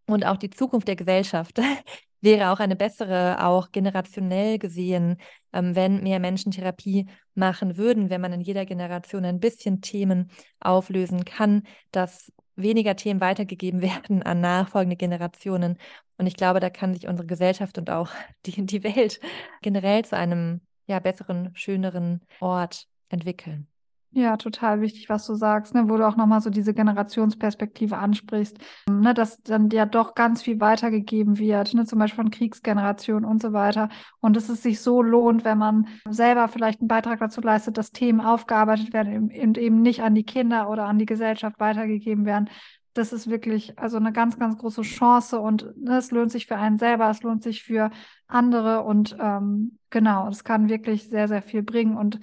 Und 0.08 0.26
auch 0.26 0.38
die 0.38 0.50
Zukunft 0.50 0.88
der 0.88 0.96
Gesellschaft 0.96 1.60
wäre 2.22 2.52
auch 2.52 2.60
eine 2.62 2.78
bessere, 2.78 3.46
auch 3.46 3.74
generationell 3.74 4.60
gesehen, 4.60 5.18
ähm, 5.52 5.76
wenn 5.76 6.02
mehr 6.04 6.22
Menschen 6.22 6.54
Therapie 6.54 7.10
machen 7.36 7.76
würden, 7.76 8.10
wenn 8.10 8.22
man 8.22 8.32
in 8.32 8.40
jeder 8.40 8.66
Generation 8.66 9.26
ein 9.26 9.42
bisschen 9.42 9.82
Themen 9.82 10.32
auflösen 10.62 11.26
kann, 11.26 11.64
dass 11.92 12.32
weniger 12.62 12.96
Themen 12.96 13.22
weitergegeben 13.22 13.82
werden 13.82 14.24
an 14.24 14.42
nachfolgende 14.42 14.98
Generationen. 14.98 15.78
Und 16.18 16.28
ich 16.28 16.36
glaube, 16.36 16.60
da 16.60 16.70
kann 16.70 16.94
sich 16.94 17.08
unsere 17.08 17.28
Gesellschaft 17.28 17.78
und 17.78 17.90
auch 17.90 18.10
die, 18.46 18.66
die 18.66 18.84
Welt 18.84 19.20
generell 19.62 20.06
zu 20.06 20.18
einem 20.18 20.62
ja, 20.88 21.00
besseren, 21.00 21.52
schöneren 21.56 22.22
Ort 22.40 22.88
entwickeln. 23.10 23.68
Ja, 24.14 24.36
total 24.36 24.82
wichtig, 24.82 25.08
was 25.08 25.26
du 25.26 25.36
sagst, 25.36 25.74
ne, 25.74 25.88
wo 25.88 25.96
du 25.96 26.06
auch 26.06 26.18
nochmal 26.18 26.42
so 26.42 26.50
diese 26.50 26.74
Generationsperspektive 26.74 27.98
ansprichst, 27.98 28.58
ne, 28.90 29.14
dass 29.14 29.42
dann 29.42 29.70
ja 29.70 29.86
doch 29.86 30.16
ganz 30.16 30.42
viel 30.42 30.60
weitergegeben 30.60 31.38
wird, 31.38 31.74
ne, 31.74 31.86
zum 31.86 31.98
Beispiel 31.98 32.18
von 32.26 32.30
Kriegsgenerationen 32.30 33.24
und 33.24 33.42
so 33.42 33.54
weiter. 33.54 33.88
Und 34.20 34.36
dass 34.36 34.50
es 34.50 34.64
sich 34.64 34.82
so 34.82 35.02
lohnt, 35.02 35.46
wenn 35.46 35.58
man 35.58 35.88
selber 36.10 36.50
vielleicht 36.50 36.82
einen 36.82 36.90
Beitrag 36.90 37.20
dazu 37.20 37.40
leistet, 37.40 37.78
dass 37.78 37.92
Themen 37.92 38.20
aufgearbeitet 38.20 38.92
werden 38.92 39.32
und 39.32 39.58
eben 39.58 39.82
nicht 39.82 40.04
an 40.04 40.14
die 40.14 40.26
Kinder 40.26 40.70
oder 40.70 40.88
an 40.88 41.00
die 41.00 41.06
Gesellschaft 41.06 41.58
weitergegeben 41.62 42.26
werden. 42.26 42.50
Das 42.94 43.14
ist 43.14 43.30
wirklich 43.30 43.80
also 43.80 43.96
eine 43.96 44.12
ganz, 44.12 44.38
ganz 44.38 44.58
große 44.58 44.82
Chance 44.82 45.40
und 45.40 45.74
ne, 45.78 45.96
es 45.98 46.12
lohnt 46.12 46.34
sich 46.34 46.48
für 46.48 46.58
einen 46.58 46.80
selber, 46.80 47.10
es 47.10 47.24
lohnt 47.24 47.44
sich 47.44 47.64
für 47.64 47.92
andere 48.28 48.84
und 48.84 49.16
ähm, 49.22 49.78
genau, 49.90 50.28
es 50.28 50.44
kann 50.44 50.68
wirklich 50.68 51.08
sehr, 51.08 51.30
sehr 51.30 51.42
viel 51.42 51.64
bringen 51.64 51.96
und 51.96 52.20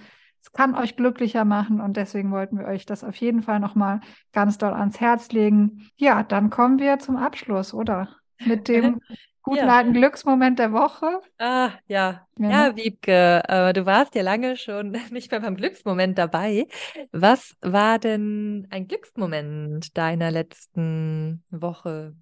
es 0.48 0.52
kann 0.52 0.74
euch 0.74 0.96
glücklicher 0.96 1.44
machen 1.44 1.78
und 1.80 1.98
deswegen 1.98 2.32
wollten 2.32 2.58
wir 2.58 2.66
euch 2.66 2.86
das 2.86 3.04
auf 3.04 3.16
jeden 3.16 3.42
Fall 3.42 3.60
nochmal 3.60 4.00
ganz 4.32 4.56
doll 4.56 4.72
ans 4.72 4.98
Herz 4.98 5.30
legen. 5.30 5.90
Ja, 5.96 6.22
dann 6.22 6.48
kommen 6.48 6.78
wir 6.78 6.98
zum 6.98 7.16
Abschluss, 7.16 7.74
oder? 7.74 8.08
Mit 8.46 8.66
dem 8.68 9.00
guten 9.42 9.66
ja. 9.66 9.76
alten 9.76 9.92
Glücksmoment 9.92 10.58
der 10.58 10.72
Woche. 10.72 11.20
Ah, 11.36 11.72
ja. 11.86 12.26
Ja, 12.38 12.50
ja 12.50 12.76
Wiebke, 12.76 13.42
äh, 13.46 13.74
du 13.74 13.84
warst 13.84 14.14
ja 14.14 14.22
lange 14.22 14.56
schon 14.56 14.92
nicht 15.10 15.30
mehr 15.30 15.40
beim 15.40 15.56
Glücksmoment 15.56 16.16
dabei. 16.16 16.66
Was 17.12 17.54
war 17.60 17.98
denn 17.98 18.66
ein 18.70 18.88
Glücksmoment 18.88 19.98
deiner 19.98 20.30
letzten 20.30 21.44
Woche? 21.50 22.14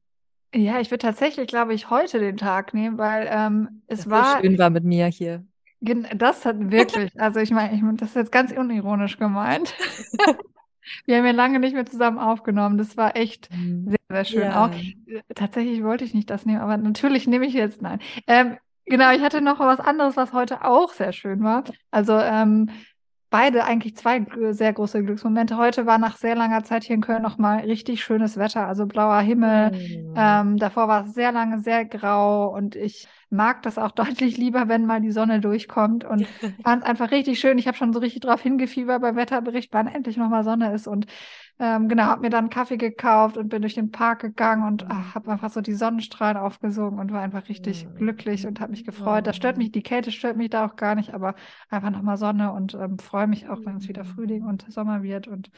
Ja, 0.53 0.81
ich 0.81 0.91
würde 0.91 1.03
tatsächlich, 1.03 1.47
glaube 1.47 1.75
ich, 1.75 1.91
heute 1.91 2.19
den 2.19 2.39
Tag 2.39 2.75
nehmen, 2.75 2.99
weil 2.99 3.29
ähm, 3.31 3.83
es 3.87 4.01
das 4.01 4.11
war. 4.11 4.41
Schön 4.41 4.59
war 4.59 4.71
mit 4.71 4.83
mir 4.83 5.07
hier. 5.07 5.45
Das 5.81 6.45
hat 6.45 6.71
wirklich, 6.71 7.19
also 7.21 7.41
ich 7.41 7.51
meine, 7.51 7.75
ich, 7.75 7.83
das 7.99 8.11
ist 8.11 8.17
jetzt 8.17 8.33
ganz 8.33 8.53
unironisch 8.53 9.19
gemeint. 9.19 9.75
Wir 11.05 11.17
haben 11.17 11.27
ja 11.27 11.33
lange 11.33 11.59
nicht 11.59 11.75
mehr 11.75 11.87
zusammen 11.87 12.19
aufgenommen. 12.19 12.79
Das 12.79 12.97
war 12.97 13.17
echt 13.17 13.51
mhm. 13.53 13.89
sehr, 13.89 13.99
sehr 14.09 14.25
schön. 14.25 14.43
Ja. 14.43 14.67
Auch, 14.67 14.71
tatsächlich 15.35 15.83
wollte 15.83 16.05
ich 16.05 16.15
nicht 16.15 16.31
das 16.31 16.47
nehmen, 16.47 16.61
aber 16.61 16.77
natürlich 16.77 17.27
nehme 17.27 17.47
ich 17.47 17.55
jetzt 17.55 17.83
nein. 17.83 17.99
Ähm, 18.27 18.57
genau, 18.85 19.13
ich 19.13 19.21
hatte 19.21 19.41
noch 19.41 19.59
was 19.59 19.81
anderes, 19.81 20.17
was 20.17 20.33
heute 20.33 20.65
auch 20.65 20.93
sehr 20.93 21.13
schön 21.13 21.43
war. 21.43 21.65
Also 21.91 22.19
ähm, 22.19 22.71
beide 23.31 23.65
eigentlich 23.65 23.97
zwei 23.97 24.25
sehr 24.51 24.73
große 24.73 25.03
Glücksmomente. 25.03 25.57
Heute 25.57 25.87
war 25.87 25.99
nach 25.99 26.17
sehr 26.17 26.37
langer 26.37 26.65
Zeit 26.65 26.85
hier 26.85 26.95
in 26.95 27.03
Köln 27.03 27.23
nochmal 27.23 27.61
richtig 27.61 28.03
schönes 28.03 28.37
Wetter, 28.37 28.67
also 28.67 28.87
blauer 28.87 29.21
Himmel. 29.21 29.73
Mhm. 29.73 30.15
Ähm, 30.17 30.57
davor 30.59 30.89
war 30.89 31.05
es 31.05 31.15
sehr 31.15 31.33
lange 31.33 31.61
sehr 31.61 31.85
grau 31.85 32.55
und 32.55 32.77
ich 32.77 33.09
mag 33.31 33.63
das 33.63 33.79
auch 33.79 33.91
deutlich 33.93 34.37
lieber, 34.37 34.69
wenn 34.69 34.87
mal 34.87 35.01
die 35.01 35.11
Sonne 35.11 35.41
durchkommt 35.41 36.05
und 36.05 36.27
fand 36.63 36.83
es 36.83 36.89
einfach 36.89 37.11
richtig 37.11 37.41
schön. 37.41 37.59
Ich 37.59 37.67
habe 37.67 37.77
schon 37.77 37.93
so 37.93 37.99
richtig 37.99 38.21
drauf 38.21 38.41
hingefiebert 38.41 39.03
beim 39.03 39.17
Wetterbericht, 39.17 39.73
wann 39.73 39.89
endlich 39.89 40.17
nochmal 40.17 40.45
Sonne 40.45 40.73
ist 40.73 40.87
und 40.87 41.07
ähm, 41.59 41.89
genau, 41.89 42.05
habe 42.05 42.21
mir 42.21 42.31
dann 42.31 42.51
Kaffee 42.51 42.77
gekauft 42.77 43.37
und 43.37 43.49
bin 43.49 43.63
durch 43.63 43.75
den 43.75 43.91
Park 43.91 44.21
gegangen 44.21 44.67
und 44.67 44.87
mhm. 44.87 45.15
habe 45.15 45.33
einfach 45.33 45.51
so 45.51 45.61
die 45.61 45.75
Sonnenstrahlen 45.75 46.37
aufgesogen 46.37 46.99
und 46.99 47.13
war 47.13 47.23
einfach 47.23 47.49
richtig 47.49 47.87
mhm. 47.87 47.95
glücklich 47.97 48.47
und 48.47 48.61
habe 48.61 48.73
mich 48.73 48.85
gefreut. 48.85 49.27
Das 49.27 49.37
stört 49.37 49.57
mich, 49.57 49.73
die 49.73 49.83
Kälte 49.83 50.13
stört 50.13 50.37
mich 50.37 50.51
da 50.51 50.67
auch 50.67 50.77
gar 50.77 50.95
nicht, 50.95 51.15
aber 51.15 51.35
einfach 51.71 51.91
nochmal 51.91 52.19
Sonne 52.19 52.53
und 52.53 52.75
ähm, 52.75 52.99
freue 52.99 53.27
mich 53.27 53.49
auch, 53.49 53.61
wenn 53.65 53.77
es 53.77 53.89
wieder 53.89 54.05
Frühling 54.05 54.45
und 54.45 54.71
Sommer 54.71 55.03
wird 55.03 55.29
und 55.29 55.51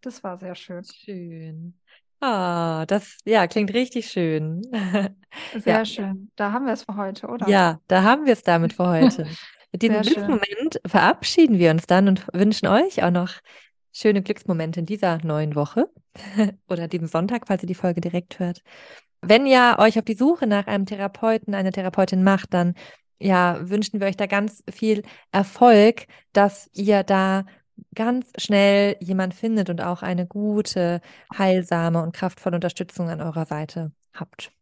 das 0.00 0.24
war 0.24 0.38
sehr 0.38 0.54
schön. 0.54 0.84
Schön. 0.84 1.74
Ah, 2.20 2.86
das 2.86 3.18
ja 3.24 3.46
klingt 3.46 3.74
richtig 3.74 4.08
schön. 4.08 4.62
Sehr 5.52 5.78
ja. 5.78 5.84
schön. 5.84 6.30
Da 6.36 6.52
haben 6.52 6.64
wir 6.64 6.72
es 6.72 6.84
für 6.84 6.96
heute, 6.96 7.26
oder? 7.26 7.46
Ja, 7.48 7.78
da 7.88 8.04
haben 8.04 8.24
wir 8.24 8.32
es 8.32 8.42
damit 8.42 8.72
für 8.72 8.88
heute. 8.88 9.26
Mit 9.72 9.82
diesem 9.82 10.00
Glücksmoment 10.00 10.80
verabschieden 10.86 11.58
wir 11.58 11.70
uns 11.70 11.86
dann 11.86 12.08
und 12.08 12.26
wünschen 12.32 12.68
euch 12.68 13.02
auch 13.02 13.10
noch 13.10 13.34
schöne 13.96 14.22
Glücksmomente 14.22 14.80
in 14.80 14.86
dieser 14.86 15.18
neuen 15.24 15.54
Woche 15.54 15.88
oder 16.68 16.86
diesem 16.86 17.06
Sonntag, 17.06 17.46
falls 17.46 17.62
ihr 17.62 17.66
die 17.66 17.74
Folge 17.74 18.00
direkt 18.00 18.38
hört. 18.38 18.62
Wenn 19.22 19.46
ihr 19.46 19.76
euch 19.78 19.98
auf 19.98 20.04
die 20.04 20.14
Suche 20.14 20.46
nach 20.46 20.66
einem 20.66 20.84
Therapeuten, 20.84 21.54
einer 21.54 21.72
Therapeutin 21.72 22.22
macht, 22.22 22.52
dann 22.52 22.74
ja, 23.18 23.58
wünschen 23.62 23.98
wir 23.98 24.06
euch 24.06 24.16
da 24.16 24.26
ganz 24.26 24.62
viel 24.70 25.02
Erfolg, 25.32 26.06
dass 26.34 26.68
ihr 26.74 27.02
da 27.02 27.46
ganz 27.94 28.30
schnell 28.36 28.96
jemand 29.00 29.32
findet 29.32 29.70
und 29.70 29.80
auch 29.80 30.02
eine 30.02 30.26
gute, 30.26 31.00
heilsame 31.36 32.02
und 32.02 32.14
kraftvolle 32.14 32.56
Unterstützung 32.56 33.08
an 33.08 33.22
eurer 33.22 33.46
Seite 33.46 33.92
habt. 34.12 34.52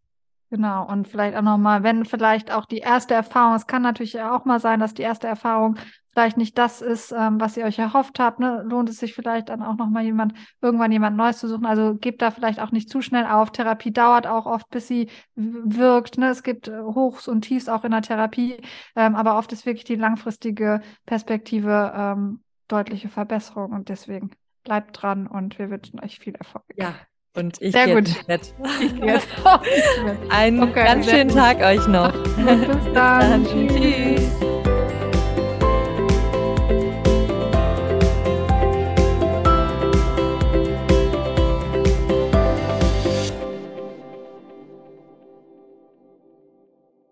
Genau, 0.50 0.86
und 0.86 1.08
vielleicht 1.08 1.36
auch 1.36 1.42
nochmal, 1.42 1.82
wenn 1.82 2.04
vielleicht 2.04 2.52
auch 2.52 2.64
die 2.64 2.78
erste 2.78 3.14
Erfahrung, 3.14 3.56
es 3.56 3.66
kann 3.66 3.82
natürlich 3.82 4.20
auch 4.20 4.44
mal 4.44 4.60
sein, 4.60 4.78
dass 4.78 4.94
die 4.94 5.02
erste 5.02 5.26
Erfahrung 5.26 5.76
vielleicht 6.14 6.36
nicht 6.36 6.56
das 6.56 6.80
ist, 6.80 7.12
ähm, 7.12 7.40
was 7.40 7.56
ihr 7.56 7.64
euch 7.64 7.78
erhofft 7.78 8.18
habt, 8.20 8.38
ne? 8.38 8.62
lohnt 8.64 8.88
es 8.88 8.98
sich 8.98 9.14
vielleicht 9.14 9.48
dann 9.48 9.62
auch 9.62 9.76
nochmal 9.76 10.04
jemand, 10.04 10.32
irgendwann 10.62 10.92
jemand 10.92 11.16
Neues 11.16 11.38
zu 11.38 11.48
suchen. 11.48 11.66
Also 11.66 11.96
gebt 11.96 12.22
da 12.22 12.30
vielleicht 12.30 12.60
auch 12.60 12.70
nicht 12.70 12.88
zu 12.88 13.02
schnell 13.02 13.26
auf. 13.26 13.50
Therapie 13.50 13.92
dauert 13.92 14.26
auch 14.26 14.46
oft, 14.46 14.70
bis 14.70 14.86
sie 14.86 15.08
wirkt. 15.34 16.16
Ne? 16.16 16.28
Es 16.28 16.42
gibt 16.42 16.68
äh, 16.68 16.80
Hochs 16.80 17.28
und 17.28 17.42
Tiefs 17.42 17.68
auch 17.68 17.84
in 17.84 17.90
der 17.90 18.02
Therapie, 18.02 18.56
ähm, 18.96 19.16
aber 19.16 19.36
oft 19.36 19.52
ist 19.52 19.66
wirklich 19.66 19.84
die 19.84 19.96
langfristige 19.96 20.80
Perspektive 21.04 21.92
ähm, 21.94 22.40
deutliche 22.68 23.08
Verbesserung 23.08 23.72
und 23.72 23.88
deswegen 23.88 24.30
bleibt 24.62 25.02
dran 25.02 25.26
und 25.26 25.58
wir 25.58 25.68
wünschen 25.68 26.00
euch 26.00 26.18
viel 26.18 26.34
Erfolg. 26.34 26.64
Ja, 26.76 26.94
und 27.36 27.60
ich 27.60 27.72
Sehr 27.72 27.94
gut. 27.94 28.08
Jetzt 28.28 28.54
ich 28.80 28.92
jetzt 28.92 29.28
Einen 30.30 30.62
okay, 30.62 30.84
ganz 30.84 31.10
schönen 31.10 31.28
gut. 31.28 31.36
Tag 31.36 31.60
euch 31.60 31.86
noch. 31.88 32.12
Bis 32.12 32.92
dann. 32.94 33.42
Bis 33.42 33.64
dann. 33.64 33.68
Tschüss. 33.68 34.43